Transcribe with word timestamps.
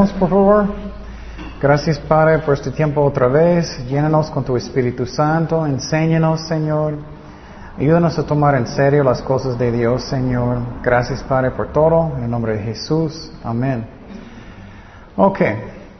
Oremos, 0.00 0.18
por 0.18 0.30
favor. 0.30 0.66
Gracias, 1.60 1.98
Padre, 1.98 2.38
por 2.38 2.54
este 2.54 2.70
tiempo 2.70 3.02
otra 3.02 3.28
vez. 3.28 3.86
Llénanos 3.86 4.30
con 4.30 4.42
tu 4.42 4.56
Espíritu 4.56 5.04
Santo. 5.04 5.66
Enséñanos, 5.66 6.46
Señor. 6.48 6.94
Ayúdanos 7.78 8.18
a 8.18 8.24
tomar 8.24 8.54
en 8.54 8.66
serio 8.66 9.04
las 9.04 9.20
cosas 9.20 9.58
de 9.58 9.70
Dios, 9.70 10.02
Señor. 10.04 10.58
Gracias, 10.82 11.22
Padre, 11.22 11.50
por 11.50 11.70
todo. 11.70 12.16
En 12.16 12.24
el 12.24 12.30
nombre 12.30 12.56
de 12.56 12.62
Jesús. 12.62 13.30
Amén. 13.44 13.86
Ok. 15.18 15.40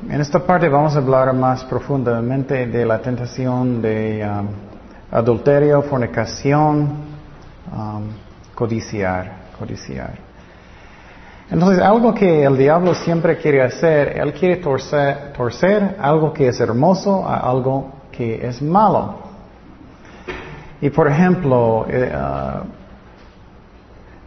En 0.09 0.19
esta 0.19 0.39
parte 0.39 0.67
vamos 0.71 0.95
a 0.97 0.99
hablar 0.99 1.35
más 1.35 1.63
profundamente 1.65 2.67
de 2.69 2.87
la 2.87 3.03
tentación 3.03 3.83
de 3.83 4.27
um, 4.27 4.47
adulterio, 5.11 5.83
fornicación, 5.83 6.89
um, 7.71 8.05
codiciar, 8.55 9.31
codiciar. 9.59 10.30
Entonces, 11.51 11.83
algo 11.83 12.15
que 12.15 12.45
el 12.45 12.57
diablo 12.57 12.95
siempre 12.95 13.37
quiere 13.37 13.63
hacer, 13.63 14.17
él 14.19 14.33
quiere 14.33 14.57
torcer, 14.57 15.33
torcer 15.37 15.97
algo 16.01 16.33
que 16.33 16.49
es 16.49 16.61
hermoso 16.61 17.27
a 17.27 17.39
algo 17.39 17.91
que 18.13 18.47
es 18.47 18.63
malo. 18.63 19.17
Y 20.81 20.91
por 20.91 21.09
ejemplo, 21.09 21.87
eh, 21.89 22.13
uh, 22.15 22.65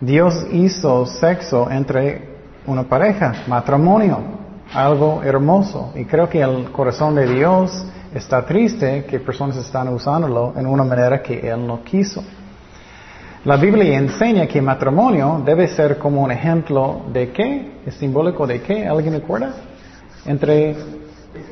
Dios 0.01 0.45
hizo 0.51 1.05
sexo 1.05 1.71
entre 1.71 2.33
una 2.67 2.83
pareja, 2.83 3.33
matrimonio, 3.47 4.19
algo 4.73 5.23
hermoso. 5.23 5.91
Y 5.95 6.03
creo 6.03 6.27
que 6.27 6.41
el 6.41 6.71
corazón 6.71 7.15
de 7.15 7.25
Dios 7.25 7.85
está 8.13 8.45
triste 8.45 9.05
que 9.05 9.19
personas 9.21 9.55
están 9.55 9.87
usándolo 9.87 10.53
en 10.58 10.67
una 10.67 10.83
manera 10.83 11.23
que 11.23 11.39
Él 11.49 11.65
no 11.65 11.83
quiso. 11.83 12.21
La 13.45 13.58
Biblia 13.58 13.97
enseña 13.97 14.47
que 14.47 14.61
matrimonio 14.61 15.41
debe 15.44 15.67
ser 15.67 15.97
como 15.97 16.23
un 16.23 16.31
ejemplo 16.31 17.02
de 17.11 17.31
qué, 17.33 17.73
es 17.86 17.94
simbólico 17.95 18.47
de 18.47 18.61
qué, 18.61 18.88
¿alguien 18.88 19.16
recuerda? 19.16 19.53
Entre 20.25 20.73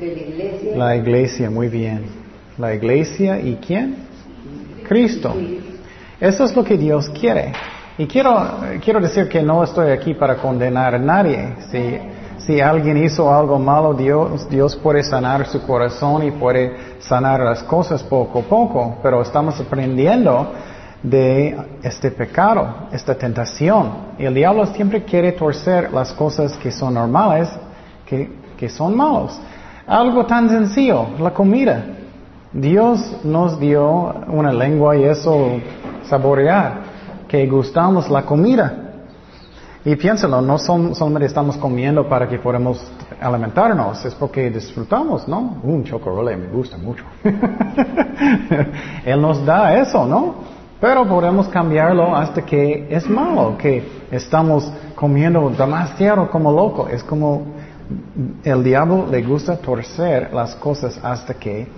iglesia. 0.00 0.76
la 0.76 0.96
iglesia, 0.96 1.50
muy 1.50 1.68
bien. 1.68 2.04
La 2.56 2.72
iglesia 2.74 3.38
y 3.38 3.56
quién? 3.56 3.96
Cristo. 4.88 5.34
Eso 6.18 6.44
es 6.44 6.56
lo 6.56 6.64
que 6.64 6.78
Dios 6.78 7.10
quiere. 7.10 7.52
Y 7.98 8.06
quiero, 8.06 8.42
quiero 8.82 8.98
decir 8.98 9.28
que 9.28 9.42
no 9.42 9.62
estoy 9.62 9.90
aquí 9.90 10.14
para 10.14 10.36
condenar 10.36 10.94
a 10.94 10.98
nadie. 10.98 11.56
Si, 11.70 11.98
si 12.38 12.58
alguien 12.58 13.04
hizo 13.04 13.30
algo 13.30 13.58
malo, 13.58 13.92
Dios, 13.92 14.48
Dios 14.48 14.76
puede 14.76 15.02
sanar 15.02 15.46
su 15.46 15.60
corazón 15.66 16.22
y 16.22 16.30
puede 16.30 16.74
sanar 17.00 17.40
las 17.40 17.62
cosas 17.64 18.02
poco 18.02 18.38
a 18.38 18.42
poco, 18.44 18.96
pero 19.02 19.20
estamos 19.20 19.60
aprendiendo 19.60 20.54
de 21.02 21.56
este 21.82 22.10
pecado, 22.10 22.88
esta 22.92 23.14
tentación. 23.14 24.12
Y 24.18 24.24
el 24.24 24.34
diablo 24.34 24.66
siempre 24.66 25.02
quiere 25.04 25.32
torcer 25.32 25.92
las 25.92 26.12
cosas 26.12 26.56
que 26.56 26.70
son 26.70 26.94
normales, 26.94 27.48
que, 28.06 28.30
que 28.56 28.68
son 28.68 28.96
malos. 28.96 29.38
Algo 29.86 30.24
tan 30.26 30.48
sencillo, 30.48 31.08
la 31.18 31.32
comida. 31.32 31.84
Dios 32.52 33.24
nos 33.24 33.58
dio 33.58 34.14
una 34.28 34.52
lengua 34.52 34.96
y 34.96 35.04
eso 35.04 35.58
saborear, 36.04 36.82
que 37.26 37.46
gustamos 37.46 38.08
la 38.08 38.22
comida. 38.22 38.78
Y 39.84 39.96
piénsalo, 39.96 40.40
no 40.40 40.58
son, 40.58 40.94
solamente 40.94 41.26
estamos 41.26 41.56
comiendo 41.56 42.08
para 42.08 42.28
que 42.28 42.38
podamos 42.38 42.80
alimentarnos, 43.20 44.04
es 44.04 44.14
porque 44.14 44.48
disfrutamos, 44.48 45.26
¿no? 45.26 45.56
Un 45.64 45.82
chocolate 45.82 46.36
me 46.36 46.46
gusta 46.48 46.76
mucho. 46.76 47.04
Él 49.04 49.20
nos 49.20 49.44
da 49.44 49.76
eso, 49.76 50.06
¿no? 50.06 50.61
Pero 50.82 51.06
podemos 51.06 51.46
cambiarlo 51.46 52.16
hasta 52.16 52.42
que 52.42 52.88
es 52.90 53.08
malo, 53.08 53.56
que 53.56 54.02
estamos 54.10 54.68
comiendo 54.96 55.48
demasiado 55.50 56.28
como 56.28 56.50
loco. 56.50 56.88
Es 56.88 57.04
como 57.04 57.42
el 58.42 58.64
diablo 58.64 59.06
le 59.08 59.22
gusta 59.22 59.56
torcer 59.56 60.34
las 60.34 60.56
cosas 60.56 60.98
hasta 61.00 61.34
que 61.34 61.68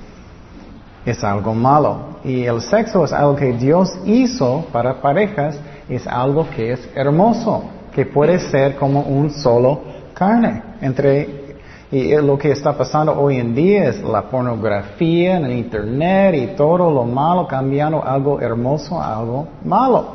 es 1.05 1.23
algo 1.23 1.53
malo. 1.55 2.17
Y 2.25 2.45
el 2.45 2.63
sexo 2.63 3.05
es 3.05 3.13
algo 3.13 3.37
que 3.37 3.53
Dios 3.53 3.91
hizo 4.07 4.65
para 4.73 5.03
parejas, 5.03 5.61
es 5.87 6.07
algo 6.07 6.49
que 6.49 6.73
es 6.73 6.89
hermoso, 6.95 7.63
que 7.95 8.07
puede 8.07 8.39
ser 8.39 8.75
como 8.77 9.03
un 9.03 9.31
solo 9.31 9.83
carne 10.15 10.63
entre 10.81 11.44
y 11.91 12.15
lo 12.17 12.39
que 12.39 12.51
está 12.51 12.77
pasando 12.77 13.19
hoy 13.19 13.39
en 13.39 13.55
día 13.55 13.91
es 13.91 14.03
la 14.03 14.23
pornografía 14.23 15.37
en 15.37 15.45
el 15.45 15.53
internet 15.53 16.35
y 16.35 16.47
todo 16.57 16.91
lo 16.91 17.05
malo 17.05 17.47
cambiando 17.47 18.03
algo 18.03 18.41
hermoso 18.41 19.01
a 19.01 19.19
algo 19.19 19.49
malo. 19.65 20.15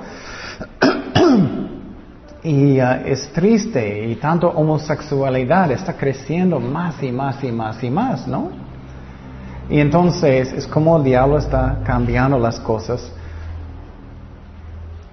y 2.43 2.79
uh, 2.79 3.05
es 3.05 3.31
triste 3.33 4.07
y 4.07 4.15
tanto 4.15 4.49
homosexualidad 4.49 5.71
está 5.71 5.93
creciendo 5.93 6.59
más 6.59 7.01
y 7.03 7.11
más 7.11 7.43
y 7.43 7.51
más 7.51 7.83
y 7.83 7.89
más, 7.89 8.27
¿no? 8.27 8.49
Y 9.69 9.79
entonces 9.79 10.51
es 10.51 10.65
como 10.65 10.97
el 10.97 11.03
diablo 11.03 11.37
está 11.37 11.79
cambiando 11.85 12.39
las 12.39 12.59
cosas, 12.59 13.11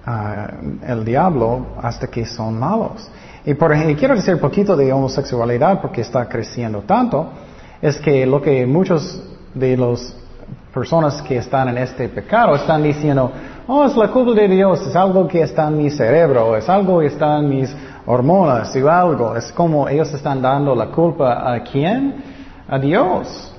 uh, 0.07 0.85
el 0.85 1.05
diablo, 1.05 1.67
hasta 1.81 2.07
que 2.07 2.25
son 2.25 2.57
malos. 2.57 3.07
Y, 3.47 3.53
por 3.53 3.71
ejemplo, 3.71 3.95
quiero 3.97 4.13
decir 4.13 4.33
un 4.33 4.41
poquito 4.41 4.75
de 4.75 4.91
homosexualidad 4.91 5.79
porque 5.79 6.01
está 6.01 6.27
creciendo 6.27 6.81
tanto, 6.81 7.29
es 7.81 7.97
que 7.97 8.25
lo 8.25 8.41
que 8.41 8.65
muchos 8.65 9.23
de 9.53 9.77
las 9.77 10.13
personas 10.73 11.21
que 11.21 11.37
están 11.37 11.69
en 11.69 11.77
este 11.77 12.09
pecado 12.09 12.55
están 12.55 12.83
diciendo, 12.83 13.31
oh, 13.65 13.85
es 13.85 13.95
la 13.95 14.09
culpa 14.09 14.33
de 14.33 14.49
Dios, 14.49 14.85
es 14.85 14.93
algo 14.97 15.25
que 15.29 15.43
está 15.43 15.69
en 15.69 15.77
mi 15.77 15.89
cerebro, 15.89 16.57
es 16.57 16.67
algo 16.67 16.99
que 16.99 17.05
está 17.05 17.39
en 17.39 17.47
mis 17.47 17.73
hormonas 18.05 18.75
o 18.75 18.89
algo. 18.89 19.33
Es 19.37 19.49
como 19.53 19.87
ellos 19.87 20.13
están 20.13 20.41
dando 20.41 20.75
la 20.75 20.87
culpa 20.87 21.53
a 21.53 21.63
quién? 21.63 22.15
A 22.67 22.77
Dios. 22.77 23.55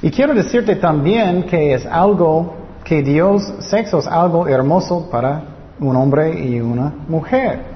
Y 0.00 0.10
quiero 0.10 0.32
decirte 0.32 0.76
también 0.76 1.42
que 1.42 1.74
es 1.74 1.84
algo 1.84 2.54
que 2.82 3.02
Dios, 3.02 3.42
sexo 3.58 3.98
es 3.98 4.06
algo 4.06 4.48
hermoso 4.48 5.10
para 5.10 5.42
un 5.80 5.96
hombre 5.96 6.32
y 6.46 6.62
una 6.62 6.94
mujer. 7.08 7.71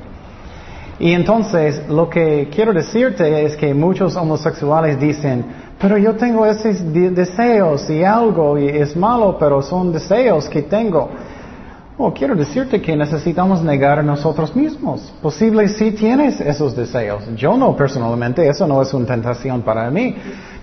Y 0.98 1.12
entonces 1.12 1.88
lo 1.88 2.08
que 2.08 2.48
quiero 2.54 2.72
decirte 2.72 3.44
es 3.44 3.56
que 3.56 3.74
muchos 3.74 4.16
homosexuales 4.16 4.98
dicen, 4.98 5.44
pero 5.78 5.98
yo 5.98 6.14
tengo 6.14 6.46
esos 6.46 6.92
deseos 6.92 7.88
y 7.90 8.02
algo 8.02 8.58
y 8.58 8.68
es 8.68 8.96
malo, 8.96 9.36
pero 9.38 9.60
son 9.60 9.92
deseos 9.92 10.48
que 10.48 10.62
tengo. 10.62 11.10
Oh, 11.98 12.12
quiero 12.12 12.34
decirte 12.34 12.80
que 12.80 12.96
necesitamos 12.96 13.62
negar 13.62 13.98
a 13.98 14.02
nosotros 14.02 14.54
mismos. 14.56 15.12
Posible 15.22 15.68
si 15.68 15.92
tienes 15.92 16.40
esos 16.40 16.74
deseos. 16.74 17.24
Yo 17.36 17.56
no 17.56 17.76
personalmente, 17.76 18.46
eso 18.48 18.66
no 18.66 18.80
es 18.80 18.92
una 18.94 19.06
tentación 19.06 19.62
para 19.62 19.90
mí, 19.90 20.14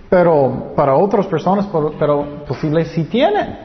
pero 0.10 0.74
para 0.76 0.96
otras 0.96 1.28
personas, 1.28 1.68
pero 2.00 2.46
posible 2.46 2.86
si 2.86 3.04
tienen. 3.04 3.58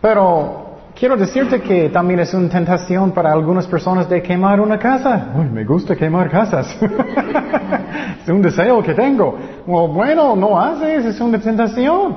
Pero 0.00 0.65
Quiero 0.98 1.14
decirte 1.14 1.60
que 1.60 1.90
también 1.90 2.20
es 2.20 2.32
una 2.32 2.48
tentación 2.48 3.10
para 3.10 3.30
algunas 3.30 3.66
personas 3.66 4.08
de 4.08 4.22
quemar 4.22 4.58
una 4.62 4.78
casa. 4.78 5.26
Uy, 5.36 5.44
me 5.44 5.62
gusta 5.62 5.94
quemar 5.94 6.30
casas. 6.30 6.74
es 8.22 8.28
un 8.30 8.40
deseo 8.40 8.82
que 8.82 8.94
tengo. 8.94 9.36
bueno, 9.66 10.34
no 10.34 10.58
haces, 10.58 11.04
es 11.04 11.20
una 11.20 11.38
tentación. 11.38 12.16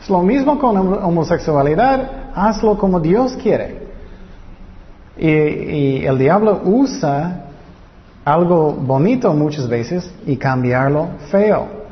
Es 0.00 0.10
lo 0.10 0.22
mismo 0.22 0.58
con 0.58 0.76
homosexualidad. 0.76 2.32
Hazlo 2.34 2.76
como 2.76 2.98
Dios 2.98 3.36
quiere. 3.40 3.86
Y, 5.16 5.28
y 5.28 6.04
el 6.04 6.18
diablo 6.18 6.62
usa 6.64 7.44
algo 8.24 8.72
bonito 8.72 9.32
muchas 9.34 9.68
veces 9.68 10.12
y 10.26 10.36
cambiarlo 10.36 11.10
feo. 11.30 11.85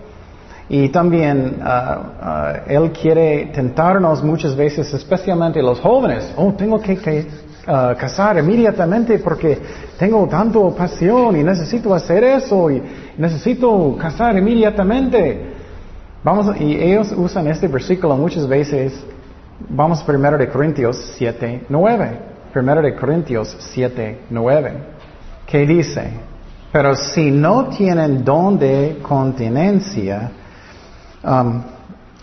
Y 0.69 0.89
también 0.89 1.61
uh, 1.61 1.67
uh, 1.67 2.61
Él 2.67 2.91
quiere 2.93 3.51
tentarnos 3.55 4.23
muchas 4.23 4.57
veces, 4.57 4.93
especialmente 4.95 5.63
los 5.63 5.79
jóvenes. 5.81 6.33
Oh, 6.37 6.53
tengo 6.53 6.81
que, 6.81 6.97
que 6.97 7.27
uh, 7.69 7.97
casar 7.99 8.39
inmediatamente 8.39 9.19
porque 9.19 9.59
tengo 9.99 10.27
tanto 10.27 10.75
pasión 10.75 11.37
y 11.37 11.45
necesito 11.45 11.95
hacer 11.95 12.25
eso 12.25 12.71
y 12.71 12.83
necesito 13.19 13.97
casar 14.01 14.39
inmediatamente. 14.39 15.53
Vamos, 16.23 16.59
y 16.59 16.75
ellos 16.77 17.13
usan 17.15 17.47
este 17.49 17.69
versículo 17.69 18.17
muchas 18.17 18.49
veces. 18.49 19.05
Vamos 19.69 20.03
primero 20.03 20.39
de 20.39 20.49
Corintios 20.49 20.97
7, 21.19 21.67
9. 21.69 22.19
Primero 22.55 22.81
de 22.81 22.95
Corintios 22.95 23.55
7, 23.59 24.21
9. 24.31 24.73
¿Qué 25.47 25.67
dice? 25.67 26.11
Pero 26.73 26.95
si 26.97 27.31
no 27.31 27.67
tienen 27.67 28.25
don 28.25 28.59
de 28.59 28.99
continencia, 29.03 30.31
um, 31.25 31.63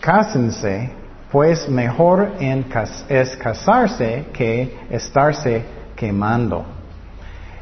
cásense, 0.00 0.90
pues 1.30 1.68
mejor 1.68 2.32
en 2.40 2.66
es 3.08 3.36
casarse 3.36 4.26
que 4.32 4.78
estarse 4.90 5.64
quemando. 5.96 6.64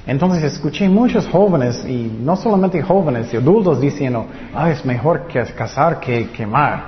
Entonces 0.07 0.43
escuché 0.43 0.89
muchos 0.89 1.27
jóvenes, 1.29 1.85
y 1.85 2.11
no 2.21 2.35
solamente 2.35 2.83
jóvenes, 2.83 3.33
adultos 3.33 3.81
diciendo, 3.81 4.27
ah, 4.55 4.71
es 4.71 4.85
mejor 4.85 5.27
que 5.29 5.45
casar 5.55 6.01
que 6.01 6.31
quemar. 6.31 6.87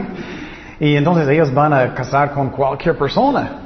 y 0.80 0.96
entonces 0.96 1.28
ellos 1.28 1.54
van 1.54 1.72
a 1.72 1.94
casar 1.94 2.32
con 2.32 2.50
cualquier 2.50 2.98
persona. 2.98 3.60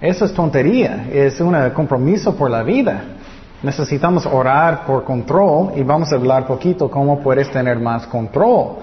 Eso 0.00 0.24
es 0.24 0.34
tontería, 0.34 1.06
es 1.12 1.40
un 1.40 1.54
compromiso 1.70 2.34
por 2.34 2.50
la 2.50 2.62
vida. 2.62 3.02
Necesitamos 3.62 4.26
orar 4.26 4.84
por 4.84 5.04
control 5.04 5.72
y 5.76 5.82
vamos 5.82 6.12
a 6.12 6.16
hablar 6.16 6.46
poquito 6.46 6.90
cómo 6.90 7.20
puedes 7.20 7.50
tener 7.50 7.78
más 7.78 8.06
control 8.06 8.78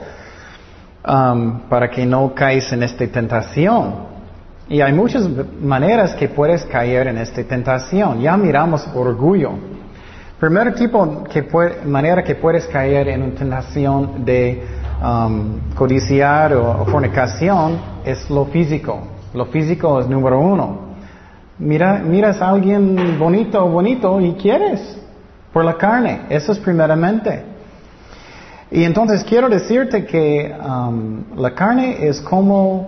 um, 1.06 1.62
para 1.70 1.90
que 1.90 2.06
no 2.06 2.34
caes 2.34 2.72
en 2.72 2.84
esta 2.84 3.08
tentación. 3.08 4.12
Y 4.70 4.82
hay 4.82 4.94
muchas 4.94 5.28
maneras 5.62 6.16
que 6.16 6.30
puedes 6.30 6.64
caer 6.66 7.08
en 7.08 7.18
esta 7.18 7.44
tentación. 7.44 8.22
Ya 8.22 8.38
miramos 8.38 8.88
orgullo. 8.96 9.52
Primer 10.40 10.74
tipo 10.74 11.24
que 11.26 11.46
manera 11.86 12.24
que 12.24 12.36
puedes 12.36 12.66
caer 12.68 13.10
en 13.10 13.22
una 13.22 13.36
tentación 13.36 14.26
de 14.26 14.64
um, 15.04 15.60
codiciar 15.76 16.54
o, 16.54 16.86
fornicación 16.86 17.80
es 18.06 18.30
lo 18.30 18.46
físico. 18.46 19.00
Lo 19.34 19.46
físico 19.46 20.00
es 20.00 20.08
número 20.08 20.40
uno. 20.40 20.92
Mira, 21.60 22.00
miras 22.00 22.42
a 22.42 22.50
alguien 22.50 23.20
bonito 23.20 23.68
bonito 23.68 24.20
y 24.20 24.34
quieres 24.34 25.00
por 25.54 25.64
la 25.64 25.78
carne. 25.78 26.22
Eso 26.30 26.54
es 26.54 26.60
primeramente. 26.60 27.51
Y 28.72 28.86
entonces 28.86 29.26
quiero 29.26 29.50
decirte 29.50 30.06
que 30.06 30.56
um, 30.66 31.24
la 31.36 31.54
carne 31.54 32.08
es 32.08 32.22
como, 32.22 32.88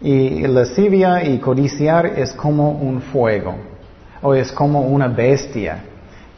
y 0.00 0.44
lascivia 0.48 1.22
y 1.22 1.38
codiciar 1.38 2.06
es 2.06 2.32
como 2.32 2.72
un 2.72 3.00
fuego, 3.00 3.54
o 4.20 4.34
es 4.34 4.50
como 4.50 4.80
una 4.80 5.06
bestia. 5.06 5.84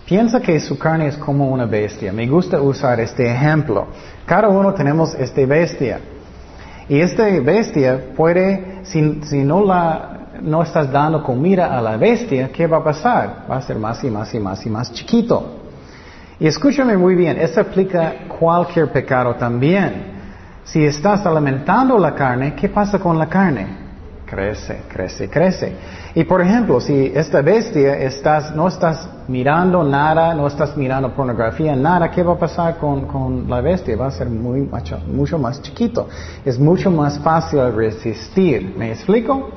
Piensa 0.04 0.40
que 0.40 0.60
su 0.60 0.78
carne 0.78 1.06
es 1.06 1.16
como 1.16 1.48
una 1.48 1.64
bestia. 1.64 2.12
Me 2.12 2.26
gusta 2.26 2.60
usar 2.60 3.00
este 3.00 3.30
ejemplo. 3.30 3.86
Cada 4.26 4.48
uno 4.48 4.74
tenemos 4.74 5.14
esta 5.14 5.46
bestia. 5.46 6.00
Y 6.88 7.00
esta 7.00 7.24
bestia 7.40 8.12
puede, 8.14 8.80
si, 8.82 9.22
si 9.22 9.38
no 9.38 9.64
la 9.64 10.16
no 10.42 10.62
estás 10.62 10.90
dando 10.90 11.22
comida 11.22 11.76
a 11.76 11.80
la 11.80 11.96
bestia, 11.96 12.50
¿qué 12.50 12.66
va 12.66 12.78
a 12.78 12.84
pasar? 12.84 13.44
Va 13.50 13.56
a 13.56 13.62
ser 13.62 13.78
más 13.78 14.02
y 14.04 14.10
más 14.10 14.34
y 14.34 14.40
más 14.40 14.64
y 14.66 14.70
más 14.70 14.92
chiquito. 14.92 15.59
Y 16.40 16.46
escúchame 16.46 16.96
muy 16.96 17.14
bien, 17.16 17.36
esto 17.38 17.60
aplica 17.60 18.14
cualquier 18.26 18.90
pecado 18.90 19.34
también. 19.34 20.20
Si 20.64 20.82
estás 20.82 21.26
alimentando 21.26 21.98
la 21.98 22.14
carne, 22.14 22.54
¿qué 22.54 22.70
pasa 22.70 22.98
con 22.98 23.18
la 23.18 23.28
carne? 23.28 23.76
Crece, 24.24 24.84
crece, 24.88 25.28
crece. 25.28 25.76
Y 26.14 26.24
por 26.24 26.40
ejemplo, 26.40 26.80
si 26.80 27.12
esta 27.14 27.42
bestia 27.42 27.94
estás, 27.98 28.54
no 28.54 28.68
estás 28.68 29.06
mirando 29.28 29.84
nada, 29.84 30.32
no 30.32 30.46
estás 30.46 30.74
mirando 30.78 31.12
pornografía, 31.12 31.76
nada, 31.76 32.10
¿qué 32.10 32.22
va 32.22 32.32
a 32.32 32.38
pasar 32.38 32.78
con, 32.78 33.06
con 33.06 33.50
la 33.50 33.60
bestia? 33.60 33.94
Va 33.96 34.06
a 34.06 34.10
ser 34.10 34.30
muy, 34.30 34.66
mucho, 35.08 35.38
más 35.38 35.60
chiquito. 35.60 36.08
Es 36.42 36.58
mucho 36.58 36.90
más 36.90 37.18
fácil 37.18 37.70
resistir. 37.74 38.74
¿Me 38.78 38.92
explico? 38.92 39.50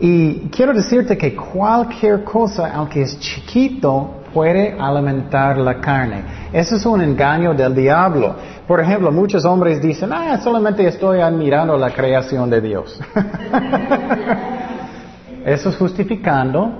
Y 0.00 0.48
quiero 0.48 0.72
decirte 0.72 1.18
que 1.18 1.36
cualquier 1.36 2.24
cosa, 2.24 2.72
aunque 2.72 3.02
es 3.02 3.18
chiquito, 3.18 4.22
puede 4.36 4.76
alimentar 4.78 5.56
la 5.56 5.80
carne. 5.80 6.22
Eso 6.52 6.76
es 6.76 6.84
un 6.84 7.00
engaño 7.00 7.54
del 7.54 7.74
diablo. 7.74 8.36
Por 8.68 8.80
ejemplo, 8.80 9.10
muchos 9.10 9.46
hombres 9.46 9.80
dicen, 9.80 10.12
ah, 10.12 10.38
solamente 10.44 10.86
estoy 10.86 11.20
admirando 11.20 11.74
la 11.78 11.88
creación 11.88 12.50
de 12.50 12.60
Dios. 12.60 13.00
eso 15.46 15.70
es 15.70 15.76
justificando 15.78 16.70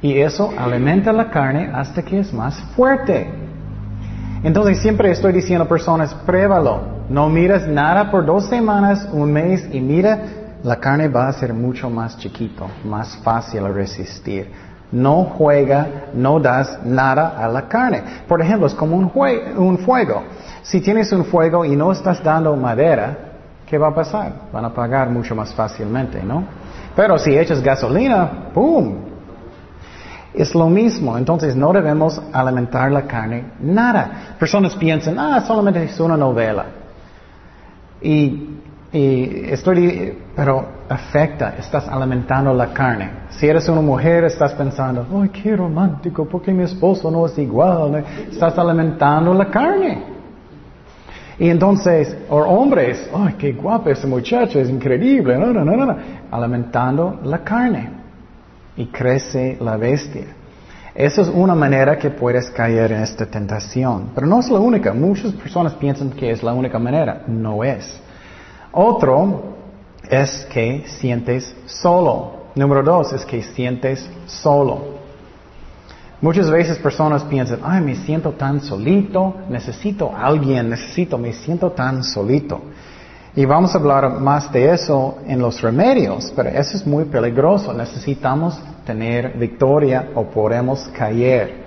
y 0.00 0.20
eso 0.20 0.54
alimenta 0.56 1.12
la 1.12 1.28
carne 1.28 1.70
hasta 1.74 2.02
que 2.02 2.18
es 2.18 2.32
más 2.32 2.58
fuerte. 2.74 3.30
Entonces 4.42 4.78
siempre 4.78 5.10
estoy 5.10 5.34
diciendo 5.34 5.64
a 5.64 5.68
personas, 5.68 6.14
pruébalo. 6.24 7.02
No 7.10 7.28
miras 7.28 7.68
nada 7.68 8.10
por 8.10 8.24
dos 8.24 8.46
semanas, 8.46 9.06
un 9.12 9.30
mes 9.30 9.68
y 9.70 9.82
mira 9.82 10.18
la 10.64 10.76
carne 10.76 11.08
va 11.08 11.28
a 11.28 11.32
ser 11.34 11.52
mucho 11.52 11.90
más 11.90 12.16
chiquito, 12.16 12.70
más 12.86 13.18
fácil 13.18 13.68
resistir. 13.74 14.71
No 14.92 15.24
juega, 15.24 16.10
no 16.14 16.38
das 16.38 16.78
nada 16.84 17.34
a 17.38 17.48
la 17.48 17.66
carne. 17.66 18.02
Por 18.28 18.42
ejemplo, 18.42 18.66
es 18.66 18.74
como 18.74 18.96
un, 18.96 19.78
fuego. 19.78 20.22
Si 20.62 20.80
tienes 20.82 21.10
un 21.12 21.24
fuego 21.24 21.64
y 21.64 21.74
no 21.74 21.92
estás 21.92 22.22
dando 22.22 22.54
madera, 22.56 23.16
¿qué 23.66 23.78
va 23.78 23.88
a 23.88 23.94
pasar? 23.94 24.32
Van 24.52 24.64
a 24.64 24.68
apagar 24.68 25.08
mucho 25.08 25.34
más 25.34 25.54
fácilmente, 25.54 26.22
¿no? 26.22 26.44
Pero 26.94 27.18
si 27.18 27.36
echas 27.36 27.62
gasolina, 27.62 28.50
¡pum! 28.52 28.96
Es 30.34 30.54
lo 30.54 30.68
mismo, 30.68 31.16
entonces 31.16 31.56
no 31.56 31.72
debemos 31.72 32.20
alimentar 32.32 32.90
la 32.92 33.02
carne 33.02 33.44
nada. 33.60 34.34
Personas 34.38 34.74
piensan, 34.76 35.18
ah, 35.18 35.42
solamente 35.46 35.84
es 35.84 35.98
una 36.00 36.16
novela. 36.16 36.66
Y 38.02 38.51
y 38.92 39.50
estoy, 39.50 40.18
pero 40.36 40.66
afecta, 40.86 41.54
estás 41.58 41.88
alimentando 41.88 42.52
la 42.52 42.74
carne. 42.74 43.10
Si 43.30 43.46
eres 43.46 43.66
una 43.70 43.80
mujer, 43.80 44.24
estás 44.24 44.52
pensando, 44.52 45.06
ay, 45.18 45.30
qué 45.30 45.56
romántico, 45.56 46.26
porque 46.26 46.52
mi 46.52 46.64
esposo 46.64 47.10
no 47.10 47.24
es 47.24 47.38
igual. 47.38 48.04
Estás 48.30 48.58
alimentando 48.58 49.32
la 49.32 49.46
carne. 49.46 50.02
Y 51.38 51.48
entonces, 51.48 52.14
o 52.28 52.36
hombres, 52.36 53.08
ay, 53.14 53.34
qué 53.38 53.52
guapo 53.54 53.88
ese 53.88 54.06
muchacho, 54.06 54.60
es 54.60 54.68
increíble, 54.68 55.38
no, 55.38 55.46
no, 55.46 55.64
no, 55.64 55.86
no, 55.86 55.96
alimentando 56.30 57.18
la 57.24 57.38
carne. 57.38 57.88
Y 58.76 58.86
crece 58.86 59.56
la 59.58 59.78
bestia. 59.78 60.26
Esa 60.94 61.22
es 61.22 61.28
una 61.28 61.54
manera 61.54 61.96
que 61.96 62.10
puedes 62.10 62.50
caer 62.50 62.92
en 62.92 63.02
esta 63.02 63.24
tentación. 63.24 64.10
Pero 64.14 64.26
no 64.26 64.40
es 64.40 64.50
la 64.50 64.58
única. 64.58 64.92
Muchas 64.92 65.32
personas 65.32 65.72
piensan 65.74 66.10
que 66.10 66.30
es 66.30 66.42
la 66.42 66.52
única 66.52 66.78
manera. 66.78 67.22
No 67.26 67.64
es. 67.64 68.02
Otro 68.72 69.42
es 70.08 70.46
que 70.50 70.84
sientes 70.86 71.54
solo. 71.66 72.42
Número 72.54 72.82
dos 72.82 73.12
es 73.12 73.24
que 73.24 73.42
sientes 73.42 74.08
solo. 74.26 74.92
Muchas 76.20 76.50
veces 76.50 76.78
personas 76.78 77.24
piensan, 77.24 77.60
ay, 77.64 77.80
me 77.80 77.96
siento 77.96 78.30
tan 78.32 78.60
solito, 78.60 79.34
necesito 79.48 80.12
a 80.14 80.26
alguien, 80.26 80.70
necesito, 80.70 81.18
me 81.18 81.32
siento 81.32 81.72
tan 81.72 82.04
solito. 82.04 82.60
Y 83.34 83.44
vamos 83.44 83.74
a 83.74 83.78
hablar 83.78 84.20
más 84.20 84.52
de 84.52 84.72
eso 84.72 85.18
en 85.26 85.40
los 85.40 85.60
remedios, 85.60 86.32
pero 86.36 86.50
eso 86.50 86.76
es 86.76 86.86
muy 86.86 87.04
peligroso. 87.04 87.72
Necesitamos 87.72 88.60
tener 88.86 89.36
victoria 89.38 90.10
o 90.14 90.24
podemos 90.24 90.88
caer. 90.96 91.62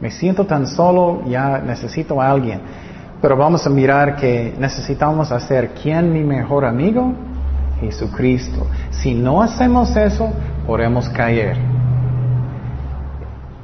Me 0.00 0.10
siento 0.10 0.46
tan 0.46 0.66
solo, 0.66 1.22
ya 1.26 1.58
necesito 1.58 2.20
a 2.20 2.30
alguien. 2.30 2.60
Pero 3.20 3.36
vamos 3.36 3.66
a 3.66 3.70
mirar 3.70 4.16
que 4.16 4.54
necesitamos 4.58 5.32
hacer 5.32 5.70
quién 5.70 6.12
mi 6.12 6.22
mejor 6.22 6.64
amigo? 6.64 7.14
Jesucristo. 7.80 8.66
Si 8.90 9.14
no 9.14 9.42
hacemos 9.42 9.96
eso, 9.96 10.32
podemos 10.66 11.08
caer. 11.08 11.56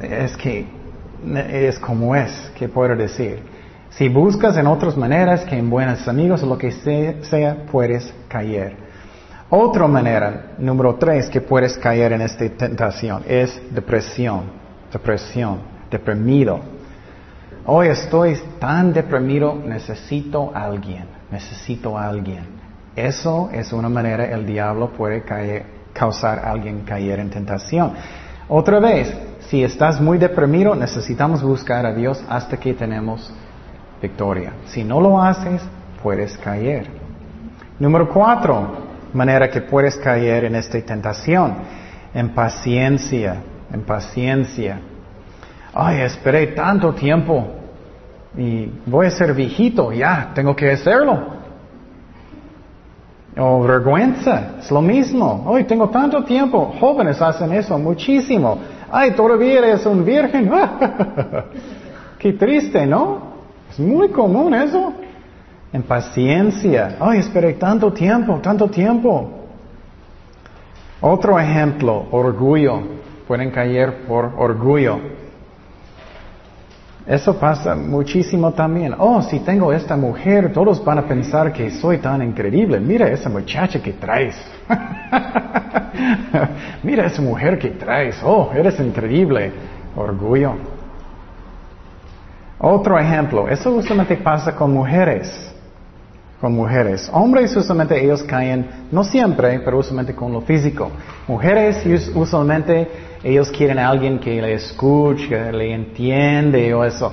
Es 0.01 0.37
que 0.37 0.67
es 1.37 1.79
como 1.79 2.15
es, 2.17 2.51
¿qué 2.57 2.69
puedo 2.69 2.97
decir? 2.97 3.43
Si 3.91 4.09
buscas 4.09 4.57
en 4.57 4.67
otras 4.67 4.97
maneras 4.97 5.45
que 5.45 5.57
en 5.57 5.69
buenos 5.69 6.09
amigos 6.09 6.43
o 6.43 6.47
lo 6.47 6.57
que 6.57 6.73
sea, 6.73 7.67
puedes 7.71 8.13
caer. 8.27 8.77
Otra 9.51 9.87
manera, 9.87 10.55
número 10.59 10.95
tres, 10.95 11.29
que 11.29 11.43
puedes 11.43 11.77
caer 11.77 12.13
en 12.13 12.23
esta 12.23 12.49
tentación 12.49 13.23
es 13.29 13.61
depresión, 13.71 14.45
depresión, 14.91 15.59
deprimido. 15.91 16.61
Hoy 17.65 17.87
estoy 17.89 18.37
tan 18.59 18.93
deprimido, 18.93 19.55
necesito 19.55 20.51
a 20.53 20.65
alguien, 20.65 21.05
necesito 21.31 21.97
a 21.97 22.09
alguien. 22.09 22.45
Eso 22.97 23.51
es 23.53 23.73
una 23.73 23.89
manera 23.89 24.25
el 24.25 24.45
diablo 24.45 24.91
puede 24.91 25.23
causar 25.93 26.41
a 26.41 26.51
alguien 26.51 26.81
caer 26.81 27.21
en 27.21 27.31
tentación. 27.31 27.93
Otra 28.49 28.81
vez, 28.81 29.17
si 29.49 29.63
estás 29.63 30.01
muy 30.01 30.19
deprimido, 30.19 30.75
necesitamos 30.75 31.41
buscar 31.41 31.87
a 31.87 31.95
Dios 31.95 32.21
hasta 32.29 32.57
que 32.57 32.75
tenemos 32.75 33.33
victoria. 34.03 34.55
Si 34.67 34.83
no 34.83 35.01
lo 35.01 35.23
haces, 35.23 35.63
puedes 36.03 36.37
caer. 36.39 36.89
Número 37.79 38.09
cuatro, 38.09 38.73
manera 39.13 39.49
que 39.49 39.61
puedes 39.61 39.97
caer 39.99 40.47
en 40.47 40.57
esta 40.57 40.81
tentación, 40.81 41.55
en 42.13 42.31
paciencia, 42.31 43.37
en 43.73 43.83
paciencia 43.83 44.81
ay, 45.75 46.03
esperé 46.03 46.49
tanto 46.49 46.93
tiempo 46.95 47.47
y 48.37 48.71
voy 48.87 49.07
a 49.07 49.11
ser 49.11 49.35
viejito, 49.35 49.93
ya, 49.93 50.33
tengo 50.35 50.57
que 50.57 50.71
hacerlo. 50.71 51.43
O 53.37 53.63
vergüenza, 53.63 54.57
es 54.59 54.71
lo 54.71 54.83
mismo. 54.83 55.51
Ay, 55.55 55.65
tengo 55.65 55.89
tanto 55.89 56.23
tiempo. 56.23 56.75
Jóvenes 56.79 57.21
hacen 57.21 57.53
eso 57.53 57.79
muchísimo. 57.79 58.59
Ay, 58.91 59.13
todavía 59.13 59.59
eres 59.59 59.87
un 59.87 60.05
virgen. 60.05 60.51
Qué 62.19 62.35
triste, 62.35 62.87
¿no? 62.87 63.33
Es 63.71 63.79
muy 63.79 64.09
común 64.09 64.55
eso. 64.55 64.93
En 65.73 65.83
paciencia. 65.83 66.97
Ay, 67.01 67.21
esperé 67.21 67.55
tanto 67.55 67.91
tiempo, 67.91 68.39
tanto 68.43 68.69
tiempo. 68.69 69.31
Otro 71.01 71.39
ejemplo, 71.39 72.07
orgullo. 72.11 72.83
Pueden 73.27 73.51
caer 73.51 74.05
por 74.07 74.33
orgullo. 74.37 75.01
Eso 77.07 77.37
pasa 77.37 77.75
muchísimo 77.75 78.53
también. 78.53 78.95
Oh, 78.97 79.21
si 79.23 79.41
tengo 79.41 79.73
esta 79.73 79.97
mujer, 79.97 80.53
todos 80.53 80.85
van 80.85 80.99
a 80.99 81.03
pensar 81.03 81.53
que 81.53 81.69
soy 81.71 81.99
tan 81.99 82.23
increíble. 82.23 82.79
Mira 82.79 83.09
esa 83.09 83.29
muchacha 83.29 83.83
que 83.83 83.95
traes. 83.95 84.37
Mira 86.83 87.07
esa 87.07 87.21
mujer 87.21 87.59
que 87.59 87.71
traes. 87.71 88.21
Oh, 88.25 88.53
eres 88.55 88.79
increíble. 88.79 89.53
Orgullo. 89.97 90.55
Otro 92.59 92.97
ejemplo, 92.97 93.49
eso 93.49 93.73
usualmente 93.73 94.17
pasa 94.17 94.55
con 94.55 94.73
mujeres. 94.73 95.53
Con 96.41 96.55
mujeres. 96.55 97.11
Hombres 97.13 97.57
usualmente 97.57 98.01
ellos 98.01 98.23
caen, 98.23 98.87
no 98.93 99.03
siempre, 99.03 99.59
pero 99.65 99.79
usualmente 99.79 100.15
con 100.15 100.33
lo 100.33 100.43
físico. 100.43 100.89
Mujeres 101.27 101.85
usualmente 102.15 102.89
ellos 103.25 103.51
quieren 103.51 103.79
a 103.79 103.89
alguien 103.89 104.19
que 104.19 104.43
le 104.43 104.55
escuche, 104.55 105.53
le 105.53 105.73
entiende 105.73 106.75
o 106.75 106.85
eso. 106.85 107.13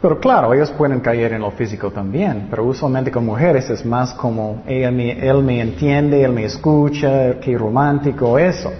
Pero 0.00 0.20
claro, 0.20 0.52
ellos 0.52 0.70
pueden 0.72 1.00
caer 1.00 1.32
en 1.32 1.40
lo 1.40 1.50
físico 1.50 1.90
también, 1.90 2.48
pero 2.50 2.64
usualmente 2.64 3.10
con 3.10 3.24
mujeres 3.24 3.70
es 3.70 3.84
más 3.84 4.12
como 4.12 4.62
él 4.66 4.92
me, 4.92 5.60
entiende, 5.60 6.22
él 6.22 6.32
me 6.32 6.44
escucha, 6.44 7.40
qué 7.40 7.56
romántico 7.56 8.38
eso. 8.38 8.70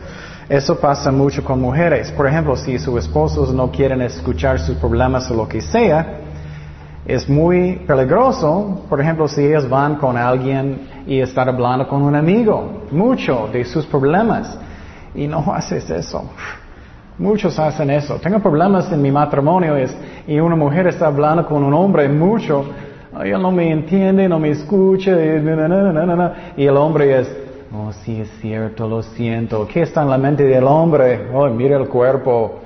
Eso 0.49 0.79
pasa 0.79 1.11
mucho 1.11 1.43
con 1.43 1.61
mujeres. 1.61 2.13
Por 2.13 2.29
ejemplo, 2.29 2.55
si 2.55 2.79
sus 2.79 2.99
esposos 2.99 3.53
no 3.53 3.71
quieren 3.71 4.03
escuchar 4.03 4.61
sus 4.61 4.77
problemas 4.77 5.29
o 5.31 5.35
lo 5.35 5.49
que 5.49 5.61
sea, 5.61 6.21
es 7.07 7.29
muy 7.29 7.77
peligroso. 7.87 8.85
Por 8.89 9.01
ejemplo, 9.01 9.27
si 9.27 9.45
ellos 9.47 9.69
van 9.69 9.97
con 9.97 10.17
alguien 10.17 11.05
y 11.07 11.21
están 11.21 11.49
hablando 11.49 11.89
con 11.89 12.03
un 12.03 12.15
amigo, 12.15 12.85
mucho 12.93 13.49
de 13.53 13.65
sus 13.65 13.87
problemas, 13.87 14.57
y 15.17 15.27
no 15.27 15.39
haces 15.55 15.89
eso. 15.91 16.31
Muchos 17.19 17.59
hacen 17.59 17.89
eso. 17.91 18.17
Tengo 18.17 18.41
problemas 18.41 18.93
en 18.93 19.01
mi 19.01 19.11
matrimonio 19.11 19.75
y 20.27 20.39
una 20.39 20.55
mujer 20.55 20.87
está 20.87 21.07
hablando 21.07 21.47
con 21.47 21.65
un 21.65 21.73
hombre 21.73 22.09
mucho. 22.09 22.67
él 23.25 23.41
no 23.41 23.51
me 23.51 23.71
entiende, 23.71 24.29
no 24.29 24.39
me 24.39 24.51
escucha. 24.51 25.13
Y, 25.13 26.67
el 26.67 26.77
hombre 26.77 27.21
es, 27.21 27.37
oh, 27.73 27.91
sí 28.05 28.21
es 28.21 28.31
cierto, 28.41 28.87
lo 28.87 29.03
siento. 29.03 29.67
¿Qué 29.67 29.83
está 29.83 30.03
en 30.03 30.11
la 30.11 30.19
mente 30.19 30.45
del 30.45 30.65
hombre? 30.65 31.31
Oh, 31.33 31.49
mira 31.49 31.79
el 31.79 31.89
cuerpo. 31.89 32.61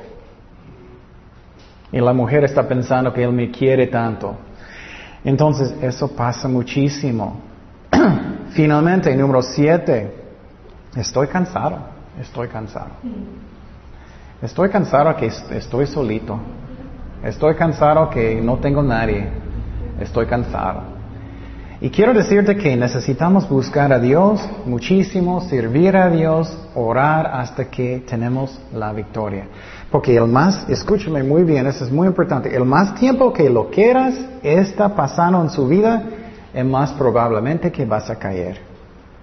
Y 1.92 2.00
la 2.00 2.12
mujer 2.12 2.42
está 2.45 2.66
pensando 2.66 3.12
que 3.12 3.23
él 3.23 3.33
me 3.33 3.52
quiere 3.52 3.87
tanto. 3.87 4.35
Entonces, 5.25 5.76
eso 5.80 6.09
pasa 6.09 6.49
muchísimo. 6.49 7.40
Finalmente, 8.50 9.14
número 9.14 9.42
siete, 9.42 10.12
estoy 10.97 11.28
cansado, 11.28 11.78
estoy 12.21 12.49
cansado. 12.49 12.90
Estoy 14.42 14.70
cansado 14.70 15.14
que 15.16 15.26
estoy 15.26 15.87
solito. 15.87 16.38
Estoy 17.23 17.54
cansado 17.56 18.09
que 18.09 18.40
no 18.40 18.56
tengo 18.59 18.82
nadie. 18.82 19.28
Estoy 20.00 20.25
cansado. 20.26 21.00
Y 21.82 21.90
quiero 21.90 22.14
decirte 22.14 22.56
que 22.56 22.75
necesitamos 22.75 23.49
buscar 23.49 23.92
a 23.92 23.99
Dios 23.99 24.40
muchísimo, 24.64 25.42
servir 25.42 25.97
a 25.97 26.09
Dios, 26.09 26.54
orar 26.75 27.26
hasta 27.26 27.66
que 27.66 28.02
tenemos 28.06 28.59
la 28.73 28.92
victoria. 28.92 29.44
Porque 29.90 30.16
el 30.16 30.26
más, 30.26 30.68
escúchame 30.68 31.23
muy 31.23 31.42
bien, 31.42 31.66
eso 31.66 31.85
es 31.85 31.90
muy 31.90 32.06
importante, 32.06 32.54
el 32.54 32.66
más 32.66 32.94
tiempo 32.97 33.32
que 33.32 33.49
lo 33.49 33.70
quieras 33.70 34.14
está 34.42 34.94
pasando 34.94 35.40
en 35.40 35.49
su 35.49 35.66
vida, 35.66 36.02
es 36.52 36.64
más 36.64 36.92
probablemente 36.92 37.73
que 37.73 37.87
vas 37.87 38.11
a 38.11 38.16
caer. 38.16 38.59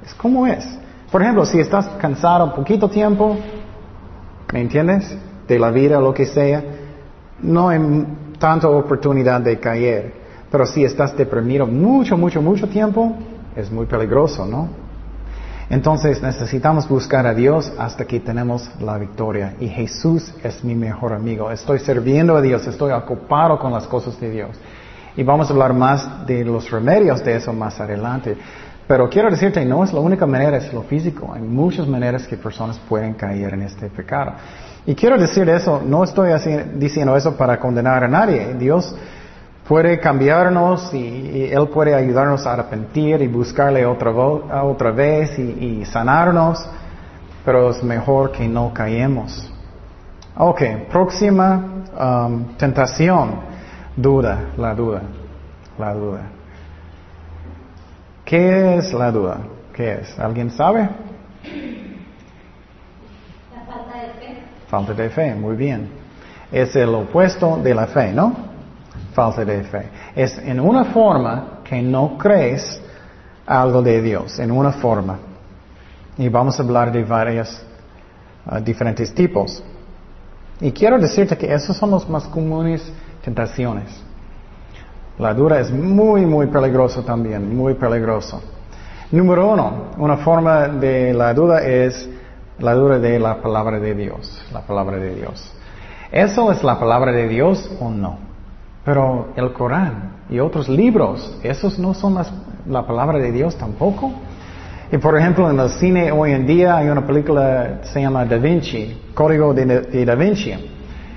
Es 0.03 0.15
como 0.15 0.47
es. 0.47 0.65
Por 1.11 1.21
ejemplo, 1.21 1.45
si 1.45 1.59
estás 1.59 1.87
cansado 1.99 2.45
un 2.45 2.53
poquito 2.53 2.89
tiempo, 2.89 3.37
¿Me 4.53 4.61
entiendes? 4.61 5.17
De 5.47 5.59
la 5.59 5.71
vida 5.71 5.99
lo 5.99 6.13
que 6.13 6.25
sea. 6.25 6.63
No 7.41 7.69
hay 7.69 7.79
tanta 8.39 8.69
oportunidad 8.69 9.41
de 9.41 9.59
caer. 9.59 10.13
Pero 10.49 10.65
si 10.65 10.83
estás 10.83 11.15
deprimido 11.17 11.67
mucho, 11.67 12.17
mucho, 12.17 12.41
mucho 12.41 12.67
tiempo, 12.67 13.15
es 13.55 13.69
muy 13.71 13.85
peligroso, 13.85 14.45
¿no? 14.45 14.69
Entonces 15.69 16.21
necesitamos 16.21 16.87
buscar 16.87 17.27
a 17.27 17.33
Dios 17.33 17.73
hasta 17.77 18.05
que 18.05 18.21
tenemos 18.21 18.69
la 18.79 18.97
victoria. 18.97 19.55
Y 19.59 19.67
Jesús 19.67 20.33
es 20.41 20.63
mi 20.63 20.75
mejor 20.75 21.11
amigo. 21.11 21.51
Estoy 21.51 21.79
sirviendo 21.79 22.37
a 22.37 22.41
Dios, 22.41 22.65
estoy 22.67 22.91
ocupado 22.91 23.59
con 23.59 23.73
las 23.73 23.85
cosas 23.85 24.17
de 24.21 24.29
Dios. 24.29 24.57
Y 25.17 25.23
vamos 25.23 25.49
a 25.49 25.53
hablar 25.53 25.73
más 25.73 26.25
de 26.25 26.45
los 26.45 26.71
remedios 26.71 27.23
de 27.25 27.35
eso 27.35 27.51
más 27.51 27.81
adelante. 27.81 28.37
Pero 28.87 29.09
quiero 29.09 29.29
decirte, 29.29 29.65
no 29.65 29.83
es 29.83 29.91
la 29.91 29.99
única 29.99 30.25
manera, 30.25 30.57
es 30.57 30.71
lo 30.71 30.81
físico. 30.83 31.31
Hay 31.33 31.41
muchas 31.41 31.87
maneras 31.87 32.25
que 32.25 32.37
personas 32.37 32.79
pueden 32.87 33.13
caer 33.15 33.53
en 33.53 33.63
este 33.63 33.89
pecado. 33.89 34.33
Y 34.85 34.95
quiero 34.95 35.17
decir 35.17 35.49
eso, 35.49 35.81
no 35.85 36.05
estoy 36.05 36.31
diciendo 36.75 37.17
eso 37.17 37.35
para 37.35 37.59
condenar 37.59 38.05
a 38.05 38.07
nadie. 38.07 38.53
Dios 38.53 38.95
puede 39.67 39.99
cambiarnos 39.99 40.93
y, 40.93 41.49
Él 41.51 41.67
puede 41.67 41.93
ayudarnos 41.93 42.47
a 42.47 42.53
arrepentir 42.53 43.21
y 43.21 43.27
buscarle 43.27 43.85
otra, 43.85 44.11
otra 44.63 44.91
vez 44.91 45.37
y, 45.37 45.83
sanarnos, 45.83 46.65
pero 47.43 47.71
es 47.71 47.83
mejor 47.83 48.31
que 48.31 48.47
no 48.47 48.73
caemos. 48.73 49.51
Ok, 50.37 50.61
próxima 50.89 51.83
um, 51.99 52.55
tentación, 52.55 53.41
duda, 53.97 54.51
la 54.55 54.73
duda, 54.73 55.01
la 55.77 55.93
duda. 55.93 56.36
¿Qué 58.27 58.75
es 58.75 58.91
la 58.91 59.09
duda? 59.09 59.39
¿Qué 59.73 60.01
es? 60.01 60.19
¿Alguien 60.19 60.51
sabe? 60.51 60.81
La 60.81 60.89
falta 63.65 64.01
de 64.01 64.09
fe. 64.19 64.43
Falta 64.67 64.93
de 64.93 65.09
fe, 65.09 65.33
muy 65.33 65.55
bien. 65.55 65.89
Es 66.51 66.75
el 66.75 66.93
opuesto 66.93 67.55
de 67.63 67.73
la 67.73 67.87
fe, 67.87 68.11
¿no? 68.11 68.35
Falta 69.13 69.45
de 69.45 69.63
fe. 69.63 69.89
Es 70.13 70.37
en 70.39 70.59
una 70.59 70.83
forma 70.83 71.61
que 71.63 71.81
no 71.81 72.17
crees 72.17 72.81
algo 73.45 73.81
de 73.81 74.01
Dios, 74.01 74.37
en 74.39 74.51
una 74.51 74.73
forma. 74.73 75.19
Y 76.17 76.27
vamos 76.27 76.59
a 76.59 76.63
hablar 76.63 76.91
de 76.91 77.05
varios 77.05 77.63
uh, 78.45 78.59
diferentes 78.59 79.15
tipos. 79.15 79.63
Y 80.59 80.73
quiero 80.73 80.99
decirte 80.99 81.37
que 81.37 81.53
esos 81.53 81.77
son 81.77 81.91
los 81.91 82.09
más 82.09 82.25
comunes 82.25 82.91
tentaciones. 83.23 84.06
La 85.19 85.33
duda 85.33 85.59
es 85.59 85.71
muy, 85.71 86.27
muy 86.27 86.45
peligroso 86.45 87.01
también, 87.01 87.55
muy 87.57 87.73
peligroso. 87.73 88.39
Número 89.11 89.47
uno, 89.47 89.85
una 89.97 90.17
forma 90.17 90.67
de 90.67 91.11
la 91.11 91.33
duda 91.33 91.63
es 91.63 92.07
la 92.59 92.75
duda 92.75 92.99
de 92.99 93.17
la 93.17 93.41
palabra 93.41 93.79
de 93.79 93.95
Dios, 93.95 94.39
la 94.53 94.61
palabra 94.61 94.97
de 94.97 95.15
Dios. 95.15 95.51
¿Eso 96.11 96.51
es 96.51 96.63
la 96.63 96.79
palabra 96.79 97.11
de 97.11 97.27
Dios 97.27 97.67
o 97.79 97.89
no? 97.89 98.19
Pero 98.85 99.29
el 99.35 99.53
Corán 99.53 100.17
y 100.29 100.39
otros 100.39 100.69
libros, 100.69 101.39
¿esos 101.41 101.79
no 101.79 101.95
son 101.95 102.15
la 102.67 102.85
palabra 102.85 103.17
de 103.17 103.31
Dios 103.31 103.57
tampoco? 103.57 104.11
Y 104.91 104.97
por 104.97 105.17
ejemplo, 105.17 105.49
en 105.49 105.59
el 105.59 105.69
cine 105.69 106.11
hoy 106.11 106.31
en 106.31 106.45
día 106.45 106.77
hay 106.77 106.89
una 106.89 107.05
película 107.05 107.79
que 107.81 107.87
se 107.87 108.01
llama 108.01 108.23
Da 108.25 108.37
Vinci, 108.37 109.01
Código 109.15 109.51
de, 109.53 110.05
Da 110.05 110.13
Vinci. 110.13 110.53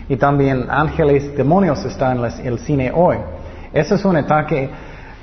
Y 0.09 0.17
también 0.17 0.67
Ángeles, 0.71 1.37
Demonios 1.37 1.85
está 1.85 2.13
en 2.13 2.47
el 2.47 2.59
cine 2.61 2.91
hoy. 2.95 3.19
Ese 3.73 3.95
es 3.95 4.05
un 4.05 4.17
ataque 4.17 4.69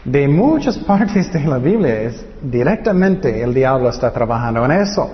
de 0.04 0.28
muchas 0.28 0.78
partes 0.88 1.32
de 1.32 1.44
la 1.46 1.58
Biblia. 1.58 2.02
Es 2.02 2.26
directamente 2.42 3.42
el 3.42 3.54
diablo 3.54 3.90
está 3.90 4.12
trabajando 4.12 4.66
en 4.66 4.72
eso. 4.72 5.12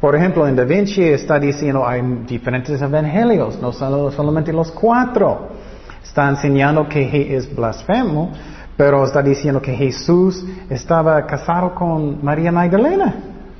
Por 0.00 0.14
ejemplo, 0.14 0.46
en 0.46 0.54
Da 0.54 0.64
Vinci 0.64 1.02
está 1.02 1.40
diciendo 1.40 1.86
hay 1.86 2.00
diferentes 2.26 2.80
evangelios, 2.80 3.60
no 3.60 3.72
solo, 3.72 4.12
solamente 4.12 4.52
los 4.52 4.70
cuatro. 4.70 5.48
Está 6.04 6.28
enseñando 6.28 6.88
que 6.88 7.36
es 7.36 7.54
blasfemo, 7.54 8.30
pero 8.76 9.04
está 9.04 9.22
diciendo 9.22 9.60
que 9.60 9.74
Jesús 9.74 10.44
estaba 10.70 11.26
casado 11.26 11.74
con 11.74 12.24
María 12.24 12.52
Magdalena, 12.52 13.12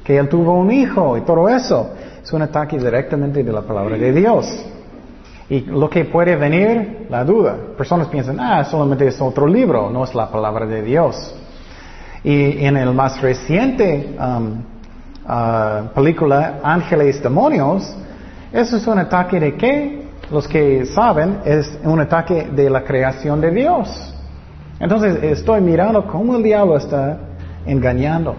que 0.05 0.17
él 0.17 0.29
tuvo 0.29 0.55
un 0.55 0.71
hijo 0.71 1.19
y 1.19 1.23
todo 1.23 1.49
eso. 1.49 1.91
Es 2.23 2.33
un 2.33 2.43
ataque 2.43 2.79
directamente 2.79 3.43
de 3.43 3.53
la 3.53 3.63
palabra 3.63 3.97
de 3.97 4.13
Dios. 4.13 4.65
Y 5.51 5.61
lo 5.63 5.89
que 5.89 6.05
puede 6.05 6.37
venir, 6.37 7.07
la 7.09 7.25
duda. 7.25 7.57
Personas 7.77 8.09
piensan, 8.09 8.39
ah, 8.39 8.65
solamente 8.65 9.07
es 9.07 9.21
otro 9.21 9.47
libro, 9.47 9.91
no 9.91 10.05
es 10.05 10.15
la 10.15 10.31
palabra 10.31 10.67
de 10.67 10.83
Dios. 10.83 11.35
Y 12.23 12.65
en 12.65 12.77
el 12.77 12.93
más 12.93 13.21
reciente 13.23 14.15
um, 14.19 14.63
uh, 15.25 15.89
película, 15.95 16.61
Ángeles 16.63 17.23
Demonios, 17.23 17.97
eso 18.53 18.77
es 18.77 18.87
un 18.87 18.99
ataque 18.99 19.41
de 19.41 19.55
qué? 19.55 20.09
Los 20.31 20.47
que 20.47 20.85
saben, 20.85 21.39
es 21.45 21.79
un 21.83 22.01
ataque 22.01 22.49
de 22.53 22.69
la 22.69 22.85
creación 22.85 23.41
de 23.41 23.51
Dios. 23.51 24.15
Entonces 24.79 25.23
estoy 25.23 25.63
mirando 25.63 26.07
cómo 26.07 26.37
el 26.37 26.43
diablo 26.43 26.77
está 26.77 27.19
engañando. 27.65 28.37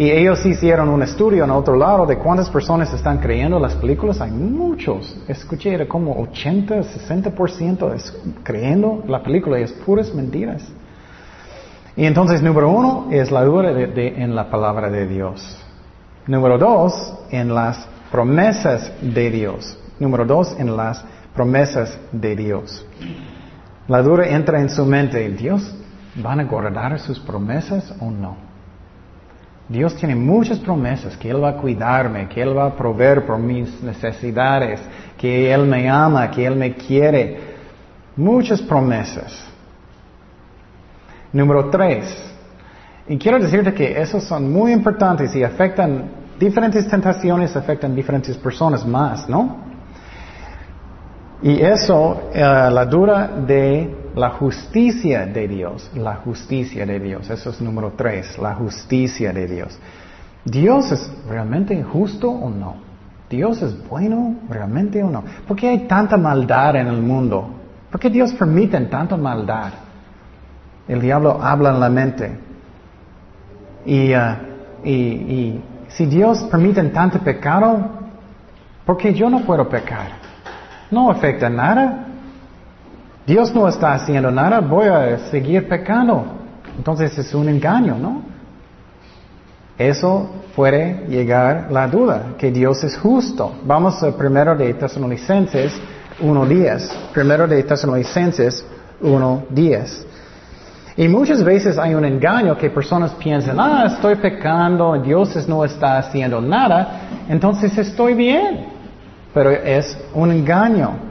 Y 0.00 0.10
ellos 0.10 0.46
hicieron 0.46 0.88
un 0.88 1.02
estudio 1.02 1.44
en 1.44 1.50
otro 1.50 1.76
lado 1.76 2.06
de 2.06 2.16
cuántas 2.16 2.48
personas 2.48 2.90
están 2.90 3.18
creyendo 3.18 3.60
las 3.60 3.74
películas. 3.74 4.18
Hay 4.22 4.30
muchos. 4.30 5.14
Escuché, 5.28 5.74
era 5.74 5.86
como 5.86 6.18
80, 6.22 6.76
60% 6.76 8.12
creyendo 8.42 9.04
la 9.06 9.22
película 9.22 9.60
y 9.60 9.64
es 9.64 9.72
puras 9.72 10.14
mentiras. 10.14 10.66
Y 11.94 12.06
entonces, 12.06 12.40
número 12.40 12.70
uno 12.70 13.08
es 13.10 13.30
la 13.30 13.44
duda 13.44 13.72
en 13.72 14.34
la 14.34 14.48
palabra 14.48 14.88
de 14.88 15.06
Dios. 15.06 15.58
Número 16.26 16.56
dos, 16.56 17.14
en 17.30 17.54
las 17.54 17.86
promesas 18.10 18.90
de 19.02 19.30
Dios. 19.30 19.78
Número 19.98 20.24
dos, 20.24 20.56
en 20.58 20.74
las 20.78 21.04
promesas 21.34 21.98
de 22.10 22.36
Dios. 22.36 22.86
La 23.86 24.00
duda 24.00 24.26
entra 24.28 24.62
en 24.62 24.70
su 24.70 24.86
mente. 24.86 25.28
¿Dios 25.28 25.74
van 26.14 26.40
a 26.40 26.44
guardar 26.44 26.98
sus 27.00 27.20
promesas 27.20 27.94
o 28.00 28.10
no? 28.10 28.49
Dios 29.70 29.94
tiene 29.94 30.16
muchas 30.16 30.58
promesas, 30.58 31.16
que 31.16 31.30
Él 31.30 31.42
va 31.42 31.50
a 31.50 31.56
cuidarme, 31.56 32.28
que 32.28 32.42
Él 32.42 32.58
va 32.58 32.66
a 32.66 32.76
proveer 32.76 33.24
por 33.24 33.38
mis 33.38 33.80
necesidades, 33.80 34.80
que 35.16 35.54
Él 35.54 35.64
me 35.64 35.88
ama, 35.88 36.28
que 36.28 36.44
Él 36.44 36.56
me 36.56 36.74
quiere. 36.74 37.38
Muchas 38.16 38.60
promesas. 38.60 39.44
Número 41.32 41.70
tres. 41.70 42.34
Y 43.06 43.16
quiero 43.16 43.38
decirte 43.38 43.72
que 43.72 44.00
esos 44.00 44.24
son 44.24 44.52
muy 44.52 44.72
importantes 44.72 45.36
y 45.36 45.44
afectan 45.44 46.10
diferentes 46.36 46.88
tentaciones, 46.88 47.54
afectan 47.54 47.94
diferentes 47.94 48.36
personas 48.38 48.84
más, 48.84 49.28
¿no? 49.28 49.56
Y 51.42 51.62
eso, 51.62 52.30
eh, 52.34 52.40
la 52.40 52.84
dura 52.86 53.28
de 53.28 53.99
la 54.14 54.30
justicia 54.30 55.26
de 55.26 55.46
Dios, 55.48 55.90
la 55.94 56.16
justicia 56.16 56.84
de 56.84 56.98
Dios, 56.98 57.30
eso 57.30 57.50
es 57.50 57.60
número 57.60 57.92
tres, 57.96 58.38
la 58.38 58.54
justicia 58.54 59.32
de 59.32 59.46
Dios. 59.46 59.78
¿Dios 60.44 60.90
es 60.92 61.12
realmente 61.28 61.82
justo 61.82 62.30
o 62.30 62.50
no? 62.50 62.76
¿Dios 63.28 63.62
es 63.62 63.88
bueno 63.88 64.36
realmente 64.48 65.02
o 65.02 65.10
no? 65.10 65.22
¿Por 65.46 65.56
qué 65.56 65.68
hay 65.68 65.78
tanta 65.86 66.16
maldad 66.16 66.76
en 66.76 66.88
el 66.88 67.00
mundo? 67.00 67.48
¿Por 67.90 68.00
qué 68.00 68.10
Dios 68.10 68.32
permite 68.32 68.80
tanta 68.82 69.16
maldad? 69.16 69.72
El 70.88 71.00
diablo 71.00 71.38
habla 71.40 71.70
en 71.70 71.80
la 71.80 71.88
mente. 71.88 72.38
Y, 73.86 74.12
uh, 74.12 74.36
y, 74.84 74.92
y 74.92 75.64
si 75.88 76.06
Dios 76.06 76.42
permite 76.50 76.82
tanto 76.84 77.18
pecado, 77.20 77.88
¿por 78.84 78.96
qué 78.96 79.14
yo 79.14 79.30
no 79.30 79.40
puedo 79.40 79.68
pecar? 79.68 80.08
No 80.90 81.10
afecta 81.10 81.48
nada. 81.48 82.06
Dios 83.30 83.54
no 83.54 83.68
está 83.68 83.94
haciendo 83.94 84.28
nada, 84.32 84.58
voy 84.58 84.88
a 84.88 85.16
seguir 85.30 85.68
pecando. 85.68 86.24
Entonces 86.76 87.16
es 87.16 87.32
un 87.32 87.48
engaño, 87.48 87.96
¿no? 87.96 88.22
Eso 89.78 90.28
puede 90.56 91.06
llegar 91.06 91.68
la 91.70 91.86
duda, 91.86 92.34
que 92.36 92.50
Dios 92.50 92.82
es 92.82 92.98
justo. 92.98 93.52
Vamos 93.64 94.02
a 94.02 94.10
primero 94.16 94.56
de 94.56 94.74
Tesalonicenses 94.74 95.72
1.10. 96.20 96.90
Primero 97.14 97.46
de 97.46 97.62
Tesalonicenses 97.62 98.66
1.10. 99.00 100.06
Y 100.96 101.06
muchas 101.06 101.44
veces 101.44 101.78
hay 101.78 101.94
un 101.94 102.04
engaño 102.04 102.58
que 102.58 102.68
personas 102.68 103.12
piensan, 103.12 103.60
ah, 103.60 103.84
estoy 103.94 104.16
pecando, 104.16 105.00
Dios 105.00 105.46
no 105.46 105.64
está 105.64 105.98
haciendo 105.98 106.40
nada, 106.40 107.02
entonces 107.28 107.78
estoy 107.78 108.14
bien. 108.14 108.66
Pero 109.32 109.50
es 109.50 109.96
un 110.14 110.32
engaño. 110.32 111.09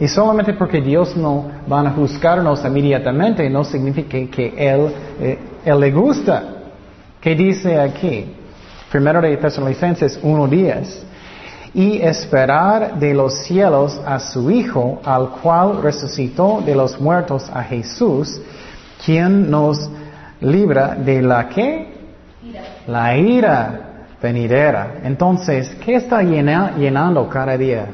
Y 0.00 0.06
solamente 0.06 0.52
porque 0.52 0.80
Dios 0.80 1.16
no 1.16 1.50
va 1.70 1.80
a 1.80 1.90
juzgarnos 1.90 2.64
inmediatamente 2.64 3.50
no 3.50 3.64
significa 3.64 4.18
que 4.30 4.54
Él, 4.56 4.92
eh, 5.20 5.38
Él 5.64 5.80
le 5.80 5.90
gusta. 5.90 6.44
¿Qué 7.20 7.34
dice 7.34 7.80
aquí? 7.80 8.32
Primero 8.92 9.20
de 9.20 9.36
Tesalonicenses 9.36 10.22
1.10. 10.22 11.04
Y 11.74 12.00
esperar 12.00 12.98
de 12.98 13.12
los 13.12 13.34
cielos 13.44 14.00
a 14.06 14.18
su 14.20 14.50
Hijo, 14.50 15.00
al 15.04 15.30
cual 15.30 15.82
resucitó 15.82 16.62
de 16.64 16.74
los 16.74 16.98
muertos 17.00 17.50
a 17.52 17.62
Jesús, 17.62 18.40
quien 19.04 19.50
nos 19.50 19.90
libra 20.40 20.94
de 20.94 21.22
la 21.22 21.48
qué? 21.48 21.88
La 22.86 23.16
ira 23.16 24.06
venidera. 24.22 25.00
Entonces, 25.04 25.76
¿qué 25.84 25.96
está 25.96 26.22
llenando 26.22 27.28
cada 27.28 27.56
día? 27.56 27.86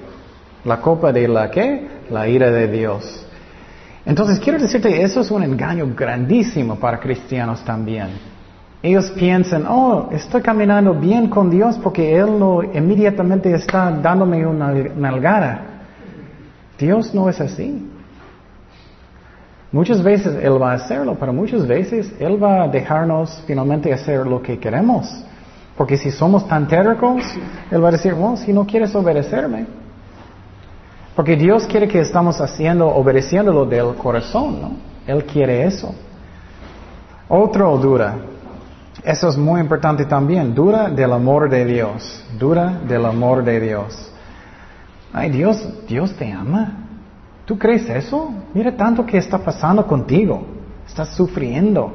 La 0.64 0.80
copa 0.80 1.12
de 1.12 1.28
la 1.28 1.50
qué? 1.50 1.93
La 2.10 2.28
ira 2.28 2.50
de 2.50 2.68
Dios. 2.68 3.26
Entonces, 4.06 4.38
quiero 4.38 4.58
decirte, 4.58 5.02
eso 5.02 5.20
es 5.20 5.30
un 5.30 5.42
engaño 5.42 5.92
grandísimo 5.96 6.76
para 6.76 7.00
cristianos 7.00 7.64
también. 7.64 8.08
Ellos 8.82 9.10
piensan, 9.12 9.64
oh, 9.66 10.10
estoy 10.12 10.42
caminando 10.42 10.92
bien 10.92 11.30
con 11.30 11.48
Dios 11.48 11.78
porque 11.82 12.14
Él 12.16 12.38
no 12.38 12.62
inmediatamente 12.62 13.50
está 13.54 13.90
dándome 13.90 14.46
una 14.46 14.72
nalgada. 14.72 15.62
Dios 16.78 17.14
no 17.14 17.30
es 17.30 17.40
así. 17.40 17.90
Muchas 19.72 20.02
veces 20.02 20.36
Él 20.42 20.60
va 20.60 20.72
a 20.72 20.74
hacerlo, 20.74 21.16
pero 21.18 21.32
muchas 21.32 21.66
veces 21.66 22.14
Él 22.20 22.42
va 22.42 22.64
a 22.64 22.68
dejarnos 22.68 23.42
finalmente 23.46 23.90
hacer 23.90 24.26
lo 24.26 24.42
que 24.42 24.58
queremos. 24.58 25.08
Porque 25.78 25.96
si 25.96 26.10
somos 26.10 26.46
tan 26.46 26.68
tercos, 26.68 27.22
Él 27.70 27.82
va 27.82 27.88
a 27.88 27.92
decir, 27.92 28.12
bueno, 28.12 28.36
si 28.36 28.52
no 28.52 28.66
quieres 28.66 28.94
obedecerme. 28.94 29.66
Porque 31.14 31.36
Dios 31.36 31.66
quiere 31.66 31.86
que 31.86 32.00
estamos 32.00 32.40
haciendo, 32.40 32.88
obedeciéndolo 32.88 33.64
del 33.66 33.94
corazón, 33.94 34.60
¿no? 34.60 34.70
Él 35.06 35.24
quiere 35.24 35.64
eso. 35.64 35.94
Otro 37.28 37.76
dura. 37.78 38.16
Eso 39.02 39.28
es 39.28 39.36
muy 39.36 39.60
importante 39.60 40.04
también. 40.06 40.54
Dura 40.54 40.88
del 40.88 41.12
amor 41.12 41.48
de 41.48 41.64
Dios. 41.64 42.24
Dura 42.38 42.80
del 42.88 43.04
amor 43.04 43.44
de 43.44 43.60
Dios. 43.60 44.12
Ay, 45.12 45.30
Dios, 45.30 45.86
Dios 45.86 46.12
te 46.14 46.32
ama. 46.32 46.72
¿Tú 47.44 47.58
crees 47.58 47.88
eso? 47.88 48.32
Mira 48.52 48.74
tanto 48.76 49.04
que 49.04 49.18
está 49.18 49.38
pasando 49.38 49.86
contigo. 49.86 50.44
Estás 50.86 51.10
sufriendo. 51.14 51.92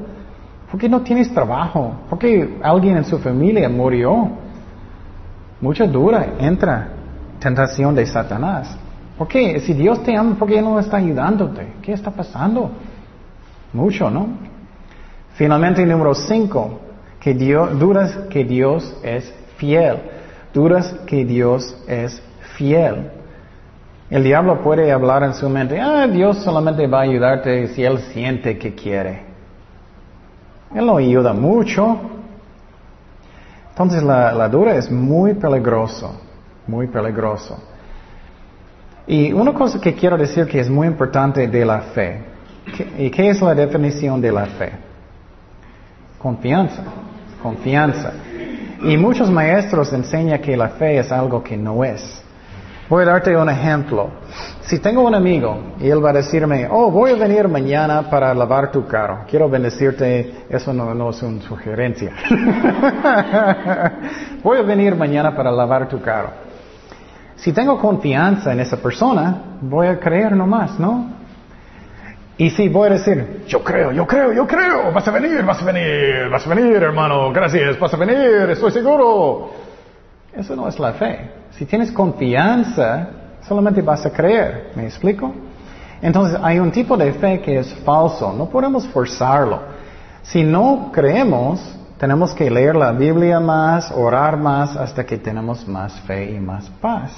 ¿Por 0.69 0.79
qué 0.79 0.87
no 0.87 1.01
tienes 1.01 1.33
trabajo? 1.33 1.93
¿Por 2.09 2.19
qué 2.19 2.59
alguien 2.61 2.97
en 2.97 3.03
su 3.03 3.17
familia 3.17 3.67
murió? 3.67 4.29
Mucha 5.59 5.87
dura 5.87 6.35
entra 6.39 6.89
tentación 7.39 7.95
de 7.95 8.05
Satanás. 8.05 8.77
¿Por 9.19 9.27
qué? 9.27 9.59
Si 9.59 9.73
Dios 9.73 10.01
te 10.01 10.15
ama, 10.15 10.37
¿por 10.39 10.47
qué 10.47 10.61
no 10.61 10.79
está 10.79 10.95
ayudándote? 10.95 11.73
¿Qué 11.81 11.91
está 11.91 12.09
pasando? 12.09 12.71
Mucho, 13.73 14.09
¿no? 14.09 14.29
Finalmente, 15.33 15.85
número 15.85 16.15
cinco, 16.15 16.79
que 17.19 17.33
Dios, 17.33 17.69
que 18.29 18.45
Dios 18.45 18.95
es 19.03 19.33
fiel. 19.57 19.97
Dudas 20.53 20.95
que 21.05 21.25
Dios 21.25 21.75
es 21.85 22.23
fiel. 22.55 23.11
El 24.09 24.23
diablo 24.23 24.61
puede 24.61 24.89
hablar 24.89 25.23
en 25.23 25.33
su 25.33 25.49
mente, 25.49 25.81
ah, 25.81 26.07
Dios 26.07 26.37
solamente 26.37 26.87
va 26.87 26.99
a 26.99 27.03
ayudarte 27.03 27.67
si 27.67 27.83
Él 27.83 27.99
siente 28.13 28.57
que 28.57 28.73
quiere. 28.73 29.25
Él 30.73 30.85
no 30.85 30.95
ayuda 30.95 31.33
mucho. 31.33 31.99
Entonces 33.71 34.01
la, 34.01 34.31
la 34.31 34.47
dura 34.47 34.77
es 34.77 34.89
muy 34.89 35.33
peligroso, 35.33 36.21
muy 36.65 36.87
peligroso. 36.87 37.68
Y 39.09 39.33
una 39.33 39.53
cosa 39.53 39.81
que 39.81 39.95
quiero 39.95 40.15
decir 40.19 40.45
que 40.45 40.59
es 40.59 40.69
muy 40.69 40.85
importante 40.85 41.47
de 41.47 41.65
la 41.65 41.81
fe. 41.81 42.21
¿Y 42.99 43.09
qué 43.09 43.29
es 43.29 43.41
la 43.41 43.55
definición 43.55 44.21
de 44.21 44.31
la 44.31 44.45
fe? 44.45 44.71
Confianza, 46.19 46.83
confianza. 47.41 48.13
Y 48.83 48.95
muchos 48.97 49.31
maestros 49.31 49.91
enseñan 49.93 50.39
que 50.39 50.55
la 50.55 50.69
fe 50.69 50.99
es 50.99 51.11
algo 51.11 51.43
que 51.43 51.57
no 51.57 51.83
es. 51.83 52.23
Voy 52.87 53.01
a 53.01 53.07
darte 53.07 53.35
un 53.35 53.49
ejemplo. 53.49 54.11
Si 54.61 54.77
tengo 54.77 55.01
un 55.01 55.15
amigo 55.15 55.57
y 55.79 55.89
él 55.89 56.05
va 56.05 56.11
a 56.11 56.13
decirme, 56.13 56.67
oh, 56.69 56.91
voy 56.91 57.09
a 57.09 57.15
venir 57.15 57.47
mañana 57.47 58.07
para 58.11 58.31
lavar 58.35 58.71
tu 58.71 58.85
carro, 58.85 59.21
quiero 59.27 59.49
bendecirte, 59.49 60.45
eso 60.51 60.71
no, 60.71 61.09
es 61.09 61.23
una 61.23 61.41
sugerencia. 61.41 62.11
voy 64.43 64.59
a 64.59 64.61
venir 64.61 64.95
mañana 64.95 65.35
para 65.35 65.51
lavar 65.51 65.89
tu 65.89 65.99
carro. 65.99 66.48
Si 67.41 67.53
tengo 67.53 67.79
confianza 67.79 68.51
en 68.51 68.59
esa 68.59 68.77
persona, 68.77 69.57
voy 69.61 69.87
a 69.87 69.99
creer 69.99 70.35
nomás, 70.35 70.77
¿no? 70.79 71.19
Y 72.37 72.49
si 72.49 72.69
voy 72.69 72.89
a 72.89 72.93
decir, 72.93 73.43
yo 73.47 73.63
creo, 73.63 73.91
yo 73.91 74.07
creo, 74.07 74.31
yo 74.33 74.47
creo, 74.47 74.91
vas 74.93 75.07
a 75.07 75.11
venir, 75.11 75.43
vas 75.43 75.61
a 75.61 75.65
venir, 75.65 76.29
vas 76.29 76.45
a 76.45 76.49
venir, 76.53 76.75
hermano, 76.75 77.31
gracias, 77.33 77.77
vas 77.79 77.93
a 77.93 77.97
venir, 77.97 78.49
estoy 78.49 78.71
seguro. 78.71 79.51
Eso 80.33 80.55
no 80.55 80.67
es 80.67 80.79
la 80.79 80.93
fe. 80.93 81.31
Si 81.51 81.65
tienes 81.65 81.91
confianza, 81.91 83.07
solamente 83.47 83.81
vas 83.81 84.05
a 84.05 84.11
creer. 84.11 84.71
¿Me 84.75 84.85
explico? 84.85 85.33
Entonces 86.01 86.39
hay 86.41 86.59
un 86.59 86.71
tipo 86.71 86.95
de 86.95 87.11
fe 87.13 87.41
que 87.41 87.59
es 87.59 87.73
falso. 87.85 88.33
No 88.33 88.47
podemos 88.47 88.87
forzarlo. 88.87 89.61
Si 90.21 90.43
no 90.43 90.91
creemos, 90.93 91.59
tenemos 91.97 92.33
que 92.33 92.49
leer 92.49 92.75
la 92.75 92.91
Biblia 92.91 93.39
más, 93.39 93.91
orar 93.91 94.37
más, 94.37 94.77
hasta 94.77 95.05
que 95.05 95.17
tenemos 95.17 95.67
más 95.67 95.99
fe 96.01 96.31
y 96.31 96.39
más 96.39 96.69
paz. 96.81 97.11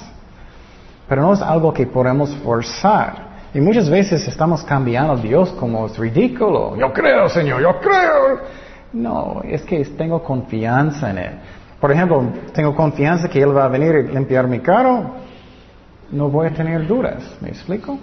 Pero 1.12 1.24
no 1.24 1.34
es 1.34 1.42
algo 1.42 1.74
que 1.74 1.86
podemos 1.86 2.34
forzar. 2.38 3.50
Y 3.54 3.60
muchas 3.60 3.90
veces 3.90 4.26
estamos 4.30 4.64
cambiando 4.64 5.12
a 5.12 5.18
Dios 5.18 5.52
como 5.60 5.86
es 5.86 5.98
ridículo. 5.98 6.78
Yo 6.78 6.94
creo, 6.94 7.28
Señor, 7.28 7.62
yo 7.62 7.82
creo. 7.82 8.40
No, 8.94 9.42
es 9.44 9.62
que 9.64 9.84
tengo 9.84 10.24
confianza 10.24 11.12
en 11.12 11.18
Él. 11.18 11.32
Por 11.82 11.92
ejemplo, 11.92 12.24
tengo 12.54 12.74
confianza 12.74 13.28
que 13.28 13.42
Él 13.42 13.54
va 13.54 13.66
a 13.66 13.68
venir 13.68 13.94
y 13.94 14.14
limpiar 14.14 14.48
mi 14.48 14.62
carro, 14.62 15.16
no 16.14 16.30
voy 16.30 16.48
a 16.48 16.54
tener 16.54 16.88
dudas. 16.88 17.22
¿Me 17.42 17.50
explico? 17.50 18.00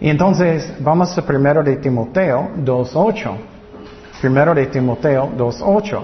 Y 0.00 0.08
entonces 0.08 0.74
vamos 0.80 1.18
a 1.18 1.26
primero 1.26 1.62
de 1.62 1.76
Timoteo 1.76 2.48
2.8. 2.64 3.30
Primero 4.22 4.54
de 4.54 4.68
Timoteo 4.68 5.30
2.8. 5.36 6.02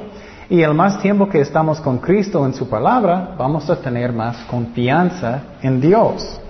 Y 0.48 0.62
el 0.62 0.74
más 0.74 1.00
tiempo 1.00 1.28
que 1.28 1.40
estamos 1.40 1.80
con 1.80 1.98
Cristo 1.98 2.46
en 2.46 2.54
su 2.54 2.68
palabra, 2.68 3.34
vamos 3.36 3.68
a 3.68 3.76
tener 3.76 4.12
más 4.12 4.36
confianza 4.44 5.40
en 5.62 5.80
Dios. 5.80 6.40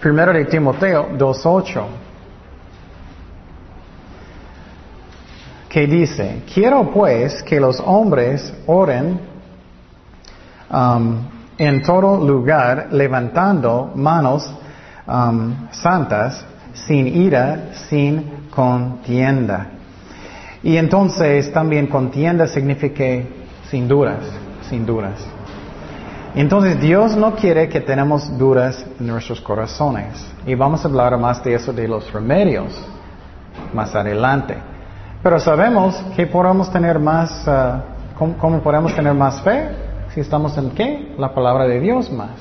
Primero 0.00 0.32
de 0.32 0.44
Timoteo 0.46 1.10
2.8. 1.16 1.84
que 5.76 5.86
dice, 5.86 6.42
quiero 6.54 6.90
pues 6.90 7.42
que 7.42 7.60
los 7.60 7.78
hombres 7.84 8.50
oren 8.64 9.20
um, 10.70 11.18
en 11.58 11.82
todo 11.82 12.16
lugar 12.26 12.88
levantando 12.92 13.92
manos 13.94 14.50
um, 15.06 15.68
santas, 15.72 16.46
sin 16.72 17.08
ira, 17.08 17.74
sin 17.90 18.48
contienda. 18.48 19.66
Y 20.66 20.78
entonces 20.78 21.52
también 21.52 21.86
contienda 21.86 22.48
significa 22.48 23.04
sin 23.70 23.86
dudas, 23.86 24.18
sin 24.68 24.84
dudas. 24.84 25.24
Entonces 26.34 26.80
Dios 26.80 27.16
no 27.16 27.36
quiere 27.36 27.68
que 27.68 27.80
tenemos 27.80 28.36
dudas 28.36 28.84
en 28.98 29.06
nuestros 29.06 29.40
corazones. 29.40 30.08
Y 30.44 30.56
vamos 30.56 30.84
a 30.84 30.88
hablar 30.88 31.16
más 31.18 31.44
de 31.44 31.54
eso, 31.54 31.72
de 31.72 31.86
los 31.86 32.12
remedios, 32.12 32.72
más 33.72 33.94
adelante. 33.94 34.56
Pero 35.22 35.38
sabemos 35.38 35.94
que 36.16 36.26
podemos 36.26 36.68
tener 36.72 36.98
más, 36.98 37.46
uh, 37.46 38.18
¿cómo, 38.18 38.36
¿cómo, 38.36 38.60
podemos 38.60 38.92
tener 38.92 39.14
más 39.14 39.40
fe? 39.42 39.68
Si 40.14 40.20
estamos 40.20 40.58
en 40.58 40.70
qué? 40.70 41.14
La 41.16 41.32
palabra 41.32 41.68
de 41.68 41.78
Dios 41.78 42.10
más. 42.10 42.40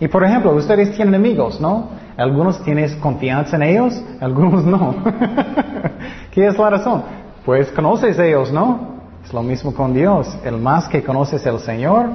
Y 0.00 0.08
por 0.08 0.24
ejemplo, 0.24 0.54
ustedes 0.54 0.96
tienen 0.96 1.14
amigos, 1.14 1.60
¿no? 1.60 1.90
Algunos 2.16 2.62
tienes 2.62 2.94
confianza 2.96 3.56
en 3.56 3.62
ellos, 3.62 4.02
algunos 4.20 4.64
no. 4.64 4.94
¿Qué 6.34 6.48
es 6.48 6.58
la 6.58 6.68
razón? 6.68 7.04
Pues 7.44 7.70
conoces 7.70 8.18
ellos, 8.18 8.52
¿no? 8.52 8.94
Es 9.24 9.32
lo 9.32 9.40
mismo 9.40 9.72
con 9.72 9.94
Dios. 9.94 10.36
El 10.44 10.56
más 10.56 10.88
que 10.88 11.00
conoces 11.00 11.46
al 11.46 11.60
Señor, 11.60 12.08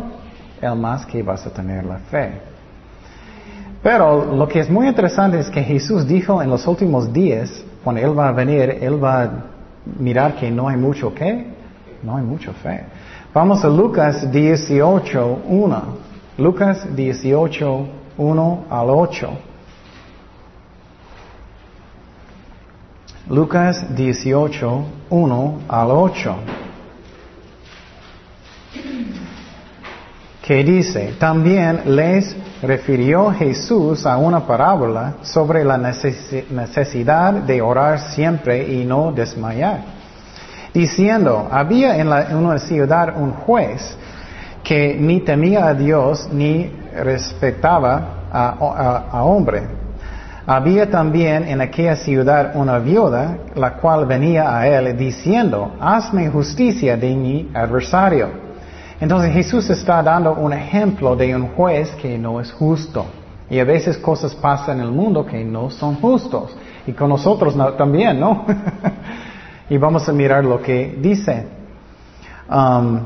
el 0.61 0.75
más 0.75 1.05
que 1.05 1.23
vas 1.23 1.47
a 1.47 1.49
tener 1.51 1.85
la 1.85 1.99
fe. 1.99 2.33
Pero 3.81 4.35
lo 4.35 4.45
que 4.45 4.59
es 4.59 4.69
muy 4.69 4.87
interesante 4.87 5.39
es 5.39 5.49
que 5.49 5.63
Jesús 5.63 6.05
dijo 6.05 6.43
en 6.43 6.49
los 6.49 6.67
últimos 6.67 7.13
días, 7.13 7.63
cuando 7.81 8.01
Él 8.01 8.17
va 8.17 8.27
a 8.27 8.31
venir, 8.33 8.77
Él 8.81 9.01
va 9.01 9.23
a 9.23 9.31
mirar 9.97 10.35
que 10.35 10.51
no 10.51 10.67
hay 10.67 10.75
mucho 10.75 11.15
qué, 11.15 11.45
no 12.03 12.17
hay 12.17 12.23
mucha 12.23 12.51
fe. 12.51 12.83
Vamos 13.33 13.63
a 13.63 13.69
Lucas 13.69 14.29
18, 14.29 15.43
1. 15.47 15.83
Lucas 16.39 16.93
18, 16.93 17.87
1 18.17 18.63
al 18.69 18.89
8. 18.89 19.29
Lucas 23.29 23.95
18, 23.95 24.85
1 25.11 25.59
al 25.67 25.91
8. 25.91 26.35
que 30.41 30.63
dice, 30.63 31.13
también 31.19 31.95
les 31.95 32.35
refirió 32.63 33.31
Jesús 33.31 34.07
a 34.07 34.17
una 34.17 34.47
parábola 34.47 35.17
sobre 35.21 35.63
la 35.63 35.77
necesidad 35.77 37.33
de 37.33 37.61
orar 37.61 37.99
siempre 37.99 38.67
y 38.67 38.83
no 38.83 39.11
desmayar, 39.11 39.81
diciendo, 40.73 41.47
había 41.51 41.99
en, 41.99 42.09
la, 42.09 42.29
una 42.35 42.57
ciudad 42.57 43.15
un 43.15 43.33
juez 43.33 43.95
que 44.63 44.97
ni 44.99 45.19
temía 45.19 45.67
a 45.67 45.75
Dios 45.75 46.27
ni 46.33 46.65
respetaba 46.95 48.25
a 48.31 49.23
hombre. 49.23 49.78
Había 50.49 50.89
también 50.89 51.47
en 51.47 51.61
aquella 51.61 51.95
ciudad 51.95 52.53
una 52.55 52.79
viuda, 52.79 53.37
la 53.53 53.75
cual 53.75 54.07
venía 54.07 54.57
a 54.57 54.67
él 54.67 54.97
diciendo, 54.97 55.75
hazme 55.79 56.27
justicia 56.27 56.97
de 56.97 57.15
mi 57.15 57.51
adversario. 57.53 58.29
Entonces 58.99 59.31
Jesús 59.31 59.69
está 59.69 60.01
dando 60.01 60.33
un 60.33 60.51
ejemplo 60.51 61.15
de 61.15 61.35
un 61.35 61.49
juez 61.49 61.91
que 62.01 62.17
no 62.17 62.41
es 62.41 62.51
justo. 62.51 63.05
Y 63.47 63.59
a 63.59 63.63
veces 63.63 63.99
cosas 63.99 64.33
pasan 64.33 64.79
en 64.79 64.85
el 64.85 64.91
mundo 64.91 65.23
que 65.23 65.45
no 65.45 65.69
son 65.69 65.97
justos. 65.97 66.57
Y 66.87 66.93
con 66.93 67.09
nosotros 67.09 67.55
no, 67.55 67.73
también, 67.73 68.19
¿no? 68.19 68.47
y 69.69 69.77
vamos 69.77 70.09
a 70.09 70.13
mirar 70.13 70.43
lo 70.43 70.59
que 70.63 70.97
dice. 70.99 71.45
Um, 72.49 73.01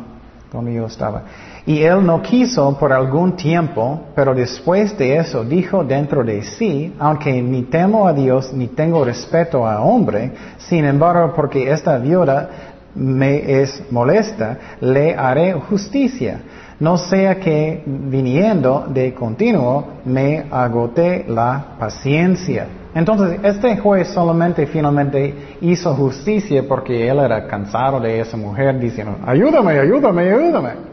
yo 0.73 0.85
estaba. 0.85 1.23
Y 1.65 1.81
él 1.81 2.05
no 2.05 2.21
quiso 2.21 2.77
por 2.77 2.91
algún 2.91 3.37
tiempo, 3.37 4.01
pero 4.15 4.35
después 4.35 4.97
de 4.97 5.15
eso 5.15 5.45
dijo 5.45 5.83
dentro 5.85 6.21
de 6.23 6.43
sí, 6.43 6.93
aunque 6.99 7.41
ni 7.41 7.63
temo 7.63 8.05
a 8.05 8.11
Dios 8.11 8.51
ni 8.53 8.67
tengo 8.67 9.05
respeto 9.05 9.65
a 9.65 9.81
hombre, 9.81 10.31
sin 10.57 10.83
embargo, 10.83 11.31
porque 11.33 11.71
esta 11.71 11.97
viuda 11.97 12.49
me 12.95 13.61
es 13.61 13.81
molesta, 13.91 14.57
le 14.81 15.15
haré 15.15 15.53
justicia. 15.53 16.41
No 16.81 16.97
sea 16.97 17.39
que 17.39 17.81
viniendo 17.85 18.85
de 18.89 19.13
continuo 19.13 19.85
me 20.03 20.45
agote 20.51 21.23
la 21.29 21.77
paciencia. 21.79 22.67
Entonces, 22.93 23.39
este 23.41 23.77
juez 23.77 24.09
solamente 24.09 24.67
finalmente 24.67 25.55
hizo 25.61 25.95
justicia 25.95 26.63
porque 26.67 27.07
él 27.07 27.19
era 27.19 27.47
cansado 27.47 28.01
de 28.01 28.19
esa 28.19 28.35
mujer 28.35 28.77
diciendo, 28.79 29.15
ayúdame, 29.25 29.79
ayúdame, 29.79 30.29
ayúdame. 30.29 30.92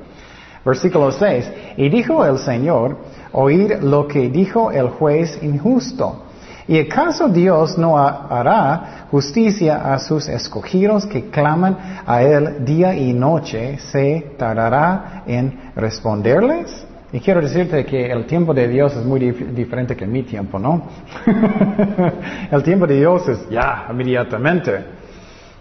Versículo 0.65 1.11
6. 1.11 1.51
Y 1.77 1.89
dijo 1.89 2.25
el 2.25 2.39
Señor, 2.39 2.99
oír 3.33 3.83
lo 3.83 4.07
que 4.07 4.29
dijo 4.29 4.71
el 4.71 4.89
juez 4.89 5.39
injusto. 5.43 6.25
¿Y 6.69 6.79
acaso 6.79 7.29
Dios 7.29 7.77
no 7.79 7.99
hará 7.99 9.07
justicia 9.11 9.93
a 9.93 9.99
sus 9.99 10.29
escogidos 10.29 11.05
que 11.05 11.29
claman 11.29 11.77
a 12.07 12.23
Él 12.23 12.65
día 12.65 12.95
y 12.95 13.13
noche? 13.13 13.79
¿Se 13.79 14.35
tardará 14.39 15.25
en 15.27 15.73
responderles? 15.75 16.87
Y 17.13 17.19
quiero 17.19 17.41
decirte 17.41 17.85
que 17.85 18.07
el 18.13 18.25
tiempo 18.27 18.55
de 18.55 18.69
Dios 18.69 18.95
es 18.95 19.05
muy 19.05 19.19
dif 19.19 19.41
diferente 19.53 19.97
que 19.97 20.07
mi 20.07 20.23
tiempo, 20.23 20.61
¿no? 20.61 20.83
el 22.53 22.63
tiempo 22.63 22.87
de 22.87 22.99
Dios 22.99 23.29
es 23.29 23.49
ya, 23.49 23.89
inmediatamente. 23.91 25.00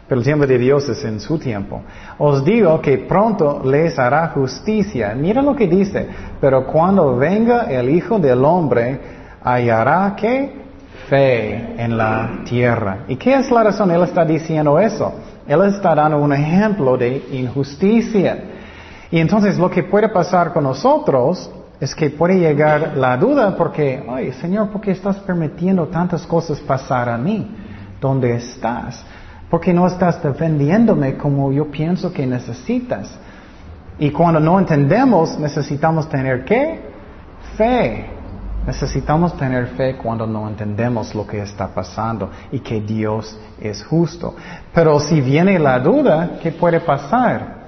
Pero 0.10 0.22
el 0.22 0.26
tiempo 0.26 0.48
de 0.48 0.58
Dios 0.58 0.89
es 0.89 1.06
en 1.06 1.19
su 1.19 1.38
tiempo. 1.38 1.84
Os 2.17 2.43
digo 2.43 2.82
que 2.82 2.98
pronto 2.98 3.62
les 3.63 4.00
hará 4.00 4.30
justicia. 4.30 5.13
Mira 5.15 5.39
lo 5.43 5.56
que 5.56 5.67
dice. 5.67 6.10
Pero 6.41 6.65
cuando 6.65 7.15
venga 7.15 7.65
el 7.65 7.88
Hijo 7.91 8.17
del 8.17 8.43
Hombre, 8.43 9.00
hallará 9.43 10.15
que 10.17 10.62
fe 11.08 11.76
en 11.78 11.95
la 11.95 12.41
tierra. 12.43 13.06
¿Y 13.08 13.17
qué 13.17 13.36
es 13.36 13.52
la 13.52 13.63
razón? 13.63 13.91
Él 13.91 14.02
está 14.02 14.26
diciendo 14.26 14.80
eso. 14.80 15.13
Él 15.48 15.62
está 15.65 15.93
dando 15.93 16.17
un 16.17 16.34
ejemplo 16.34 16.98
de 16.98 17.28
injusticia. 17.32 18.45
Y 19.12 19.19
entonces 19.19 19.60
lo 19.60 19.69
que 19.69 19.84
puede 19.84 20.10
pasar 20.10 20.52
con 20.52 20.63
nosotros 20.63 21.52
es 21.80 21.93
que 21.93 22.10
puede 22.10 22.39
llegar 22.39 22.98
la 22.98 23.15
duda 23.15 23.56
porque, 23.56 24.04
ay, 24.10 24.32
Señor, 24.34 24.69
¿por 24.69 24.82
qué 24.82 24.89
estás 24.89 25.17
permitiendo 25.17 25.86
tantas 25.88 26.26
cosas 26.26 26.60
pasar 26.60 27.10
a 27.10 27.17
mí? 27.17 27.56
¿Dónde 28.02 28.34
estás? 28.36 29.06
¿Por 29.50 29.60
qué 29.60 29.74
no 29.74 29.88
estás 29.88 30.22
defendiéndome 30.22 31.18
como 31.18 31.52
yo 31.52 31.72
pienso 31.72 32.14
que 32.14 32.26
necesitas? 32.28 33.10
Y 33.98 34.12
cuando 34.12 34.40
no 34.40 34.60
entendemos, 34.60 35.38
necesitamos 35.40 36.08
tener 36.08 36.46
qué? 36.46 36.80
Fe. 37.58 38.06
Necesitamos 38.68 39.36
tener 39.36 39.68
fe 39.68 39.98
cuando 39.98 40.28
no 40.28 40.48
entendemos 40.48 41.16
lo 41.16 41.26
que 41.26 41.42
está 41.42 41.68
pasando 41.68 42.30
y 42.52 42.60
que 42.60 42.80
Dios 42.82 43.38
es 43.60 43.84
justo. 43.84 44.36
Pero 44.74 45.00
si 45.00 45.20
viene 45.20 45.58
la 45.58 45.80
duda, 45.80 46.38
¿qué 46.42 46.52
puede 46.52 46.80
pasar? 46.80 47.60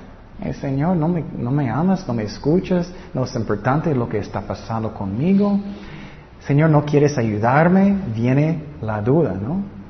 Eh, 0.43 0.53
Señor, 0.53 0.95
¿no 0.97 1.07
me, 1.07 1.23
no 1.37 1.51
me 1.51 1.69
amas, 1.69 2.07
no 2.07 2.13
me 2.13 2.23
escuchas, 2.23 2.91
no 3.13 3.23
es 3.23 3.35
importante 3.35 3.95
lo 3.95 4.07
que 4.07 4.19
está 4.19 4.41
pasando 4.41 4.93
conmigo. 4.93 5.59
Señor, 6.41 6.69
¿no 6.69 6.85
quieres 6.85 7.17
ayudarme? 7.17 7.97
Viene 8.13 8.63
la 8.81 9.01
duda, 9.01 9.33
¿no? 9.33 9.80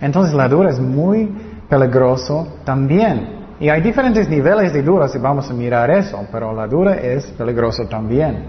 Entonces 0.00 0.34
la 0.34 0.48
duda 0.48 0.70
es 0.70 0.78
muy 0.78 1.28
peligroso 1.68 2.46
también. 2.64 3.38
Y 3.60 3.68
hay 3.68 3.80
diferentes 3.80 4.28
niveles 4.28 4.72
de 4.72 4.82
dudas 4.82 5.14
y 5.14 5.18
vamos 5.18 5.50
a 5.50 5.52
mirar 5.52 5.90
eso, 5.90 6.24
pero 6.30 6.52
la 6.52 6.66
duda 6.66 6.94
es 6.94 7.26
peligroso 7.26 7.86
también. 7.86 8.44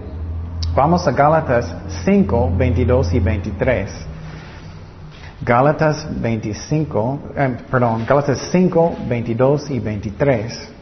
Vamos 0.74 1.06
a 1.08 1.10
Gálatas 1.10 1.74
5, 2.04 2.52
22 2.56 3.14
y 3.14 3.18
23. 3.18 3.90
Gálatas 5.42 6.06
25, 6.20 7.20
eh, 7.34 7.56
perdón, 7.68 8.04
Gálatas 8.06 8.38
5, 8.52 8.94
22 9.08 9.70
y 9.70 9.80
23. 9.80 10.72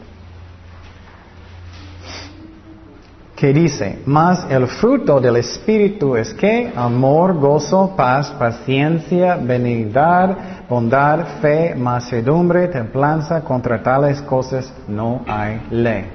Que 3.39 3.53
dice, 3.53 3.99
mas 4.05 4.45
el 4.49 4.67
fruto 4.67 5.21
del 5.21 5.37
Espíritu 5.37 6.17
es 6.17 6.33
que 6.33 6.73
amor, 6.75 7.35
gozo, 7.39 7.93
paz, 7.95 8.31
paciencia, 8.31 9.37
benignidad, 9.37 10.65
bondad, 10.67 11.25
fe, 11.41 11.73
mansedumbre, 11.73 12.67
templanza, 12.67 13.39
contra 13.39 13.81
tales 13.81 14.21
cosas 14.23 14.73
no 14.89 15.21
hay 15.25 15.61
ley. 15.71 16.05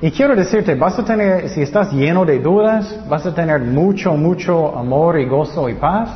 Y 0.00 0.10
quiero 0.12 0.34
decirte, 0.34 0.74
vas 0.74 0.98
a 0.98 1.04
tener, 1.04 1.50
si 1.50 1.60
estás 1.60 1.92
lleno 1.92 2.24
de 2.24 2.38
dudas, 2.38 2.98
vas 3.06 3.26
a 3.26 3.34
tener 3.34 3.60
mucho, 3.60 4.14
mucho 4.14 4.74
amor 4.74 5.20
y 5.20 5.26
gozo 5.26 5.68
y 5.68 5.74
paz. 5.74 6.08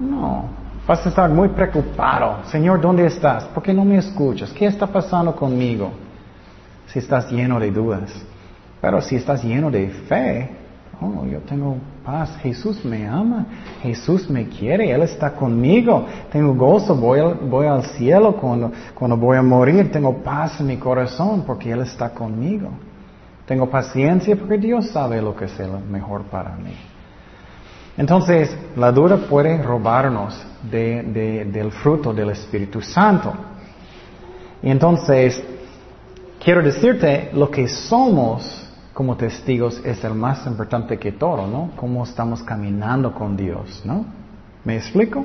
No, 0.00 0.44
vas 0.88 1.04
a 1.04 1.10
estar 1.10 1.28
muy 1.28 1.50
preocupado. 1.50 2.38
Señor, 2.46 2.80
¿dónde 2.80 3.04
estás? 3.04 3.44
¿Por 3.44 3.62
qué 3.62 3.74
no 3.74 3.84
me 3.84 3.98
escuchas? 3.98 4.50
¿Qué 4.52 4.64
está 4.64 4.86
pasando 4.86 5.36
conmigo? 5.36 5.90
Si 6.86 6.98
estás 6.98 7.30
lleno 7.30 7.60
de 7.60 7.70
dudas. 7.70 8.10
Pero 8.80 9.00
si 9.00 9.16
estás 9.16 9.42
lleno 9.44 9.70
de 9.70 9.88
fe, 9.88 10.48
oh, 11.00 11.26
yo 11.26 11.40
tengo 11.40 11.76
paz. 12.04 12.36
Jesús 12.42 12.84
me 12.84 13.06
ama. 13.06 13.46
Jesús 13.82 14.28
me 14.30 14.48
quiere. 14.48 14.90
Él 14.90 15.02
está 15.02 15.32
conmigo. 15.32 16.06
Tengo 16.32 16.54
gozo. 16.54 16.94
Voy 16.94 17.20
al, 17.20 17.34
voy 17.34 17.66
al 17.66 17.82
cielo 17.84 18.36
cuando, 18.36 18.72
cuando 18.94 19.16
voy 19.16 19.36
a 19.36 19.42
morir. 19.42 19.90
Tengo 19.92 20.16
paz 20.22 20.60
en 20.60 20.66
mi 20.68 20.76
corazón 20.78 21.44
porque 21.46 21.70
Él 21.70 21.80
está 21.82 22.10
conmigo. 22.10 22.70
Tengo 23.46 23.68
paciencia 23.68 24.36
porque 24.36 24.58
Dios 24.58 24.88
sabe 24.90 25.20
lo 25.20 25.34
que 25.36 25.44
es 25.46 25.58
lo 25.58 25.80
mejor 25.80 26.22
para 26.24 26.54
mí. 26.56 26.72
Entonces, 27.98 28.56
la 28.76 28.92
duda 28.92 29.16
puede 29.28 29.60
robarnos 29.62 30.40
de- 30.62 31.02
de- 31.02 31.44
del 31.46 31.70
fruto 31.72 32.14
del 32.14 32.30
Espíritu 32.30 32.80
Santo. 32.80 33.32
Y 34.62 34.70
entonces, 34.70 35.42
quiero 36.42 36.62
decirte, 36.62 37.30
lo 37.34 37.50
que 37.50 37.66
somos 37.68 38.69
como 39.00 39.16
testigos 39.16 39.80
es 39.82 40.04
el 40.04 40.12
más 40.12 40.46
importante 40.46 40.98
que 40.98 41.12
todo, 41.12 41.46
¿no? 41.46 41.70
Cómo 41.74 42.04
estamos 42.04 42.42
caminando 42.42 43.14
con 43.14 43.34
Dios, 43.34 43.80
¿no? 43.82 44.04
¿Me 44.62 44.76
explico? 44.76 45.24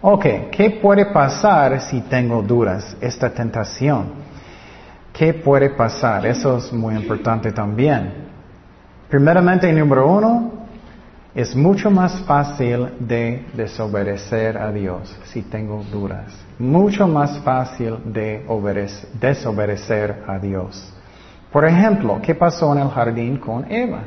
Ok, 0.00 0.24
¿qué 0.52 0.78
puede 0.80 1.06
pasar 1.06 1.80
si 1.80 2.02
tengo 2.02 2.40
dudas? 2.40 2.96
Esta 3.00 3.30
tentación. 3.30 4.10
¿Qué 5.12 5.34
puede 5.34 5.70
pasar? 5.70 6.24
Eso 6.24 6.58
es 6.58 6.72
muy 6.72 6.94
importante 6.94 7.50
también. 7.50 8.12
Primeramente, 9.10 9.72
número 9.72 10.06
uno, 10.08 10.52
es 11.34 11.56
mucho 11.56 11.90
más 11.90 12.20
fácil 12.20 12.90
de 13.00 13.44
desobedecer 13.54 14.56
a 14.56 14.70
Dios 14.70 15.18
si 15.24 15.42
tengo 15.42 15.82
dudas. 15.90 16.26
Mucho 16.60 17.08
más 17.08 17.40
fácil 17.40 17.96
de 18.04 18.46
obedec- 18.46 19.08
desobedecer 19.20 20.22
a 20.28 20.38
Dios. 20.38 20.94
Por 21.52 21.64
ejemplo, 21.64 22.18
¿qué 22.22 22.34
pasó 22.34 22.72
en 22.74 22.80
el 22.82 22.88
jardín 22.90 23.38
con 23.38 23.70
Eva? 23.70 24.00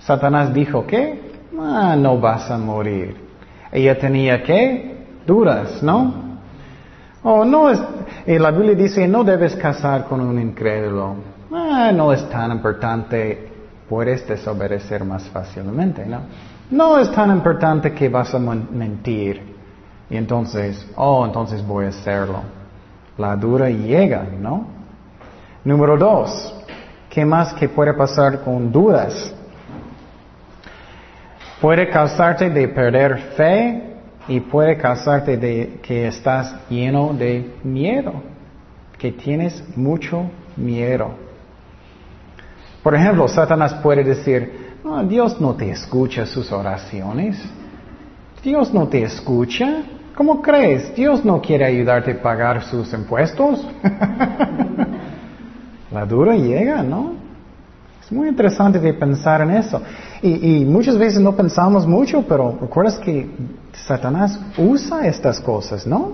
Satanás 0.00 0.52
dijo 0.52 0.86
que 0.86 1.32
"Ah, 1.58 1.96
no 1.98 2.18
vas 2.18 2.50
a 2.50 2.58
morir. 2.58 3.16
Ella 3.72 3.98
tenía 3.98 4.42
que 4.42 4.96
dudas, 5.26 5.82
¿no? 5.82 6.28
Oh, 7.22 7.44
no 7.44 7.68
es, 7.70 7.80
y 8.26 8.38
la 8.38 8.50
Biblia 8.50 8.74
dice 8.74 9.06
no 9.08 9.24
debes 9.24 9.54
casar 9.56 10.04
con 10.04 10.20
un 10.20 10.38
incrédulo. 10.40 11.16
Ah, 11.52 11.90
no 11.92 12.12
es 12.12 12.28
tan 12.30 12.52
importante, 12.52 13.48
puedes 13.88 14.26
desobedecer 14.26 15.04
más 15.04 15.24
fácilmente, 15.28 16.06
¿no? 16.06 16.20
No 16.70 16.98
es 16.98 17.10
tan 17.12 17.30
importante 17.30 17.92
que 17.92 18.08
vas 18.08 18.34
a 18.34 18.38
men- 18.38 18.68
mentir. 18.72 19.56
Y 20.10 20.16
entonces, 20.16 20.86
oh, 20.96 21.24
entonces 21.26 21.66
voy 21.66 21.86
a 21.86 21.88
hacerlo. 21.88 22.40
La 23.18 23.34
duda 23.36 23.68
llega, 23.68 24.24
¿no? 24.40 24.77
Número 25.64 25.96
dos, 25.96 26.54
¿qué 27.10 27.24
más 27.24 27.52
que 27.54 27.68
puede 27.68 27.92
pasar 27.92 28.42
con 28.42 28.70
dudas? 28.70 29.34
Puede 31.60 31.88
causarte 31.88 32.48
de 32.48 32.68
perder 32.68 33.18
fe 33.36 33.82
y 34.28 34.38
puede 34.38 34.76
causarte 34.76 35.36
de 35.36 35.80
que 35.82 36.06
estás 36.06 36.54
lleno 36.70 37.12
de 37.12 37.54
miedo, 37.64 38.12
que 38.96 39.10
tienes 39.10 39.64
mucho 39.76 40.30
miedo. 40.56 41.10
Por 42.82 42.94
ejemplo, 42.94 43.26
Satanás 43.26 43.74
puede 43.82 44.04
decir, 44.04 44.76
"Ah, 44.84 45.02
Dios 45.02 45.40
no 45.40 45.54
te 45.54 45.70
escucha 45.70 46.24
sus 46.24 46.52
oraciones. 46.52 47.36
Dios 48.44 48.72
no 48.72 48.86
te 48.86 49.02
escucha. 49.02 49.82
¿Cómo 50.14 50.40
crees? 50.40 50.94
Dios 50.94 51.24
no 51.24 51.40
quiere 51.40 51.64
ayudarte 51.64 52.12
a 52.12 52.22
pagar 52.22 52.62
sus 52.62 52.92
impuestos. 52.92 53.66
La 55.90 56.04
dura 56.04 56.36
llega, 56.36 56.82
¿no? 56.82 57.12
Es 58.02 58.12
muy 58.12 58.28
interesante 58.28 58.78
de 58.78 58.94
pensar 58.94 59.42
en 59.42 59.50
eso. 59.50 59.80
Y, 60.22 60.64
muchas 60.64 60.98
veces 60.98 61.20
no 61.20 61.36
pensamos 61.36 61.86
mucho, 61.86 62.24
pero 62.26 62.58
recuerdas 62.60 62.98
que 62.98 63.30
Satanás 63.72 64.40
usa 64.56 65.06
estas 65.06 65.40
cosas, 65.40 65.86
¿no? 65.86 66.12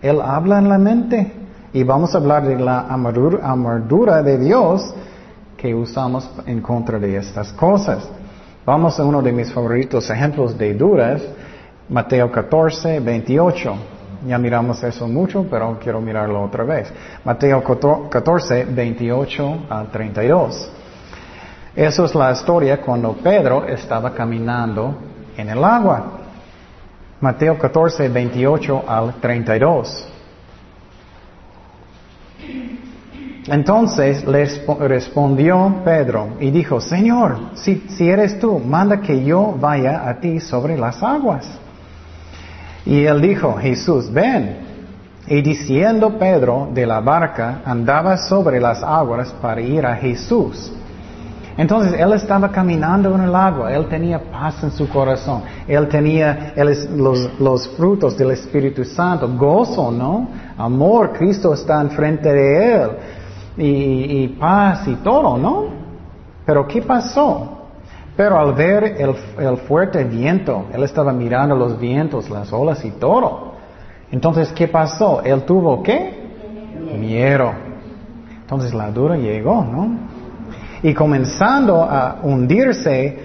Él 0.00 0.20
habla 0.20 0.58
en 0.58 0.68
la 0.68 0.78
mente. 0.78 1.32
Y 1.72 1.84
vamos 1.84 2.14
a 2.14 2.18
hablar 2.18 2.46
de 2.46 2.56
la 2.58 2.80
armadura, 2.80 3.38
armadura 3.42 4.22
de 4.22 4.38
Dios 4.38 4.94
que 5.56 5.74
usamos 5.74 6.28
en 6.46 6.60
contra 6.60 6.98
de 6.98 7.16
estas 7.16 7.52
cosas. 7.52 8.08
Vamos 8.64 8.98
a 9.00 9.04
uno 9.04 9.22
de 9.22 9.32
mis 9.32 9.52
favoritos 9.52 10.08
ejemplos 10.10 10.56
de 10.56 10.74
dudas, 10.74 11.22
Mateo 11.88 12.30
14, 12.30 13.00
28. 13.00 13.74
Ya 14.26 14.38
miramos 14.38 14.82
eso 14.84 15.08
mucho, 15.08 15.46
pero 15.50 15.78
quiero 15.82 16.00
mirarlo 16.00 16.42
otra 16.42 16.64
vez. 16.64 16.92
Mateo 17.24 17.62
14, 17.62 18.64
28 18.64 19.66
al 19.68 19.90
32. 19.90 20.70
Eso 21.74 22.04
es 22.04 22.14
la 22.14 22.30
historia 22.30 22.80
cuando 22.80 23.14
Pedro 23.14 23.66
estaba 23.66 24.12
caminando 24.12 24.94
en 25.36 25.48
el 25.48 25.64
agua. 25.64 26.20
Mateo 27.20 27.58
14, 27.58 28.08
28 28.08 28.84
al 28.86 29.14
32. 29.14 30.08
Entonces 33.46 34.24
le 34.24 34.44
respondió 34.86 35.82
Pedro 35.84 36.36
y 36.38 36.50
dijo, 36.50 36.80
Señor, 36.80 37.38
si, 37.54 37.86
si, 37.88 38.08
eres 38.08 38.38
tú, 38.38 38.60
manda 38.60 39.00
que 39.00 39.24
yo 39.24 39.56
vaya 39.58 40.08
a 40.08 40.20
ti 40.20 40.38
sobre 40.38 40.76
las 40.76 41.02
aguas. 41.02 41.58
Y 42.84 43.04
él 43.04 43.20
dijo, 43.20 43.54
Jesús, 43.54 44.12
ven. 44.12 44.72
Y 45.26 45.40
diciendo 45.40 46.18
Pedro 46.18 46.68
de 46.74 46.84
la 46.84 47.00
barca, 47.00 47.62
andaba 47.64 48.16
sobre 48.16 48.60
las 48.60 48.82
aguas 48.82 49.32
para 49.40 49.60
ir 49.60 49.86
a 49.86 49.94
Jesús. 49.94 50.72
Entonces 51.56 51.94
él 52.00 52.12
estaba 52.14 52.50
caminando 52.50 53.14
en 53.14 53.22
el 53.22 53.34
agua, 53.34 53.72
él 53.72 53.86
tenía 53.86 54.18
paz 54.18 54.62
en 54.62 54.70
su 54.72 54.88
corazón, 54.88 55.42
él 55.68 55.86
tenía 55.88 56.54
los, 56.56 57.68
frutos 57.76 58.16
del 58.16 58.30
Espíritu 58.30 58.84
Santo, 58.84 59.28
gozo, 59.36 59.90
¿no? 59.90 60.28
Amor, 60.56 61.12
Cristo 61.12 61.52
está 61.52 61.80
enfrente 61.82 62.32
de 62.32 62.74
él, 62.74 62.90
y, 63.58 64.22
y 64.22 64.28
paz 64.28 64.88
y 64.88 64.94
todo, 64.96 65.36
¿no? 65.36 65.66
Pero 66.46 66.66
¿qué 66.66 66.80
pasó? 66.80 67.61
Pero 68.16 68.38
al 68.38 68.54
ver 68.54 68.96
el, 68.98 69.14
el, 69.38 69.56
fuerte 69.58 70.04
viento, 70.04 70.66
él 70.72 70.82
estaba 70.82 71.12
mirando 71.12 71.56
los 71.56 71.78
vientos, 71.78 72.28
las 72.28 72.52
olas 72.52 72.84
y 72.84 72.90
todo. 72.90 73.52
Entonces, 74.10 74.52
¿qué 74.52 74.68
pasó? 74.68 75.22
Él 75.22 75.44
tuvo 75.44 75.82
qué? 75.82 76.22
Miedo. 76.98 77.52
Entonces 78.40 78.74
la 78.74 78.90
dura 78.90 79.16
llegó, 79.16 79.64
¿no? 79.64 79.96
Y 80.82 80.92
comenzando 80.92 81.82
a 81.82 82.18
hundirse, 82.22 83.20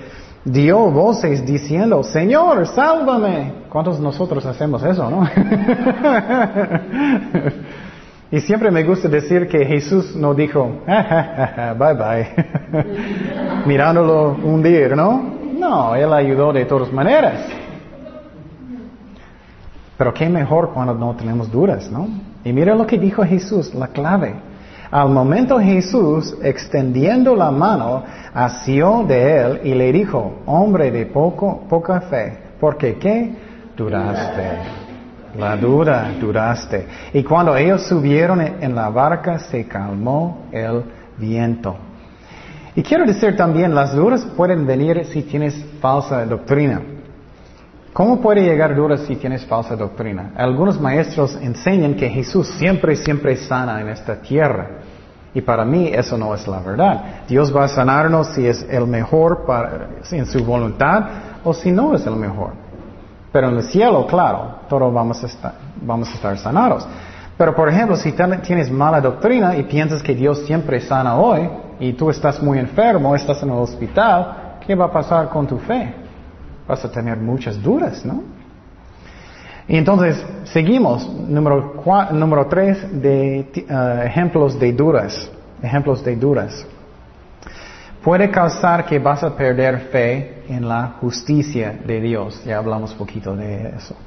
dio 0.45 0.89
voces 0.89 1.45
diciendo, 1.45 2.03
Señor, 2.03 2.65
sálvame. 2.67 3.65
¿Cuántos 3.69 3.99
nosotros 3.99 4.45
hacemos 4.45 4.81
eso, 4.83 5.09
no? 5.09 5.27
y 8.29 8.41
siempre 8.41 8.69
me 8.71 8.83
gusta 8.83 9.07
decir 9.07 9.47
que 9.47 9.65
Jesús 9.65 10.15
no 10.15 10.33
dijo, 10.33 10.81
bye 10.85 11.93
bye, 11.93 12.27
mirándolo 13.65 14.31
hundir, 14.43 14.95
¿no? 14.95 15.37
No, 15.57 15.95
Él 15.95 16.11
ayudó 16.13 16.51
de 16.51 16.65
todas 16.65 16.91
maneras. 16.91 17.45
Pero 19.97 20.13
qué 20.13 20.29
mejor 20.29 20.71
cuando 20.73 20.93
no 20.93 21.15
tenemos 21.15 21.51
dudas, 21.51 21.89
¿no? 21.89 22.07
Y 22.43 22.53
mira 22.53 22.75
lo 22.75 22.85
que 22.85 22.99
dijo 22.99 23.23
Jesús, 23.23 23.73
la 23.73 23.87
clave. 23.87 24.35
Al 24.91 25.09
momento 25.09 25.59
Jesús, 25.59 26.35
extendiendo 26.43 27.35
la 27.35 27.51
mano, 27.51 28.03
asió 28.33 29.03
de 29.07 29.37
él 29.41 29.61
y 29.63 29.73
le 29.73 29.91
dijo, 29.91 30.39
hombre 30.45 30.91
de 30.91 31.05
poco, 31.07 31.61
poca 31.67 32.01
fe, 32.01 32.37
porque 32.59 32.95
qué? 32.95 33.33
Duraste. 33.75 34.86
La 35.37 35.55
duda, 35.55 36.13
duraste. 36.19 36.87
Y 37.13 37.23
cuando 37.23 37.55
ellos 37.55 37.83
subieron 37.83 38.41
en 38.41 38.73
la 38.73 38.89
barca, 38.89 39.37
se 39.37 39.67
calmó 39.67 40.47
el 40.51 40.83
viento. 41.17 41.77
Y 42.75 42.81
quiero 42.81 43.05
decir 43.05 43.35
también, 43.35 43.73
las 43.73 43.95
dudas 43.95 44.25
pueden 44.35 44.65
venir 44.65 45.05
si 45.05 45.21
tienes 45.23 45.55
falsa 45.79 46.25
doctrina. 46.25 46.81
¿Cómo 47.93 48.19
puede 48.19 48.41
llegar 48.41 48.75
dudas 48.75 49.01
si 49.07 49.15
tienes 49.15 49.45
falsa 49.45 49.75
doctrina? 49.75 50.31
Algunos 50.35 50.79
maestros 50.79 51.35
enseñan 51.41 51.95
que 51.95 52.09
Jesús 52.09 52.47
siempre, 52.47 52.95
siempre 52.95 53.35
sana 53.35 53.81
en 53.81 53.89
esta 53.89 54.15
tierra. 54.21 54.81
Y 55.33 55.41
para 55.41 55.65
mí 55.65 55.91
eso 55.93 56.17
no 56.17 56.33
es 56.33 56.47
la 56.47 56.59
verdad. 56.61 57.25
Dios 57.27 57.55
va 57.55 57.65
a 57.65 57.67
sanarnos 57.67 58.27
si 58.29 58.47
es 58.47 58.65
el 58.69 58.87
mejor 58.87 59.45
para, 59.45 59.89
en 60.11 60.25
su 60.25 60.43
voluntad 60.43 61.03
o 61.43 61.53
si 61.53 61.71
no 61.71 61.95
es 61.95 62.05
el 62.07 62.15
mejor. 62.15 62.66
Pero 63.37 63.49
en 63.49 63.57
el 63.57 63.63
cielo, 63.65 64.07
claro, 64.07 64.61
todos 64.67 64.91
vamos 64.91 65.23
a 65.23 65.27
estar, 65.27 65.53
vamos 65.79 66.09
a 66.09 66.13
estar 66.13 66.35
sanados. 66.39 66.87
Pero 67.37 67.53
por 67.53 67.69
ejemplo, 67.69 67.95
si 67.95 68.11
tienes 68.11 68.71
mala 68.71 68.99
doctrina 68.99 69.55
y 69.55 69.61
piensas 69.61 70.01
que 70.01 70.15
Dios 70.15 70.39
siempre 70.47 70.81
sana 70.81 71.15
hoy 71.15 71.47
y 71.79 71.93
tú 71.93 72.09
estás 72.09 72.41
muy 72.41 72.57
enfermo, 72.57 73.15
estás 73.15 73.43
en 73.43 73.49
el 73.49 73.57
hospital, 73.57 74.55
¿qué 74.65 74.73
va 74.73 74.85
a 74.85 74.91
pasar 74.91 75.29
con 75.29 75.45
tu 75.45 75.59
fe? 75.59 75.93
vas 76.67 76.83
a 76.83 76.91
tener 76.91 77.15
muchas 77.17 77.61
dudas, 77.61 78.03
¿no? 78.03 78.23
Y 79.67 79.77
entonces, 79.77 80.25
seguimos, 80.45 81.07
número, 81.07 81.83
número 82.13 82.47
tres, 82.47 82.79
de 82.91 83.45
uh, 83.69 84.01
ejemplos 84.03 84.59
de 84.59 84.73
dudas, 84.73 85.31
ejemplos 85.61 86.03
de 86.03 86.15
dudas. 86.15 86.65
Puede 88.07 88.31
causar 88.31 88.85
que 88.85 88.99
vas 88.99 89.21
a 89.21 89.35
perder 89.35 89.89
fe 89.91 90.43
en 90.47 90.65
la 90.65 90.95
justicia 91.01 91.77
de 91.85 91.99
Dios, 91.99 92.41
ya 92.45 92.57
hablamos 92.57 92.93
poquito 92.93 93.35
de 93.35 93.73
eso. 93.75 93.97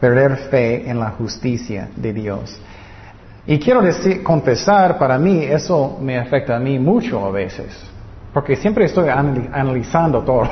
Perder 0.00 0.36
fe 0.50 0.90
en 0.90 0.98
la 0.98 1.10
justicia 1.10 1.88
de 1.94 2.12
Dios. 2.12 2.60
Y 3.46 3.60
quiero 3.60 3.80
decir, 3.80 4.24
confesar, 4.24 4.98
para 4.98 5.18
mí, 5.20 5.44
eso 5.44 5.98
me 6.00 6.18
afecta 6.18 6.56
a 6.56 6.58
mí 6.58 6.80
mucho 6.80 7.24
a 7.24 7.30
veces. 7.30 7.68
porque 8.34 8.56
siempre 8.56 8.86
estoy 8.86 9.08
analizando 9.08 10.22
todo. 10.22 10.42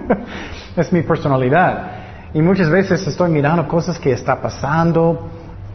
es 0.78 0.90
mi 0.94 1.02
personalidad. 1.02 2.30
Y 2.32 2.40
muchas 2.40 2.70
veces 2.70 3.06
estoy 3.06 3.30
mirando 3.30 3.68
cosas 3.68 3.98
que 3.98 4.12
está 4.12 4.40
pasando 4.40 5.28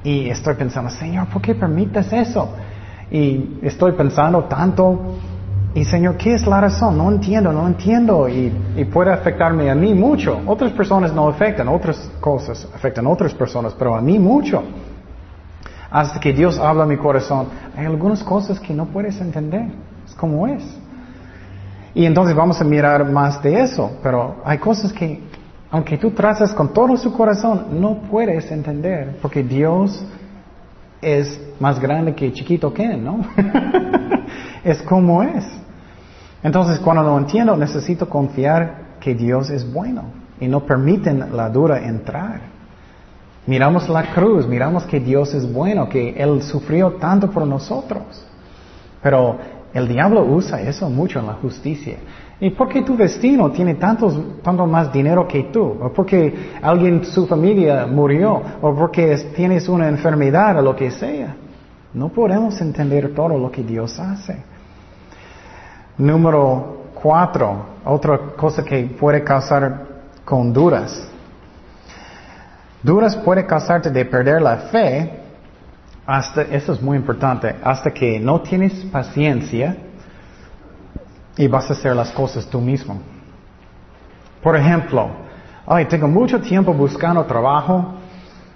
y 0.03 0.27
estoy 0.31 0.55
pensando, 0.55 0.89
Señor, 0.89 1.27
¿por 1.27 1.43
qué 1.43 1.53
permites 1.53 2.11
eso? 2.11 2.49
Y 3.11 3.59
estoy 3.61 3.91
pensando 3.91 4.45
tanto, 4.45 5.19
y 5.75 5.83
Señor, 5.83 6.15
¿qué 6.15 6.33
es 6.33 6.47
la 6.47 6.61
razón? 6.61 6.97
No 6.97 7.11
entiendo, 7.11 7.51
no 7.51 7.67
entiendo, 7.67 8.29
y, 8.29 8.49
y 8.77 8.85
puede 8.85 9.11
afectarme 9.11 9.69
a 9.69 9.75
mí 9.75 9.93
mucho. 9.93 10.39
Otras 10.47 10.71
personas 10.71 11.13
no 11.13 11.27
afectan, 11.27 11.67
otras 11.67 12.09
cosas 12.21 12.65
afectan 12.73 13.05
a 13.05 13.09
otras 13.09 13.33
personas, 13.33 13.75
pero 13.77 13.93
a 13.93 13.99
mí 13.99 14.17
mucho. 14.17 14.63
Hasta 15.91 16.17
que 16.17 16.31
Dios 16.31 16.57
habla 16.59 16.83
a 16.83 16.88
mi 16.88 16.95
corazón, 16.95 17.47
hay 17.75 17.85
algunas 17.85 18.23
cosas 18.23 18.57
que 18.57 18.73
no 18.73 18.85
puedes 18.85 19.19
entender, 19.19 19.67
es 20.07 20.15
como 20.15 20.47
es. 20.47 20.63
Y 21.93 22.05
entonces 22.05 22.33
vamos 22.33 22.61
a 22.61 22.63
mirar 22.63 23.03
más 23.11 23.43
de 23.43 23.61
eso, 23.61 23.97
pero 24.01 24.38
hay 24.45 24.59
cosas 24.59 24.93
que, 24.93 25.23
aunque 25.71 25.97
tú 25.97 26.11
trazas 26.11 26.53
con 26.53 26.73
todo 26.73 26.95
su 26.95 27.11
corazón, 27.11 27.81
no 27.81 27.97
puedes 28.09 28.49
entender, 28.49 29.17
porque 29.21 29.43
Dios 29.43 30.05
es 31.01 31.38
más 31.59 31.81
grande 31.81 32.15
que 32.15 32.31
chiquito 32.31 32.73
que, 32.73 32.95
¿no? 32.95 33.19
es 34.63 34.81
como 34.81 35.21
es. 35.21 35.64
Entonces, 36.45 36.77
cuando 36.77 37.01
no 37.01 37.17
entiendo, 37.17 37.58
necesito 37.58 38.08
confiar 38.08 38.97
que 38.99 39.15
Dios 39.15 39.49
es 39.49 39.73
bueno 39.73 40.03
y 40.39 40.47
no 40.47 40.60
permiten 40.60 41.36
la 41.36 41.49
dura 41.49 41.84
entrar. 41.84 42.39
Miramos 43.47 43.89
la 43.89 44.13
cruz, 44.13 44.47
miramos 44.47 44.84
que 44.84 44.99
Dios 44.99 45.34
es 45.34 45.51
bueno, 45.51 45.89
que 45.89 46.12
Él 46.12 46.43
sufrió 46.43 46.91
tanto 46.97 47.31
por 47.31 47.47
nosotros. 47.47 48.03
Pero 49.01 49.39
el 49.73 49.88
diablo 49.88 50.23
usa 50.23 50.62
eso 50.62 50.88
mucho 50.88 51.17
en 51.17 51.25
la 51.25 51.34
justicia. 51.34 51.97
¿Y 52.39 52.51
por 52.51 52.69
qué 52.69 52.84
tu 52.84 52.95
vecino 52.95 53.49
tiene 53.49 53.73
tantos, 53.73 54.15
tanto 54.43 54.67
más 54.67 54.93
dinero 54.93 55.27
que 55.27 55.45
tú? 55.45 55.63
¿O 55.81 55.91
porque 55.91 56.51
alguien 56.62 57.05
su 57.05 57.25
familia 57.25 57.88
murió? 57.88 58.39
¿O 58.62 58.75
porque 58.75 59.17
tienes 59.36 59.67
una 59.67 59.89
enfermedad 59.89 60.60
o 60.60 60.62
lo 60.62 60.75
que 60.75 60.91
sea? 60.91 61.36
No 61.91 62.10
podemos 62.10 62.62
entender 62.62 63.15
todo 63.15 63.29
lo 63.29 63.49
que 63.49 63.63
Dios 63.63 63.99
hace. 63.99 64.54
Número 65.97 66.91
cuatro, 66.93 67.65
otra 67.86 68.17
cosa 68.36 68.63
que 68.63 68.84
puede 68.99 69.23
causar 69.23 69.86
con 70.25 70.51
duras. 70.51 71.08
Duras 72.84 73.15
puede 73.15 73.45
causarte 73.45 73.89
de 73.89 74.05
perder 74.05 74.41
la 74.41 74.58
fe 74.58 75.25
hasta, 76.05 76.43
eso 76.43 76.73
es 76.73 76.81
muy 76.81 76.97
importante, 76.97 77.55
hasta 77.63 77.91
que 77.91 78.19
no 78.19 78.41
tienes 78.41 78.73
paciencia 78.86 79.75
y 81.38 81.47
vas 81.47 81.69
a 81.69 81.73
hacer 81.73 81.95
las 81.95 82.12
cosas 82.12 82.45
tú 82.45 82.60
mismo. 82.60 82.99
Por 84.43 84.55
ejemplo, 84.55 85.10
ay, 85.65 85.86
tengo 85.86 86.08
mucho 86.08 86.39
tiempo 86.41 86.73
buscando 86.73 87.23
trabajo 87.25 87.95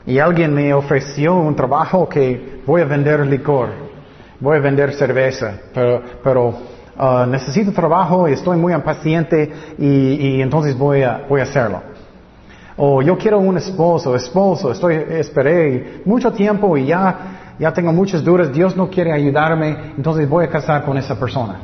y 0.05 0.19
alguien 0.19 0.53
me 0.53 0.73
ofreció 0.73 1.35
un 1.35 1.55
trabajo 1.55 2.07
que 2.07 2.61
voy 2.65 2.81
a 2.81 2.85
vender 2.85 3.25
licor, 3.25 3.69
voy 4.39 4.57
a 4.57 4.59
vender 4.59 4.93
cerveza, 4.93 5.53
pero, 5.73 6.03
pero 6.23 6.55
uh, 6.99 7.25
necesito 7.25 7.71
trabajo 7.71 8.27
y 8.27 8.33
estoy 8.33 8.57
muy 8.57 8.73
impaciente 8.73 9.51
y, 9.77 9.87
y 9.87 10.41
entonces 10.41 10.77
voy 10.77 11.03
a, 11.03 11.25
voy 11.27 11.41
a 11.41 11.43
hacerlo. 11.43 11.81
O 12.77 13.01
yo 13.01 13.17
quiero 13.17 13.39
un 13.39 13.57
esposo, 13.57 14.15
esposo, 14.15 14.71
estoy, 14.71 14.95
esperé 14.95 16.01
mucho 16.05 16.31
tiempo 16.31 16.77
y 16.77 16.85
ya 16.85 17.39
ya 17.59 17.73
tengo 17.73 17.91
muchas 17.91 18.23
dudas, 18.23 18.53
Dios 18.53 18.75
no 18.77 18.89
quiere 18.89 19.11
ayudarme, 19.11 19.93
entonces 19.97 20.27
voy 20.29 20.45
a 20.45 20.49
casar 20.49 20.85
con 20.85 20.97
esa 20.97 21.19
persona. 21.19 21.59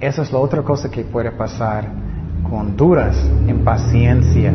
Esa 0.00 0.22
es 0.22 0.32
la 0.32 0.40
otra 0.40 0.62
cosa 0.62 0.90
que 0.90 1.04
puede 1.04 1.30
pasar 1.30 1.86
con 2.50 2.76
duras, 2.76 3.16
impaciencia. 3.46 4.52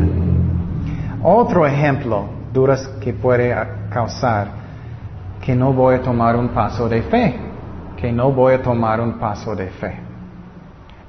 Otro 1.22 1.66
ejemplo, 1.66 2.26
duras 2.52 2.86
que 3.00 3.14
puede 3.14 3.56
causar, 3.88 4.48
que 5.40 5.56
no 5.56 5.72
voy 5.72 5.94
a 5.94 6.02
tomar 6.02 6.36
un 6.36 6.48
paso 6.48 6.86
de 6.90 7.00
fe, 7.02 7.34
que 8.00 8.12
no 8.12 8.32
voy 8.32 8.54
a 8.54 8.62
tomar 8.62 9.00
un 9.00 9.18
paso 9.18 9.54
de 9.54 9.68
fe. 9.68 9.96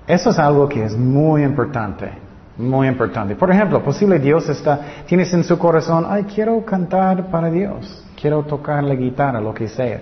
Eso 0.08 0.32
es 0.32 0.40
algo 0.40 0.68
que 0.68 0.84
es 0.84 0.98
muy 0.98 1.44
importante, 1.44 2.10
muy 2.58 2.88
importante. 2.88 3.36
Por 3.36 3.52
ejemplo, 3.52 3.82
posible 3.84 4.20
Dios 4.20 4.50
está, 4.50 4.80
tienes 5.06 5.32
en 5.34 5.44
su 5.44 5.58
corazón, 5.58 6.06
ay, 6.10 6.24
quiero 6.24 6.66
cantar 6.66 7.30
para 7.30 7.50
Dios 7.50 8.06
quiero 8.20 8.44
tocar 8.44 8.84
la 8.84 8.96
guitarra, 8.96 9.40
lo 9.40 9.54
que 9.54 9.68
sea. 9.68 10.02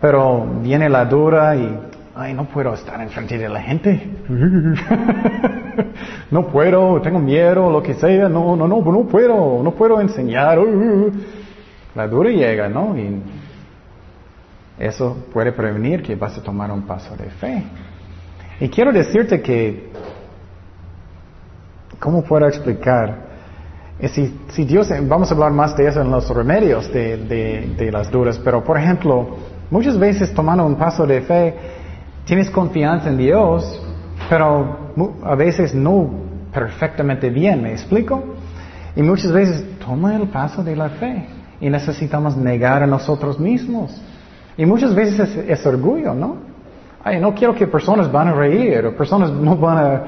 Pero 0.00 0.46
viene 0.60 0.88
la 0.88 1.04
dura 1.04 1.56
y, 1.56 1.78
ay, 2.14 2.34
no 2.34 2.46
puedo 2.46 2.74
estar 2.74 3.00
enfrente 3.00 3.38
de 3.38 3.48
la 3.48 3.60
gente. 3.60 4.10
no 6.30 6.46
puedo, 6.48 7.00
tengo 7.00 7.18
miedo, 7.18 7.70
lo 7.70 7.82
que 7.82 7.94
sea, 7.94 8.28
no, 8.28 8.56
no, 8.56 8.68
no, 8.68 8.82
no 8.82 9.06
puedo, 9.06 9.62
no 9.62 9.70
puedo 9.72 10.00
enseñar. 10.00 10.58
La 11.94 12.08
dura 12.08 12.30
llega, 12.30 12.68
¿no? 12.68 12.94
Eso 14.78 15.16
puede 15.32 15.52
prevenir 15.52 16.02
que 16.02 16.16
vas 16.16 16.36
a 16.36 16.42
tomar 16.42 16.70
un 16.70 16.82
paso 16.82 17.16
de 17.16 17.30
fe. 17.30 17.62
Y 18.60 18.68
quiero 18.68 18.92
decirte 18.92 19.40
que, 19.40 19.90
¿cómo 21.98 22.22
puedo 22.22 22.46
explicar? 22.46 23.34
Si, 24.08 24.40
si, 24.48 24.64
Dios, 24.64 24.90
vamos 25.02 25.30
a 25.30 25.34
hablar 25.34 25.52
más 25.52 25.76
de 25.76 25.86
eso 25.86 26.00
en 26.00 26.10
los 26.10 26.28
remedios 26.28 26.92
de, 26.92 27.16
de, 27.76 27.92
las 27.92 28.10
dudas, 28.10 28.38
pero 28.42 28.62
por 28.62 28.76
ejemplo, 28.76 29.36
muchas 29.70 29.98
veces 29.98 30.34
tomando 30.34 30.66
un 30.66 30.76
paso 30.76 31.06
de 31.06 31.20
fe, 31.22 31.54
tienes 32.24 32.50
confianza 32.50 33.08
en 33.08 33.16
Dios, 33.16 33.80
pero 34.28 34.92
a 35.22 35.34
veces 35.36 35.74
no 35.74 36.10
perfectamente 36.52 37.30
bien, 37.30 37.62
¿me 37.62 37.72
explico? 37.72 38.22
Y 38.96 39.02
muchas 39.02 39.32
veces 39.32 39.64
toma 39.78 40.16
el 40.16 40.28
paso 40.28 40.62
de 40.62 40.76
la 40.76 40.90
fe 40.90 41.26
y 41.60 41.70
necesitamos 41.70 42.36
negar 42.36 42.82
a 42.82 42.86
nosotros 42.86 43.38
mismos. 43.38 44.00
Y 44.56 44.66
muchas 44.66 44.94
veces 44.94 45.36
es, 45.36 45.36
es 45.48 45.66
orgullo, 45.66 46.14
¿no? 46.14 46.36
Ay, 47.02 47.20
no 47.20 47.34
quiero 47.34 47.54
que 47.54 47.66
personas 47.66 48.10
van 48.10 48.28
a 48.28 48.32
reír 48.32 48.86
o 48.86 48.96
personas 48.96 49.30
no 49.48 49.56
van 49.56 49.78
a 49.78 50.02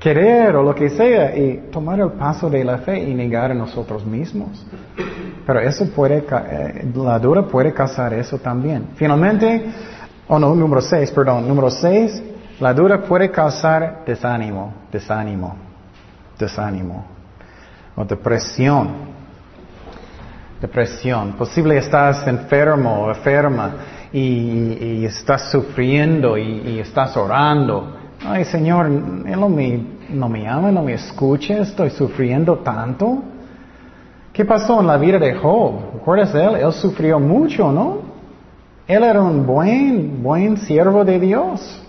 querer 0.00 0.56
o 0.56 0.62
lo 0.62 0.74
que 0.74 0.88
sea 0.88 1.36
y 1.36 1.68
tomar 1.70 2.00
el 2.00 2.12
paso 2.12 2.48
de 2.48 2.64
la 2.64 2.78
fe 2.78 2.98
y 2.98 3.14
negar 3.14 3.50
a 3.50 3.54
nosotros 3.54 4.04
mismos. 4.04 4.66
Pero 5.46 5.60
eso 5.60 5.86
puede, 5.90 6.24
eh, 6.50 6.90
la 6.94 7.18
dura 7.18 7.42
puede 7.42 7.72
causar 7.72 8.14
eso 8.14 8.38
también. 8.38 8.88
Finalmente, 8.94 9.62
o 10.26 10.36
oh 10.36 10.38
no, 10.38 10.54
número 10.54 10.80
seis, 10.80 11.10
perdón, 11.10 11.46
número 11.46 11.70
seis, 11.70 12.22
la 12.58 12.72
dura 12.72 13.02
puede 13.02 13.30
causar 13.30 14.02
desánimo, 14.06 14.72
desánimo, 14.90 15.56
desánimo, 16.38 17.04
o 17.94 18.04
depresión. 18.04 19.09
Depresión. 20.60 21.32
Posible 21.32 21.78
estás 21.78 22.26
enfermo 22.26 23.04
o 23.04 23.08
enferma 23.10 23.74
y, 24.12 25.04
estás 25.04 25.50
sufriendo 25.50 26.36
y 26.36 26.78
estás 26.78 27.16
orando 27.16 28.00
Ay, 28.22 28.44
Señor, 28.44 28.86
Él 28.86 29.40
no 29.40 29.48
me, 29.48 29.82
no 30.10 30.28
me 30.28 30.46
ama, 30.46 30.70
no 30.70 30.82
me 30.82 30.92
escucha, 30.92 31.58
estoy 31.58 31.88
sufriendo 31.90 32.58
tanto. 32.58 33.22
¿Qué 34.32 34.44
pasó 34.44 34.80
en 34.80 34.86
la 34.86 34.98
vida 34.98 35.18
de 35.18 35.34
Job? 35.34 35.94
¿Recuerdas 35.94 36.34
él? 36.34 36.56
Él 36.56 36.72
sufrió 36.72 37.18
mucho, 37.18 37.72
¿no? 37.72 37.98
Él 38.86 39.02
era 39.04 39.22
un 39.22 39.46
buen, 39.46 40.22
buen 40.22 40.58
siervo 40.58 41.04
de 41.04 41.18
Dios. 41.18 41.82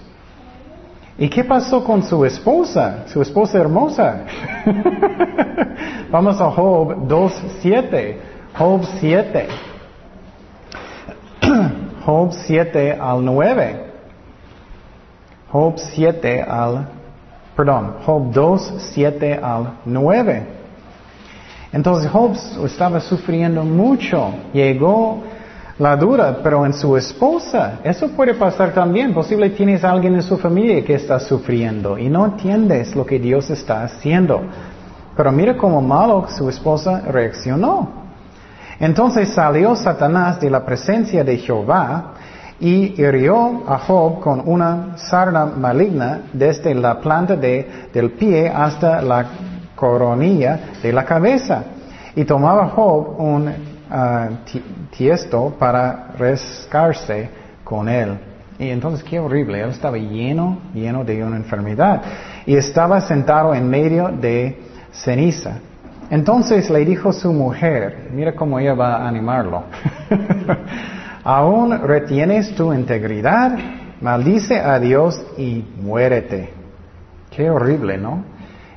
¿Y 1.18 1.30
qué 1.30 1.44
pasó 1.44 1.84
con 1.84 2.02
su 2.02 2.24
esposa? 2.24 3.04
Su 3.08 3.22
esposa 3.22 3.60
hermosa. 3.60 4.24
Vamos 6.12 6.40
a 6.40 6.50
Job 6.50 7.08
2.7. 7.08 8.16
Job 8.58 8.84
7. 9.00 9.48
Job 12.06 12.32
7 12.32 12.98
al 13.00 13.26
9. 13.26 13.92
Job 15.52 15.78
7 15.78 16.42
al, 16.42 16.88
perdón, 17.56 17.96
Job 18.06 18.32
2, 18.32 18.74
7 18.94 19.40
al 19.42 19.74
9. 19.86 20.44
Entonces 21.74 22.10
Job 22.10 22.36
estaba 22.66 23.00
sufriendo 23.00 23.64
mucho. 23.64 24.34
Llegó 24.54 25.24
la 25.78 25.96
dura, 25.96 26.40
pero 26.44 26.66
en 26.66 26.74
su 26.74 26.96
esposa. 26.96 27.80
Eso 27.84 28.10
puede 28.10 28.34
pasar 28.34 28.74
también. 28.74 29.14
Posible 29.14 29.50
tienes 29.50 29.84
a 29.84 29.92
alguien 29.92 30.16
en 30.16 30.24
su 30.24 30.38
familia 30.38 30.84
que 30.84 30.94
está 30.94 31.20
sufriendo 31.20 31.98
y 31.98 32.10
no 32.10 32.26
entiendes 32.26 32.96
lo 32.96 33.06
que 33.06 33.20
Dios 33.20 33.50
está 33.50 33.84
haciendo. 33.84 34.42
Pero 35.16 35.32
mira 35.32 35.58
cómo 35.58 35.82
malo 35.82 36.28
su 36.30 36.50
esposa 36.50 37.02
reaccionó. 37.02 38.01
Entonces 38.82 39.30
salió 39.30 39.76
Satanás 39.76 40.40
de 40.40 40.50
la 40.50 40.66
presencia 40.66 41.24
de 41.24 41.38
Jehová 41.38 42.16
y 42.60 43.00
hirió 43.00 43.64
a 43.68 43.78
Job 43.78 44.20
con 44.20 44.42
una 44.44 44.98
sarna 44.98 45.46
maligna 45.46 46.22
desde 46.34 46.74
la 46.74 47.00
planta 47.00 47.36
de, 47.36 47.88
del 47.94 48.10
pie 48.14 48.50
hasta 48.50 49.00
la 49.04 49.28
coronilla 49.76 50.72
de 50.82 50.92
la 50.92 51.06
cabeza. 51.06 51.64
Y 52.16 52.26
tomaba 52.26 52.70
Job 52.70 53.20
un 53.20 53.54
ah, 53.92 54.30
tiesto 54.98 55.54
para 55.60 56.14
rescarse 56.18 57.30
con 57.64 57.88
él. 57.88 58.18
Y 58.58 58.70
entonces 58.70 59.04
qué 59.04 59.20
horrible, 59.20 59.62
él 59.62 59.70
estaba 59.70 59.98
lleno, 59.98 60.58
lleno 60.74 61.04
de 61.04 61.24
una 61.24 61.38
enfermedad. 61.38 62.02
Y 62.48 62.56
estaba 62.56 63.00
sentado 63.02 63.54
en 63.54 63.70
medio 63.70 64.08
de 64.08 64.60
ceniza. 64.92 65.60
Entonces 66.12 66.70
le 66.70 66.84
dijo 66.84 67.14
su 67.14 67.32
mujer, 67.32 68.10
mira 68.12 68.36
cómo 68.36 68.60
ella 68.60 68.74
va 68.74 68.98
a 68.98 69.08
animarlo, 69.08 69.64
aún 71.24 71.72
retienes 71.88 72.54
tu 72.54 72.74
integridad, 72.74 73.58
maldice 74.02 74.60
a 74.60 74.78
Dios 74.78 75.24
y 75.38 75.64
muérete. 75.82 76.50
Qué 77.30 77.50
horrible, 77.50 77.98
¿no? 77.98 78.26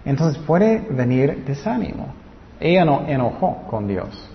Entonces 0.05 0.41
puede 0.45 0.87
venir 0.91 1.45
desánimo. 1.45 2.15
Ella 2.61 2.85
no 2.85 3.05
enojó 3.09 3.65
con 3.69 3.89
Dios. 3.89 4.31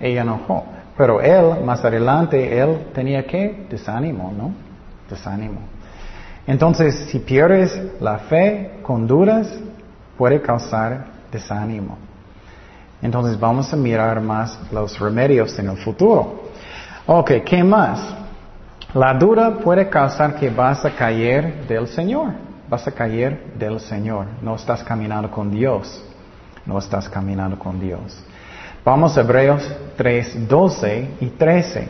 Ella 0.00 0.22
enojó. 0.22 0.64
Pero 0.96 1.20
él, 1.20 1.62
más 1.62 1.84
adelante, 1.84 2.58
él 2.58 2.86
tenía 2.94 3.26
que 3.26 3.66
desánimo, 3.68 4.32
¿no? 4.34 4.50
Desánimo. 5.10 5.60
Entonces, 6.46 6.94
si 7.10 7.18
pierdes 7.18 7.78
la 8.00 8.16
fe 8.16 8.78
con 8.80 9.06
dudas, 9.06 9.60
puede 10.16 10.40
causar 10.40 11.04
desánimo. 11.30 11.98
Entonces 13.04 13.38
vamos 13.38 13.70
a 13.70 13.76
mirar 13.76 14.18
más 14.22 14.58
los 14.72 14.98
remedios 14.98 15.58
en 15.58 15.68
el 15.68 15.76
futuro. 15.76 16.40
Ok, 17.04 17.32
¿qué 17.44 17.62
más? 17.62 18.00
La 18.94 19.12
duda 19.12 19.58
puede 19.58 19.90
causar 19.90 20.36
que 20.36 20.48
vas 20.48 20.86
a 20.86 20.90
caer 20.90 21.66
del 21.68 21.86
Señor. 21.86 22.28
Vas 22.66 22.88
a 22.88 22.92
caer 22.92 23.52
del 23.58 23.78
Señor. 23.78 24.24
No 24.40 24.54
estás 24.54 24.82
caminando 24.82 25.30
con 25.30 25.50
Dios. 25.50 26.02
No 26.64 26.78
estás 26.78 27.06
caminando 27.10 27.58
con 27.58 27.78
Dios. 27.78 28.24
Vamos 28.82 29.18
a 29.18 29.20
Hebreos 29.20 29.70
3, 29.98 30.48
12 30.48 31.08
y 31.20 31.26
13. 31.26 31.88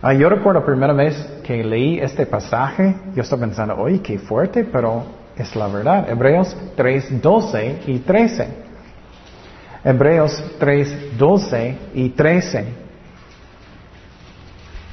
Ah, 0.00 0.12
yo 0.12 0.28
recuerdo 0.28 0.60
la 0.60 0.66
primera 0.66 0.92
vez 0.92 1.16
que 1.42 1.64
leí 1.64 1.98
este 1.98 2.24
pasaje, 2.24 2.94
yo 3.16 3.22
estaba 3.22 3.40
pensando, 3.40 3.74
oye, 3.76 4.00
qué 4.00 4.20
fuerte, 4.20 4.62
pero 4.62 5.02
es 5.36 5.56
la 5.56 5.66
verdad. 5.66 6.08
Hebreos 6.08 6.56
3, 6.76 7.20
12 7.20 7.80
y 7.88 7.98
13. 7.98 8.63
Hebreos 9.84 10.42
3, 10.58 11.18
12 11.18 11.78
y 11.94 12.08
13. 12.10 12.64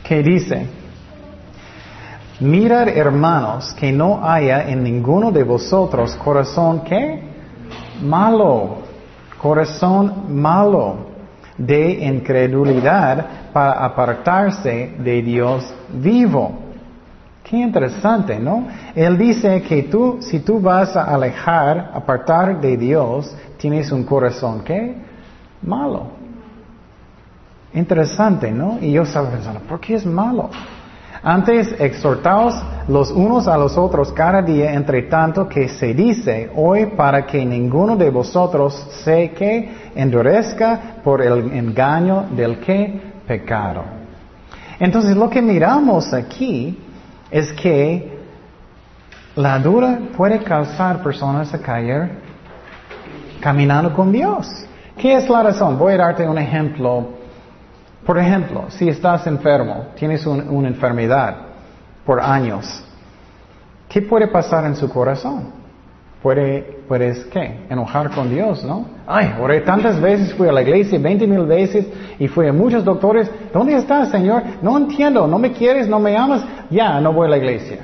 ¿Qué 0.03 0.21
dice? 0.21 0.67
Mirad, 2.41 2.89
hermanos, 2.89 3.73
que 3.73 3.91
no 3.91 4.27
haya 4.27 4.67
en 4.67 4.83
ninguno 4.83 5.31
de 5.31 5.43
vosotros 5.43 6.15
corazón 6.15 6.83
que 6.83 7.21
malo, 8.01 8.79
corazón 9.39 10.25
malo 10.27 11.11
de 11.57 12.05
incredulidad 12.05 13.51
para 13.53 13.85
apartarse 13.85 14.95
de 14.97 15.21
Dios 15.21 15.73
vivo. 15.93 16.59
Qué 17.43 17.57
interesante, 17.57 18.39
¿no? 18.39 18.67
Él 18.95 19.17
dice 19.17 19.61
que 19.61 19.83
tú, 19.83 20.17
si 20.21 20.39
tú 20.39 20.59
vas 20.59 20.95
a 20.95 21.03
alejar, 21.03 21.91
apartar 21.93 22.59
de 22.59 22.77
Dios, 22.77 23.35
tienes 23.61 23.91
un 23.91 24.03
corazón 24.03 24.63
¿qué? 24.63 24.95
malo. 25.61 26.07
Interesante, 27.73 28.51
¿no? 28.51 28.79
Y 28.81 28.91
yo 28.91 29.03
estaba 29.03 29.29
pensando, 29.29 29.61
¿por 29.61 29.79
qué 29.79 29.93
es 29.93 30.05
malo? 30.05 30.49
Antes 31.23 31.73
exhortaos 31.79 32.55
los 32.87 33.11
unos 33.11 33.47
a 33.47 33.55
los 33.55 33.77
otros 33.77 34.11
cada 34.11 34.41
día, 34.41 34.73
entre 34.73 35.03
tanto 35.03 35.47
que 35.47 35.69
se 35.69 35.93
dice 35.93 36.49
hoy 36.55 36.87
para 36.87 37.27
que 37.27 37.45
ninguno 37.45 37.95
de 37.95 38.09
vosotros 38.09 38.73
se 39.03 39.29
que 39.29 39.69
endurezca 39.95 40.97
por 41.03 41.21
el 41.21 41.53
engaño 41.53 42.25
del 42.35 42.59
que 42.59 42.99
pecado. 43.27 43.83
Entonces 44.79 45.15
lo 45.15 45.29
que 45.29 45.43
miramos 45.43 46.11
aquí 46.11 46.77
es 47.29 47.53
que 47.53 48.19
la 49.35 49.59
duda 49.59 49.99
puede 50.17 50.39
causar 50.39 51.03
personas 51.03 51.53
a 51.53 51.59
caer 51.59 52.30
caminando 53.41 53.93
con 53.93 54.11
Dios. 54.11 54.47
¿Qué 54.97 55.15
es 55.15 55.27
la 55.29 55.43
razón? 55.43 55.77
Voy 55.77 55.93
a 55.93 55.97
darte 55.97 56.27
un 56.27 56.37
ejemplo. 56.37 57.09
Por 58.05 58.17
ejemplo, 58.17 58.65
si 58.69 58.87
estás 58.87 59.27
enfermo, 59.27 59.87
tienes 59.95 60.25
una 60.25 60.67
enfermedad 60.67 61.35
por 62.05 62.19
años, 62.19 62.83
¿qué 63.87 64.01
puede 64.01 64.27
pasar 64.27 64.65
en 64.65 64.75
su 64.75 64.89
corazón? 64.89 65.61
Puede, 66.21 66.83
puedes, 66.87 67.25
¿qué? 67.25 67.65
Enojar 67.69 68.11
con 68.11 68.29
Dios, 68.29 68.63
¿no? 68.63 68.85
Ay, 69.07 69.33
oré 69.41 69.61
tantas 69.61 69.99
veces, 69.99 70.33
fui 70.35 70.47
a 70.47 70.51
la 70.51 70.61
iglesia 70.61 70.99
20 70.99 71.25
mil 71.25 71.45
veces 71.45 71.87
y 72.19 72.27
fui 72.27 72.47
a 72.47 72.53
muchos 72.53 72.83
doctores. 72.83 73.29
¿Dónde 73.51 73.75
estás, 73.75 74.09
Señor? 74.09 74.43
No 74.61 74.77
entiendo, 74.77 75.25
no 75.25 75.39
me 75.39 75.51
quieres, 75.51 75.87
no 75.87 75.99
me 75.99 76.15
amas. 76.15 76.43
Ya, 76.69 76.99
no 77.01 77.11
voy 77.11 77.27
a 77.27 77.31
la 77.31 77.37
iglesia. 77.37 77.79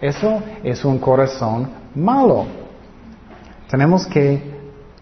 Eso 0.00 0.42
es 0.64 0.82
un 0.84 0.98
corazón 0.98 1.68
malo. 1.94 2.46
Tenemos 3.70 4.04
que 4.06 4.42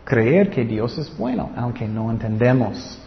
creer 0.04 0.50
que 0.50 0.64
Dios 0.64 0.98
es 0.98 1.16
bueno, 1.16 1.50
aunque 1.56 1.88
no 1.88 2.10
entendemos. 2.10 3.00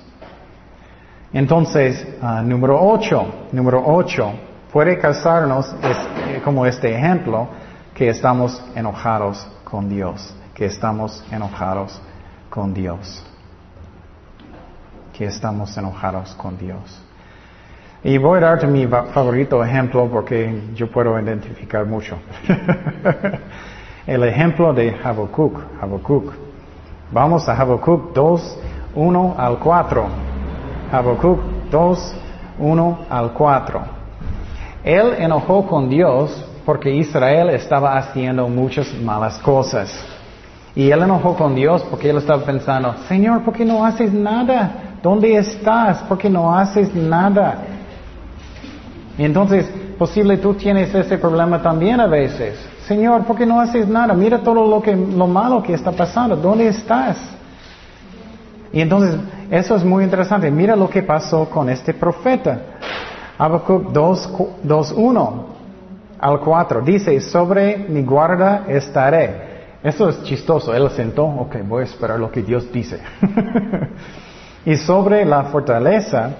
Entonces, 1.32 2.06
ah, 2.22 2.42
número 2.42 2.80
8, 2.82 3.50
número 3.52 3.84
8, 3.86 4.34
puede 4.74 4.98
casarnos 4.98 5.72
eh, 5.84 6.42
como 6.44 6.66
este 6.66 6.96
ejemplo, 6.96 7.48
que 7.94 8.10
estamos 8.10 8.64
enojados 8.76 9.48
con 9.64 9.88
Dios, 9.88 10.36
que 10.56 10.66
estamos 10.66 11.24
enojados 11.32 12.02
con 12.50 12.74
Dios, 12.74 13.24
que 15.14 15.26
estamos 15.26 15.78
enojados 15.78 16.34
con 16.36 16.58
Dios. 16.58 17.02
Y 18.04 18.18
voy 18.18 18.40
a 18.40 18.42
darte 18.42 18.66
mi 18.66 18.88
favorito 18.88 19.64
ejemplo 19.64 20.10
porque 20.10 20.72
yo 20.74 20.90
puedo 20.90 21.20
identificar 21.20 21.86
mucho. 21.86 22.18
el 24.08 24.24
ejemplo 24.24 24.74
de 24.74 24.96
Habacuc. 25.04 25.60
Habacuc. 25.82 26.34
Vamos 27.12 27.48
a 27.48 27.54
Habacuc 27.54 28.14
2, 28.14 28.58
1 28.96 29.36
al 29.38 29.60
4. 29.60 30.06
Habacuc 30.92 31.40
2, 31.70 32.16
1 32.60 33.00
al 33.10 33.34
4. 33.34 33.82
Él 34.84 35.14
enojó 35.20 35.68
con 35.68 35.90
Dios 35.90 36.46
porque 36.66 36.94
Israel 36.94 37.50
estaba 37.50 37.98
haciendo 37.98 38.48
muchas 38.48 38.94
malas 39.02 39.38
cosas. 39.40 39.94
Y 40.76 40.90
él 40.90 41.02
enojó 41.02 41.36
con 41.36 41.54
Dios 41.54 41.86
porque 41.90 42.10
él 42.10 42.18
estaba 42.18 42.44
pensando, 42.44 42.96
Señor, 43.08 43.44
¿por 43.44 43.54
qué 43.54 43.66
no 43.66 43.86
haces 43.86 44.14
nada? 44.14 44.72
¿Dónde 45.04 45.36
estás? 45.36 46.00
¿Por 46.04 46.18
qué 46.18 46.30
no 46.30 46.56
haces 46.56 46.94
nada? 46.96 47.58
Y 49.18 49.24
entonces, 49.24 49.70
posible 49.98 50.38
tú 50.38 50.54
tienes 50.54 50.94
ese 50.96 51.18
problema 51.18 51.62
también 51.62 52.00
a 52.00 52.08
veces. 52.08 52.71
Señor, 52.92 53.24
¿por 53.24 53.38
qué 53.38 53.46
no 53.46 53.62
haces 53.62 53.88
nada? 53.88 54.14
Mira 54.14 54.40
todo 54.40 54.68
lo, 54.68 54.82
que, 54.82 54.94
lo 54.94 55.26
malo 55.26 55.64
que 55.64 55.74
está 55.74 55.94
pasando. 55.94 56.36
¿Dónde 56.36 56.68
estás? 56.68 57.18
Y 58.74 58.82
entonces, 58.82 59.16
eso 59.50 59.78
es 59.78 59.86
muy 59.86 60.04
interesante. 60.04 60.52
Mira 60.52 60.76
lo 60.76 60.90
que 60.90 61.02
pasó 61.02 61.50
con 61.50 61.70
este 61.70 61.94
profeta. 61.94 62.60
Habacuc 63.38 63.94
2.1 63.94 65.32
al 66.20 66.40
4. 66.42 66.82
Dice, 66.82 67.22
sobre 67.22 67.78
mi 67.78 68.04
guarda 68.04 68.66
estaré. 68.68 69.78
Eso 69.82 70.10
es 70.10 70.22
chistoso. 70.24 70.76
Él 70.76 70.90
sentó, 70.90 71.24
ok, 71.24 71.60
voy 71.66 71.84
a 71.84 71.86
esperar 71.86 72.20
lo 72.20 72.30
que 72.30 72.42
Dios 72.42 72.70
dice. 72.74 73.00
y 74.66 74.76
sobre 74.76 75.24
la 75.24 75.44
fortaleza 75.44 76.32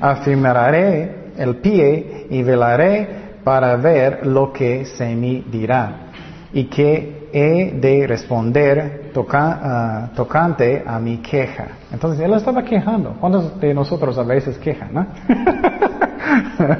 afirmaré 0.00 1.30
el 1.38 1.58
pie 1.58 2.26
y 2.28 2.42
velaré 2.42 3.25
para 3.46 3.76
ver 3.76 4.26
lo 4.26 4.52
que 4.52 4.84
se 4.86 5.14
me 5.14 5.44
dirá 5.48 6.10
y 6.52 6.64
que 6.64 7.28
he 7.32 7.78
de 7.80 8.04
responder 8.04 9.12
ah, 9.14 10.08
tocante 10.16 10.82
a 10.84 10.98
mi 10.98 11.18
queja. 11.18 11.68
Entonces 11.92 12.24
él 12.24 12.34
estaba 12.34 12.64
quejando. 12.64 13.14
¿Cuántos 13.20 13.60
de 13.60 13.72
nosotros 13.72 14.18
a 14.18 14.24
veces 14.24 14.58
quejan? 14.58 14.92
¿no? 14.92 15.06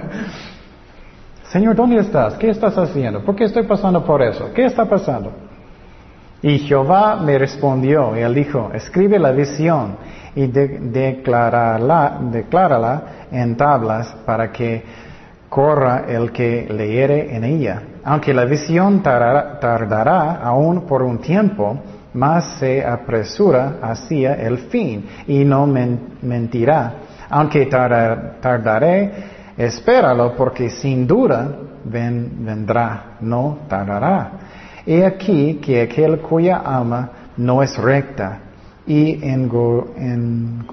Señor, 1.44 1.76
¿dónde 1.76 1.98
estás? 1.98 2.34
¿Qué 2.34 2.50
estás 2.50 2.76
haciendo? 2.76 3.24
¿Por 3.24 3.36
qué 3.36 3.44
estoy 3.44 3.62
pasando 3.62 4.04
por 4.04 4.20
eso? 4.20 4.52
¿Qué 4.52 4.64
está 4.64 4.86
pasando? 4.86 5.30
Y 6.42 6.58
Jehová 6.58 7.14
me 7.24 7.38
respondió 7.38 8.16
y 8.16 8.22
él 8.22 8.34
dijo, 8.34 8.72
escribe 8.74 9.20
la 9.20 9.30
visión 9.30 9.98
y 10.34 10.48
declárala 10.48 12.18
en 13.30 13.56
tablas 13.56 14.16
para 14.26 14.50
que 14.50 15.05
corra 15.48 16.04
el 16.08 16.32
que 16.32 16.66
leyere 16.70 17.34
en 17.34 17.44
ella. 17.44 17.82
Aunque 18.04 18.32
la 18.34 18.44
visión 18.44 19.02
tardará, 19.02 20.40
aún 20.42 20.82
por 20.82 21.02
un 21.02 21.18
tiempo, 21.18 21.78
más 22.14 22.58
se 22.58 22.84
apresura 22.84 23.78
hacia 23.82 24.34
el 24.34 24.58
fin 24.58 25.04
y 25.26 25.44
no 25.44 25.66
mentirá. 25.66 26.94
Aunque 27.28 27.66
tardaré, 27.66 29.12
espéralo 29.56 30.34
porque 30.36 30.70
sin 30.70 31.06
duda 31.06 31.48
vendrá, 31.84 33.16
no 33.20 33.58
tardará. 33.68 34.32
He 34.86 35.04
aquí 35.04 35.54
que 35.54 35.82
aquel 35.82 36.20
cuya 36.20 36.58
alma 36.58 37.10
no 37.36 37.62
es 37.62 37.76
recta 37.76 38.38
y 38.86 39.18
engollece 39.28 40.66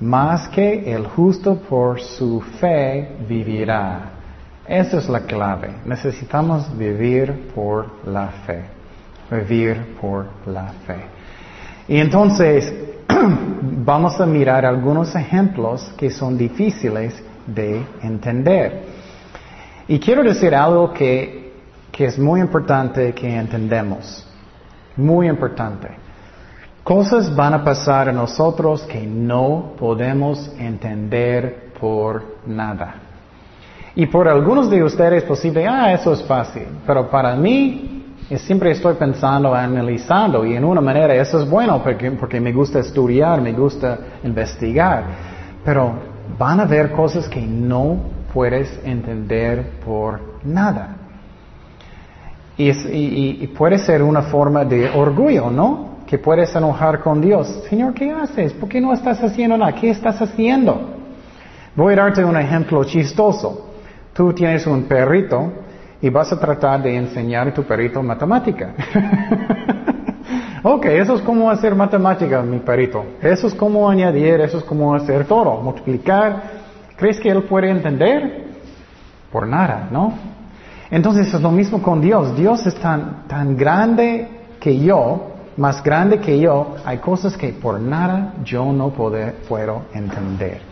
más 0.00 0.48
que 0.48 0.92
el 0.92 1.06
justo 1.06 1.56
por 1.56 2.00
su 2.00 2.40
fe 2.40 3.16
vivirá. 3.28 4.12
Esa 4.66 4.98
es 4.98 5.08
la 5.08 5.20
clave. 5.20 5.70
Necesitamos 5.84 6.76
vivir 6.76 7.50
por 7.54 8.06
la 8.06 8.28
fe. 8.46 8.64
Vivir 9.30 9.96
por 10.00 10.26
la 10.46 10.68
fe. 10.86 10.98
Y 11.88 11.96
entonces 11.98 12.72
vamos 13.84 14.20
a 14.20 14.26
mirar 14.26 14.64
algunos 14.64 15.14
ejemplos 15.14 15.92
que 15.96 16.10
son 16.10 16.36
difíciles 16.36 17.14
de 17.46 17.84
entender. 18.02 18.84
Y 19.88 19.98
quiero 19.98 20.22
decir 20.22 20.54
algo 20.54 20.92
que, 20.92 21.52
que 21.90 22.04
es 22.04 22.18
muy 22.18 22.40
importante 22.40 23.14
que 23.14 23.34
entendemos. 23.34 24.26
Muy 24.96 25.28
importante. 25.28 26.07
Cosas 26.88 27.36
van 27.36 27.52
a 27.52 27.62
pasar 27.62 28.08
a 28.08 28.12
nosotros 28.12 28.80
que 28.84 29.06
no 29.06 29.74
podemos 29.78 30.50
entender 30.58 31.74
por 31.78 32.38
nada. 32.46 32.94
Y 33.94 34.06
por 34.06 34.26
algunos 34.26 34.70
de 34.70 34.82
ustedes 34.82 35.22
posible, 35.24 35.66
ah, 35.66 35.92
eso 35.92 36.14
es 36.14 36.22
fácil. 36.22 36.66
Pero 36.86 37.10
para 37.10 37.36
mí, 37.36 38.14
siempre 38.38 38.70
estoy 38.70 38.94
pensando, 38.94 39.54
analizando, 39.54 40.46
y 40.46 40.56
en 40.56 40.64
una 40.64 40.80
manera 40.80 41.14
eso 41.14 41.42
es 41.42 41.50
bueno 41.50 41.82
porque, 41.82 42.10
porque 42.12 42.40
me 42.40 42.54
gusta 42.54 42.78
estudiar, 42.78 43.42
me 43.42 43.52
gusta 43.52 43.98
investigar. 44.24 45.04
Pero 45.62 45.92
van 46.38 46.60
a 46.60 46.64
ver 46.64 46.92
cosas 46.92 47.28
que 47.28 47.42
no 47.42 47.98
puedes 48.32 48.80
entender 48.82 49.72
por 49.84 50.38
nada. 50.42 50.96
Y, 52.56 53.46
puede 53.48 53.78
ser 53.78 54.02
una 54.02 54.22
forma 54.22 54.64
de 54.64 54.88
orgullo, 54.88 55.50
¿no? 55.50 55.87
Que 56.08 56.16
puedes 56.16 56.56
enojar 56.56 57.00
con 57.00 57.20
Dios. 57.20 57.46
Señor, 57.68 57.92
¿qué 57.92 58.10
haces? 58.10 58.54
¿Por 58.54 58.66
qué 58.66 58.80
no 58.80 58.94
estás 58.94 59.22
haciendo 59.22 59.58
nada? 59.58 59.74
¿Qué 59.74 59.90
estás 59.90 60.18
haciendo? 60.22 60.96
Voy 61.76 61.92
a 61.92 61.96
darte 61.96 62.24
un 62.24 62.34
ejemplo 62.34 62.82
chistoso. 62.84 63.68
Tú 64.14 64.32
tienes 64.32 64.66
un 64.66 64.84
perrito 64.84 65.52
y 66.00 66.08
vas 66.08 66.32
a 66.32 66.40
tratar 66.40 66.82
de 66.82 66.96
enseñar 66.96 67.48
a 67.48 67.52
tu 67.52 67.62
perrito 67.62 68.02
matemática. 68.02 68.72
ok, 70.62 70.86
eso 70.86 71.16
es 71.16 71.20
como 71.20 71.50
hacer 71.50 71.74
matemática, 71.74 72.40
mi 72.40 72.60
perrito. 72.60 73.04
Eso 73.20 73.46
es 73.46 73.54
como 73.54 73.86
añadir, 73.86 74.40
eso 74.40 74.56
es 74.56 74.64
como 74.64 74.94
hacer 74.94 75.26
todo, 75.26 75.60
multiplicar. 75.60 76.42
¿Crees 76.96 77.20
que 77.20 77.28
él 77.28 77.42
puede 77.42 77.68
entender? 77.68 78.46
Por 79.30 79.46
nada, 79.46 79.88
¿no? 79.90 80.14
Entonces 80.90 81.34
es 81.34 81.40
lo 81.42 81.50
mismo 81.50 81.82
con 81.82 82.00
Dios. 82.00 82.34
Dios 82.34 82.66
es 82.66 82.76
tan, 82.76 83.28
tan 83.28 83.58
grande 83.58 84.26
que 84.58 84.78
yo, 84.78 85.34
más 85.58 85.82
grande 85.82 86.18
que 86.18 86.38
yo. 86.38 86.76
Hay 86.84 86.98
cosas 86.98 87.36
que 87.36 87.48
por 87.48 87.78
nada 87.78 88.32
yo 88.44 88.72
no 88.72 88.90
puedo 88.90 89.82
entender. 89.92 90.62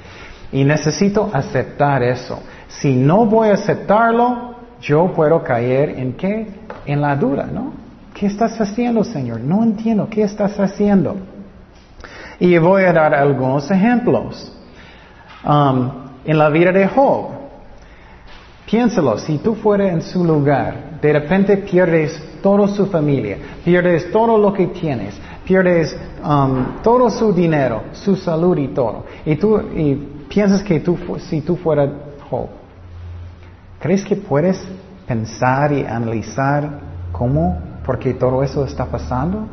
Y 0.50 0.64
necesito 0.64 1.28
aceptar 1.32 2.02
eso. 2.02 2.40
Si 2.68 2.96
no 2.96 3.26
voy 3.26 3.48
a 3.48 3.54
aceptarlo, 3.54 4.54
yo 4.80 5.12
puedo 5.12 5.42
caer 5.42 5.90
en 5.90 6.14
qué? 6.14 6.46
En 6.86 7.02
la 7.02 7.14
duda, 7.16 7.46
¿no? 7.52 7.72
¿Qué 8.14 8.26
estás 8.26 8.58
haciendo, 8.60 9.04
Señor? 9.04 9.40
No 9.40 9.62
entiendo, 9.62 10.08
¿qué 10.08 10.22
estás 10.22 10.58
haciendo? 10.58 11.16
Y 12.38 12.56
voy 12.56 12.84
a 12.84 12.92
dar 12.92 13.14
algunos 13.14 13.70
ejemplos. 13.70 14.52
Um, 15.44 15.90
en 16.24 16.38
la 16.38 16.48
vida 16.48 16.72
de 16.72 16.86
Job, 16.88 17.36
Piénsalo, 18.66 19.16
si 19.18 19.38
tú 19.38 19.54
fueras 19.54 19.92
en 19.92 20.02
su 20.02 20.24
lugar, 20.24 20.85
de 21.00 21.12
repente 21.12 21.56
pierdes 21.58 22.20
toda 22.42 22.68
su 22.68 22.86
familia, 22.86 23.38
pierdes 23.64 24.10
todo 24.10 24.38
lo 24.38 24.52
que 24.52 24.68
tienes, 24.68 25.18
pierdes 25.44 25.96
um, 26.24 26.82
todo 26.82 27.10
su 27.10 27.32
dinero, 27.32 27.84
su 27.92 28.16
salud 28.16 28.56
y 28.58 28.68
todo. 28.68 29.04
Y 29.24 29.36
tú 29.36 29.58
y 29.74 29.94
piensas 30.28 30.62
que 30.62 30.80
tú, 30.80 30.98
si 31.18 31.40
tú 31.40 31.56
fueras 31.56 31.90
Job, 32.30 32.48
¿crees 33.80 34.04
que 34.04 34.16
puedes 34.16 34.60
pensar 35.06 35.72
y 35.72 35.84
analizar 35.84 36.80
cómo, 37.12 37.58
por 37.84 37.98
qué 37.98 38.14
todo 38.14 38.42
eso 38.42 38.64
está 38.64 38.86
pasando? 38.86 39.46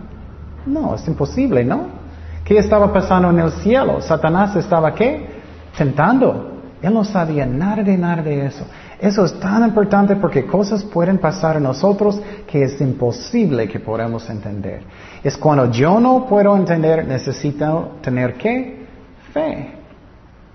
No, 0.66 0.96
es 0.96 1.08
imposible, 1.08 1.64
¿no? 1.64 2.04
¿Qué 2.44 2.58
estaba 2.58 2.92
pasando 2.92 3.30
en 3.30 3.40
el 3.40 3.52
cielo? 3.52 4.02
Satanás 4.02 4.56
estaba 4.56 4.94
qué? 4.94 5.42
Tentando. 5.78 6.52
Él 6.82 6.94
no 6.94 7.06
sabía 7.06 7.46
nada 7.46 7.82
de 7.82 7.98
nada 7.98 8.22
de 8.22 8.46
eso. 8.46 8.66
Eso 9.04 9.26
es 9.26 9.38
tan 9.38 9.66
importante 9.66 10.16
porque 10.16 10.46
cosas 10.46 10.82
pueden 10.82 11.18
pasar 11.18 11.58
a 11.58 11.60
nosotros 11.60 12.22
que 12.48 12.64
es 12.64 12.80
imposible 12.80 13.68
que 13.68 13.82
podamos 13.82 14.30
entender. 14.30 14.82
Es 15.22 15.36
cuando 15.36 15.70
yo 15.70 16.00
no 16.00 16.26
puedo 16.26 16.56
entender, 16.56 17.06
necesito 17.06 17.98
tener 18.02 18.36
qué? 18.36 18.86
Fe. 19.34 19.72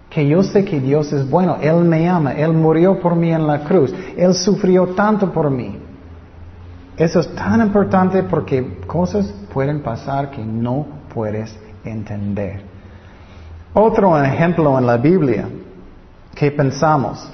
Que 0.09 0.27
yo 0.27 0.43
sé 0.43 0.65
que 0.65 0.81
Dios 0.81 1.13
es 1.13 1.29
bueno, 1.29 1.59
Él 1.61 1.85
me 1.85 2.09
ama, 2.09 2.33
Él 2.33 2.55
murió 2.55 2.99
por 2.99 3.15
mí 3.15 3.31
en 3.31 3.47
la 3.47 3.65
cruz, 3.65 3.95
Él 4.17 4.33
sufrió 4.33 4.87
tanto 4.95 5.31
por 5.31 5.51
mí. 5.51 5.79
Eso 6.97 7.21
es 7.21 7.29
tan 7.35 7.61
importante 7.61 8.23
porque 8.23 8.79
cosas 8.87 9.27
pueden 9.53 9.83
pasar 9.83 10.31
que 10.31 10.43
no 10.43 10.87
puedes 11.13 11.55
entender. 11.85 12.63
Otro 13.75 14.19
ejemplo 14.19 14.79
en 14.79 14.87
la 14.87 14.97
Biblia 14.97 15.47
que 16.35 16.51
pensamos. 16.51 17.31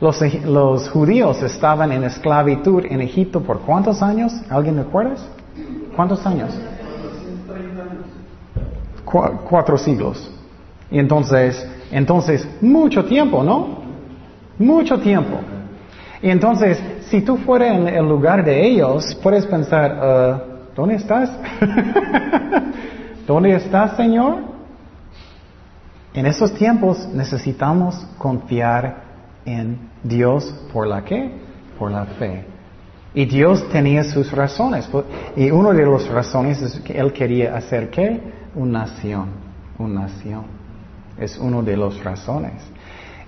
Los, 0.00 0.88
judíos 0.90 1.42
estaban 1.42 1.90
en 1.90 2.04
esclavitud 2.04 2.84
en 2.88 3.00
Egipto 3.00 3.40
por 3.40 3.60
cuántos 3.60 4.00
años? 4.00 4.32
¿Alguien 4.48 4.76
recuerda? 4.76 5.16
¿Cuántos 5.96 6.24
años? 6.24 6.50
cuatro 9.04 9.78
siglos. 9.78 10.30
Y 10.90 10.98
entonces, 10.98 11.66
entonces, 11.90 12.46
mucho 12.60 13.06
tiempo, 13.06 13.42
¿no? 13.42 13.78
Mucho 14.58 15.00
tiempo. 15.00 15.38
Y 16.22 16.28
entonces, 16.28 16.78
si 17.08 17.22
tú 17.22 17.38
fueras 17.38 17.76
en 17.78 17.88
el 17.88 18.06
lugar 18.06 18.44
de 18.44 18.66
ellos, 18.66 19.18
puedes 19.22 19.46
pensar, 19.46 19.92
uh, 19.92 20.74
¿dónde 20.76 20.96
estás? 20.96 21.30
¿Dónde 23.26 23.54
estás, 23.54 23.96
Señor? 23.96 24.36
En 26.12 26.26
esos 26.26 26.52
tiempos 26.54 27.08
necesitamos 27.08 28.06
confiar 28.18 29.07
en 29.44 29.78
Dios 30.02 30.54
por 30.72 30.86
la 30.86 31.04
qué? 31.04 31.30
Por 31.78 31.90
la 31.90 32.04
fe. 32.04 32.44
Y 33.14 33.24
Dios 33.24 33.68
tenía 33.70 34.04
sus 34.04 34.30
razones. 34.32 34.88
Y 35.36 35.50
una 35.50 35.72
de 35.72 35.86
las 35.86 36.08
razones 36.08 36.60
es 36.62 36.80
que 36.80 36.98
Él 36.98 37.12
quería 37.12 37.56
hacer 37.56 37.90
qué? 37.90 38.20
Una 38.54 38.80
nación. 38.80 39.28
Una 39.78 40.02
nación. 40.02 40.44
Es 41.18 41.38
una 41.38 41.62
de 41.62 41.76
las 41.76 42.02
razones. 42.04 42.52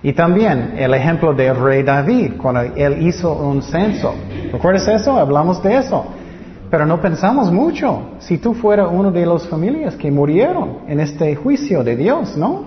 Y 0.03 0.13
también 0.13 0.73
el 0.77 0.93
ejemplo 0.93 1.33
del 1.33 1.55
rey 1.55 1.83
David, 1.83 2.33
cuando 2.41 2.61
él 2.61 3.05
hizo 3.05 3.33
un 3.33 3.61
censo. 3.61 4.15
¿Recuerdas 4.51 4.87
eso? 4.87 5.15
Hablamos 5.17 5.61
de 5.61 5.77
eso. 5.77 6.05
Pero 6.71 6.85
no 6.85 6.99
pensamos 6.99 7.51
mucho. 7.51 8.13
Si 8.19 8.37
tú 8.37 8.53
fueras 8.53 8.87
una 8.91 9.11
de 9.11 9.25
las 9.25 9.47
familias 9.47 9.95
que 9.95 10.09
murieron 10.09 10.79
en 10.87 11.01
este 11.01 11.35
juicio 11.35 11.83
de 11.83 11.95
Dios, 11.95 12.35
¿no? 12.35 12.63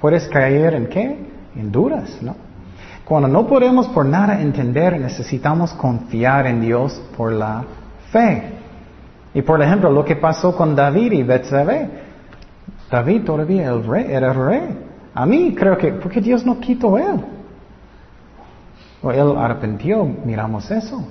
Puedes 0.00 0.28
caer 0.28 0.74
en 0.74 0.86
qué? 0.86 1.18
En 1.56 1.72
dudas, 1.72 2.18
¿no? 2.22 2.45
Cuando 3.06 3.28
no 3.28 3.46
podemos 3.46 3.86
por 3.86 4.04
nada 4.04 4.40
entender, 4.40 5.00
necesitamos 5.00 5.72
confiar 5.74 6.44
en 6.48 6.60
Dios 6.60 7.00
por 7.16 7.30
la 7.30 7.62
fe. 8.10 8.50
Y 9.32 9.42
por 9.42 9.62
ejemplo, 9.62 9.92
lo 9.92 10.04
que 10.04 10.16
pasó 10.16 10.56
con 10.56 10.74
David 10.74 11.12
y 11.12 11.22
Betsabé. 11.22 11.88
David 12.90 13.22
todavía 13.22 13.68
el 13.68 13.86
rey, 13.86 14.06
era 14.08 14.32
el 14.32 14.34
rey. 14.34 14.78
A 15.14 15.24
mí 15.24 15.54
creo 15.54 15.78
que, 15.78 15.92
porque 15.92 16.20
Dios 16.20 16.44
no 16.44 16.58
quitó 16.58 16.98
él. 16.98 17.24
O 19.00 19.12
él 19.12 19.36
arrepintió, 19.38 20.04
miramos 20.24 20.68
eso. 20.72 21.06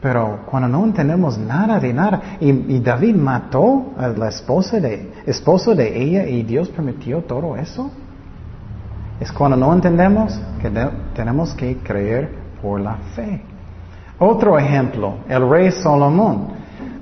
Pero 0.00 0.40
cuando 0.46 0.68
no 0.68 0.84
entendemos 0.84 1.38
nada 1.38 1.78
de 1.78 1.92
nada, 1.92 2.20
y, 2.40 2.80
David 2.80 3.14
mató 3.14 3.92
a 3.96 4.08
la 4.08 4.28
esposa 4.28 4.80
de, 4.80 5.12
esposo 5.24 5.72
de 5.72 6.02
ella 6.02 6.26
y 6.26 6.42
Dios 6.42 6.68
permitió 6.68 7.22
todo 7.22 7.56
eso. 7.56 7.92
Es 9.20 9.30
cuando 9.30 9.56
no 9.56 9.72
entendemos 9.72 10.40
que 10.62 10.70
tenemos 11.14 11.52
que 11.54 11.76
creer 11.76 12.30
por 12.62 12.80
la 12.80 12.96
fe. 13.14 13.42
Otro 14.18 14.58
ejemplo, 14.58 15.18
el 15.28 15.48
rey 15.48 15.70
Salomón. 15.70 16.48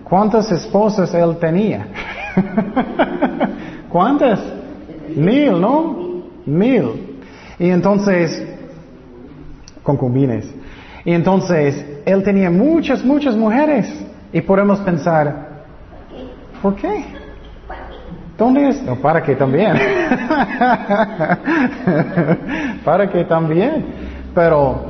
¿Cuántas 0.03 0.51
esposas 0.51 1.15
él 1.15 1.37
tenía? 1.39 1.87
¿Cuántas? 3.89 4.41
Mil, 5.15 5.61
¿no? 5.61 6.23
Mil. 6.45 7.21
Y 7.59 7.71
entonces, 7.71 8.47
concubines. 9.83 10.53
Y 11.05 11.13
entonces, 11.13 11.85
él 12.05 12.23
tenía 12.23 12.51
muchas, 12.51 13.05
muchas 13.05 13.37
mujeres. 13.37 13.93
Y 14.33 14.41
podemos 14.41 14.81
pensar, 14.81 15.65
¿por 16.63 16.75
qué? 16.77 17.05
¿Dónde 18.39 18.69
es? 18.69 18.83
No, 18.85 18.95
para 18.95 19.21
que 19.21 19.35
también. 19.35 19.73
para 22.85 23.11
que 23.11 23.25
también. 23.25 23.85
Pero 24.33 24.81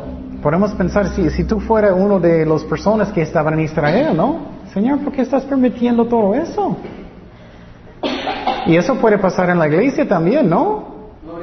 podemos 0.43 0.73
pensar, 0.73 1.09
si, 1.09 1.31
si 1.31 1.45
tú 1.45 1.59
fueras 1.59 1.95
uno 1.97 2.21
de 2.21 2.45
las 2.45 2.63
personas 2.65 3.11
que 3.11 3.23
estaban 3.23 3.55
en 3.55 3.61
Israel, 3.61 4.15
¿no? 4.15 4.59
Señor, 4.75 4.99
¿por 4.99 5.15
qué 5.15 5.23
estás 5.23 5.45
permitiendo 5.45 6.05
todo 6.05 6.35
eso? 6.35 6.77
Y 8.67 8.77
eso 8.77 8.97
puede 8.97 9.17
pasar 9.17 9.49
en 9.49 9.59
la 9.59 9.67
iglesia 9.67 10.07
también, 10.07 10.51
¿no? 10.51 10.85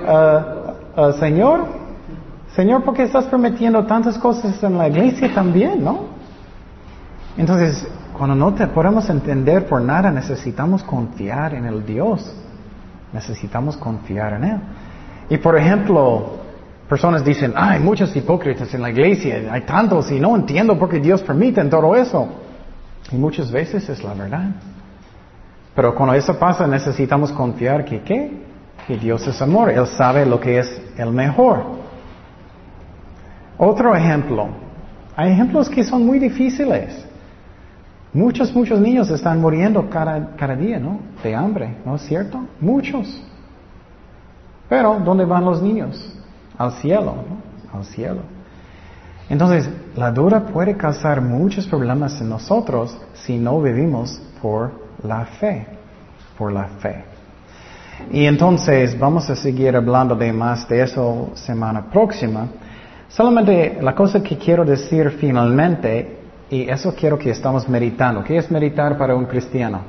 Ah, 0.08 0.76
ah, 0.96 1.12
Señor, 1.14 1.66
Señor, 2.56 2.84
¿por 2.84 2.94
qué 2.94 3.02
estás 3.02 3.26
permitiendo 3.26 3.84
tantas 3.86 4.16
cosas 4.20 4.62
en 4.62 4.78
la 4.78 4.88
iglesia 4.88 5.34
también, 5.34 5.84
no? 5.84 6.02
Entonces, 7.36 7.88
cuando 8.18 8.36
no 8.36 8.54
te 8.54 8.68
podemos 8.68 9.10
entender 9.10 9.68
por 9.68 9.82
nada, 9.82 10.12
necesitamos 10.12 10.84
confiar 10.84 11.54
en 11.54 11.66
el 11.66 11.86
Dios. 11.86 12.34
Necesitamos 13.12 13.78
confiar 13.78 14.34
en 14.34 14.44
Él. 14.44 14.60
Y 15.30 15.38
por 15.38 15.58
ejemplo, 15.58 16.38
personas 16.88 17.24
dicen, 17.24 17.54
hay 17.56 17.80
muchos 17.80 18.16
hipócritas 18.16 18.74
en 18.74 18.82
la 18.82 18.90
iglesia, 18.90 19.52
hay 19.52 19.62
tantos 19.62 20.12
y 20.12 20.20
no 20.20 20.36
entiendo 20.36 20.78
por 20.78 20.90
qué 20.90 21.00
Dios 21.00 21.22
permite 21.24 21.64
todo 21.66 21.96
eso. 21.96 22.28
Y 23.12 23.16
muchas 23.16 23.52
veces 23.52 23.88
es 23.90 24.04
la 24.04 24.14
verdad. 24.14 24.50
Pero 25.76 25.94
cuando 25.94 26.16
eso 26.16 26.38
pasa 26.38 26.66
necesitamos 26.68 27.32
confiar 27.32 27.84
que 27.86 28.02
¿qué? 28.02 28.46
Que 28.88 28.98
Dios 28.98 29.28
es 29.28 29.42
amor, 29.42 29.70
Él 29.70 29.88
sabe 29.88 30.26
lo 30.26 30.40
que 30.40 30.60
es 30.60 30.82
el 30.98 31.12
mejor. 31.12 31.64
Otro 33.58 33.96
ejemplo, 33.96 34.48
hay 35.16 35.32
ejemplos 35.32 35.70
que 35.70 35.84
son 35.84 36.06
muy 36.06 36.20
difíciles. 36.20 37.05
Muchos, 38.16 38.56
muchos 38.56 38.80
niños 38.80 39.10
están 39.10 39.42
muriendo 39.42 39.90
cada, 39.90 40.56
día, 40.56 40.80
¿no? 40.80 41.00
De 41.22 41.36
hambre, 41.36 41.76
¿no 41.86 41.98
es 41.98 42.04
cierto? 42.04 42.40
Muchos. 42.62 43.22
Pero, 44.70 45.02
¿dónde 45.04 45.26
van 45.26 45.44
los 45.44 45.62
niños? 45.62 46.18
Al 46.58 46.72
cielo, 46.76 47.14
¿no? 47.14 47.78
Al 47.78 47.84
cielo. 47.84 48.22
Entonces, 49.30 49.70
la 49.98 50.12
duda 50.12 50.46
puede 50.46 50.78
causar 50.78 51.20
muchos 51.20 51.68
problemas 51.68 52.22
en 52.22 52.30
nosotros 52.30 52.98
si 53.16 53.38
no 53.38 53.62
vivimos 53.62 54.22
por 54.42 54.72
la 55.04 55.26
fe, 55.26 55.68
por 56.38 56.54
la 56.54 56.68
fe. 56.80 57.04
Y 58.14 58.24
entonces 58.24 58.98
vamos 58.98 59.30
a 59.30 59.36
seguir 59.36 59.76
hablando 59.76 60.16
de 60.16 60.32
más 60.32 60.70
de 60.70 60.84
eso 60.84 61.32
semana 61.34 61.90
próxima. 61.92 62.48
Solamente 63.10 63.78
la 63.82 63.94
cosa 63.94 64.24
que 64.24 64.38
quiero 64.38 64.64
decir 64.64 65.18
finalmente, 65.20 66.25
y 66.50 66.70
eso 66.70 66.94
quiero 66.96 67.18
que 67.18 67.32
estamos 67.32 67.68
meditando. 67.68 68.24
¿Qué 68.24 68.38
es 68.38 68.50
meditar 68.52 68.98
para 68.98 69.16
un 69.16 69.26
cristiano? 69.26 69.82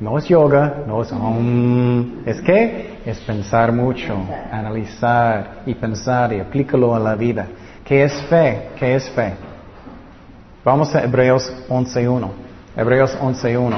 No 0.00 0.18
es 0.18 0.26
yoga, 0.26 0.82
no 0.86 1.02
es 1.02 1.12
es 2.26 2.40
qué? 2.42 2.98
Es 3.06 3.20
pensar 3.20 3.72
mucho, 3.72 4.16
analizar 4.50 5.62
y 5.66 5.74
pensar 5.74 6.32
y 6.32 6.40
aplícalo 6.40 6.94
a 6.94 6.98
la 6.98 7.14
vida. 7.14 7.46
¿Qué 7.84 8.02
es 8.04 8.12
fe? 8.24 8.70
¿Qué 8.76 8.96
es 8.96 9.08
fe? 9.10 9.34
Vamos 10.64 10.94
a 10.94 11.04
Hebreos 11.04 11.52
11.1. 11.68 12.28
Hebreos 12.76 13.16
11.1. 13.20 13.76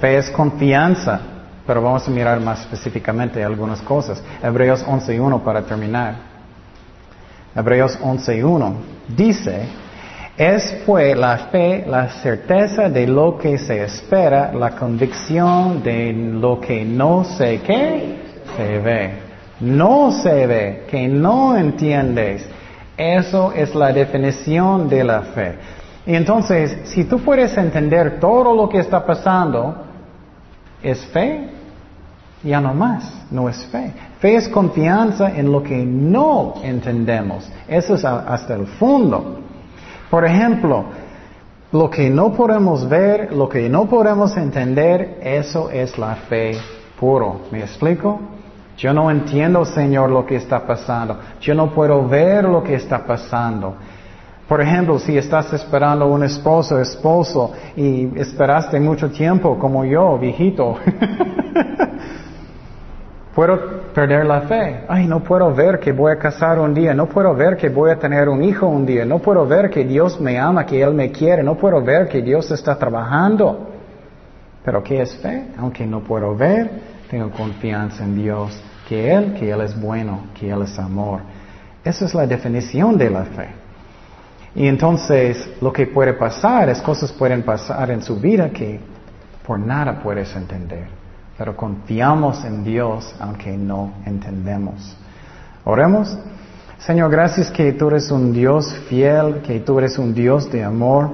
Fe 0.00 0.18
es 0.18 0.30
confianza, 0.30 1.20
pero 1.66 1.82
vamos 1.82 2.06
a 2.06 2.10
mirar 2.10 2.40
más 2.40 2.60
específicamente 2.60 3.42
algunas 3.42 3.80
cosas. 3.82 4.22
Hebreos 4.42 4.86
11.1 4.86 5.42
para 5.42 5.62
terminar. 5.62 6.14
Hebreos 7.56 7.98
11.1 8.00 8.74
dice, 9.16 9.66
es 10.38 10.82
pues 10.86 11.18
la 11.18 11.36
fe 11.50 11.84
la 11.84 12.08
certeza 12.08 12.88
de 12.88 13.08
lo 13.08 13.36
que 13.36 13.58
se 13.58 13.82
espera, 13.82 14.52
la 14.52 14.70
convicción 14.70 15.82
de 15.82 16.12
lo 16.12 16.60
que 16.60 16.84
no 16.84 17.24
se 17.24 17.60
qué 17.60 18.16
se 18.56 18.78
ve. 18.78 19.10
No 19.60 20.12
se 20.12 20.46
ve, 20.46 20.84
que 20.88 21.08
no 21.08 21.56
entiendes. 21.56 22.46
Eso 22.96 23.52
es 23.52 23.74
la 23.74 23.92
definición 23.92 24.88
de 24.88 25.02
la 25.02 25.22
fe. 25.22 25.56
Y 26.06 26.14
entonces, 26.14 26.78
si 26.84 27.04
tú 27.04 27.18
puedes 27.18 27.56
entender 27.56 28.20
todo 28.20 28.54
lo 28.54 28.68
que 28.68 28.78
está 28.78 29.04
pasando, 29.04 29.74
¿es 30.80 31.04
fe? 31.06 31.48
Ya 32.44 32.60
no 32.60 32.72
más, 32.74 33.26
no 33.32 33.48
es 33.48 33.66
fe. 33.66 33.92
Fe 34.20 34.36
es 34.36 34.48
confianza 34.48 35.36
en 35.36 35.50
lo 35.50 35.64
que 35.64 35.84
no 35.84 36.54
entendemos. 36.62 37.50
Eso 37.66 37.96
es 37.96 38.04
hasta 38.04 38.54
el 38.54 38.68
fondo. 38.68 39.47
Por 40.10 40.24
ejemplo, 40.24 40.84
lo 41.72 41.90
que 41.90 42.08
no 42.08 42.32
podemos 42.32 42.88
ver, 42.88 43.32
lo 43.32 43.48
que 43.48 43.68
no 43.68 43.86
podemos 43.86 44.36
entender, 44.36 45.18
eso 45.22 45.70
es 45.70 45.98
la 45.98 46.14
fe 46.14 46.52
puro. 46.98 47.42
¿Me 47.50 47.60
explico? 47.60 48.18
Yo 48.78 48.92
no 48.92 49.10
entiendo, 49.10 49.64
Señor, 49.64 50.08
lo 50.10 50.24
que 50.24 50.36
está 50.36 50.66
pasando. 50.66 51.18
Yo 51.40 51.54
no 51.54 51.74
puedo 51.74 52.06
ver 52.06 52.44
lo 52.44 52.62
que 52.62 52.74
está 52.74 53.04
pasando. 53.04 53.74
Por 54.48 54.62
ejemplo, 54.62 54.98
si 54.98 55.18
estás 55.18 55.52
esperando 55.52 56.06
un 56.06 56.24
esposo, 56.24 56.80
esposo, 56.80 57.52
y 57.76 58.18
esperaste 58.18 58.80
mucho 58.80 59.10
tiempo, 59.10 59.58
como 59.58 59.84
yo, 59.84 60.16
viejito, 60.16 60.76
puedo 63.38 63.56
perder 63.94 64.26
la 64.26 64.40
fe. 64.40 64.80
Ay, 64.88 65.06
no 65.06 65.22
puedo 65.22 65.54
ver 65.54 65.78
que 65.78 65.92
voy 65.92 66.10
a 66.10 66.18
casar 66.18 66.58
un 66.58 66.74
día, 66.74 66.92
no 66.92 67.06
puedo 67.06 67.32
ver 67.36 67.56
que 67.56 67.68
voy 67.68 67.92
a 67.92 67.96
tener 67.96 68.28
un 68.28 68.42
hijo 68.42 68.66
un 68.66 68.84
día, 68.84 69.04
no 69.04 69.20
puedo 69.20 69.46
ver 69.46 69.70
que 69.70 69.84
Dios 69.84 70.20
me 70.20 70.36
ama, 70.36 70.66
que 70.66 70.82
Él 70.82 70.92
me 70.92 71.12
quiere, 71.12 71.44
no 71.44 71.54
puedo 71.54 71.80
ver 71.80 72.08
que 72.08 72.20
Dios 72.20 72.50
está 72.50 72.76
trabajando. 72.76 73.68
Pero 74.64 74.82
¿qué 74.82 75.02
es 75.02 75.14
fe? 75.18 75.50
Aunque 75.56 75.86
no 75.86 76.00
puedo 76.00 76.34
ver, 76.34 76.68
tengo 77.08 77.30
confianza 77.30 78.02
en 78.02 78.16
Dios, 78.16 78.60
que 78.88 79.14
Él, 79.14 79.34
que 79.34 79.48
Él 79.48 79.60
es 79.60 79.80
bueno, 79.80 80.22
que 80.34 80.50
Él 80.50 80.62
es 80.62 80.76
amor. 80.76 81.20
Esa 81.84 82.06
es 82.06 82.14
la 82.16 82.26
definición 82.26 82.98
de 82.98 83.08
la 83.08 83.22
fe. 83.22 83.50
Y 84.56 84.66
entonces 84.66 85.48
lo 85.60 85.72
que 85.72 85.86
puede 85.86 86.14
pasar 86.14 86.70
es 86.70 86.82
cosas 86.82 87.12
pueden 87.12 87.44
pasar 87.44 87.88
en 87.92 88.02
su 88.02 88.16
vida 88.16 88.50
que 88.50 88.80
por 89.46 89.60
nada 89.60 90.00
puedes 90.02 90.34
entender. 90.34 90.97
Pero 91.38 91.56
confiamos 91.56 92.44
en 92.44 92.64
Dios 92.64 93.14
aunque 93.20 93.56
no 93.56 93.92
entendemos. 94.04 94.96
Oremos. 95.64 96.18
Señor, 96.78 97.10
gracias 97.10 97.50
que 97.50 97.72
tú 97.72 97.88
eres 97.88 98.10
un 98.10 98.32
Dios 98.32 98.72
fiel, 98.88 99.40
que 99.42 99.60
tú 99.60 99.78
eres 99.78 99.98
un 99.98 100.14
Dios 100.14 100.50
de 100.50 100.64
amor. 100.64 101.10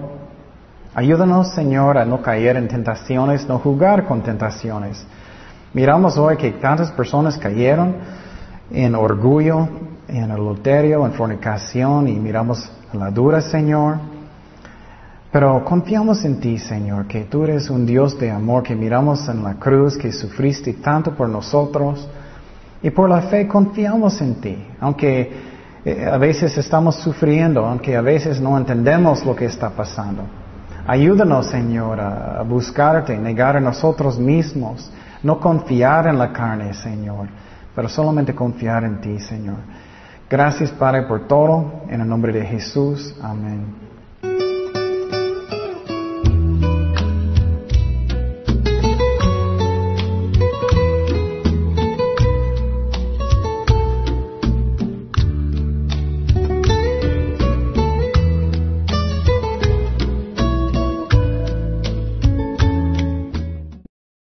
Ayúdanos, 0.94 1.54
Señor, 1.54 1.98
a 1.98 2.04
no 2.04 2.22
caer 2.22 2.56
en 2.56 2.68
tentaciones, 2.68 3.46
no 3.48 3.58
jugar 3.58 4.06
con 4.06 4.22
tentaciones. 4.22 5.06
Miramos 5.72 6.16
hoy 6.16 6.36
que 6.36 6.52
tantas 6.52 6.90
personas 6.92 7.36
cayeron 7.36 7.96
en 8.70 8.94
orgullo, 8.94 9.68
en 10.08 10.30
adulterio, 10.30 11.04
en 11.04 11.12
fornicación 11.12 12.08
y 12.08 12.12
miramos 12.14 12.70
la 12.92 13.10
dura, 13.10 13.40
Señor. 13.40 14.13
Pero 15.34 15.64
confiamos 15.64 16.24
en 16.24 16.38
ti, 16.38 16.58
Señor, 16.58 17.08
que 17.08 17.24
tú 17.24 17.42
eres 17.42 17.68
un 17.68 17.84
Dios 17.84 18.16
de 18.20 18.30
amor, 18.30 18.62
que 18.62 18.76
miramos 18.76 19.28
en 19.28 19.42
la 19.42 19.54
cruz, 19.54 19.98
que 19.98 20.12
sufriste 20.12 20.74
tanto 20.74 21.12
por 21.12 21.28
nosotros. 21.28 22.08
Y 22.80 22.90
por 22.90 23.10
la 23.10 23.20
fe 23.22 23.48
confiamos 23.48 24.20
en 24.20 24.36
ti, 24.36 24.56
aunque 24.78 25.32
eh, 25.84 26.08
a 26.08 26.18
veces 26.18 26.56
estamos 26.56 26.94
sufriendo, 27.00 27.66
aunque 27.66 27.96
a 27.96 28.00
veces 28.00 28.40
no 28.40 28.56
entendemos 28.56 29.26
lo 29.26 29.34
que 29.34 29.46
está 29.46 29.70
pasando. 29.70 30.22
Ayúdanos, 30.86 31.46
Señor, 31.46 31.98
a 32.00 32.44
buscarte, 32.48 33.18
negar 33.18 33.56
a 33.56 33.60
nosotros 33.60 34.20
mismos, 34.20 34.88
no 35.24 35.40
confiar 35.40 36.06
en 36.06 36.16
la 36.16 36.32
carne, 36.32 36.74
Señor, 36.74 37.26
pero 37.74 37.88
solamente 37.88 38.36
confiar 38.36 38.84
en 38.84 39.00
ti, 39.00 39.18
Señor. 39.18 39.56
Gracias, 40.30 40.70
Padre, 40.70 41.02
por 41.08 41.26
todo. 41.26 41.82
En 41.88 42.02
el 42.02 42.08
nombre 42.08 42.32
de 42.32 42.46
Jesús. 42.46 43.16
Amén. 43.20 43.83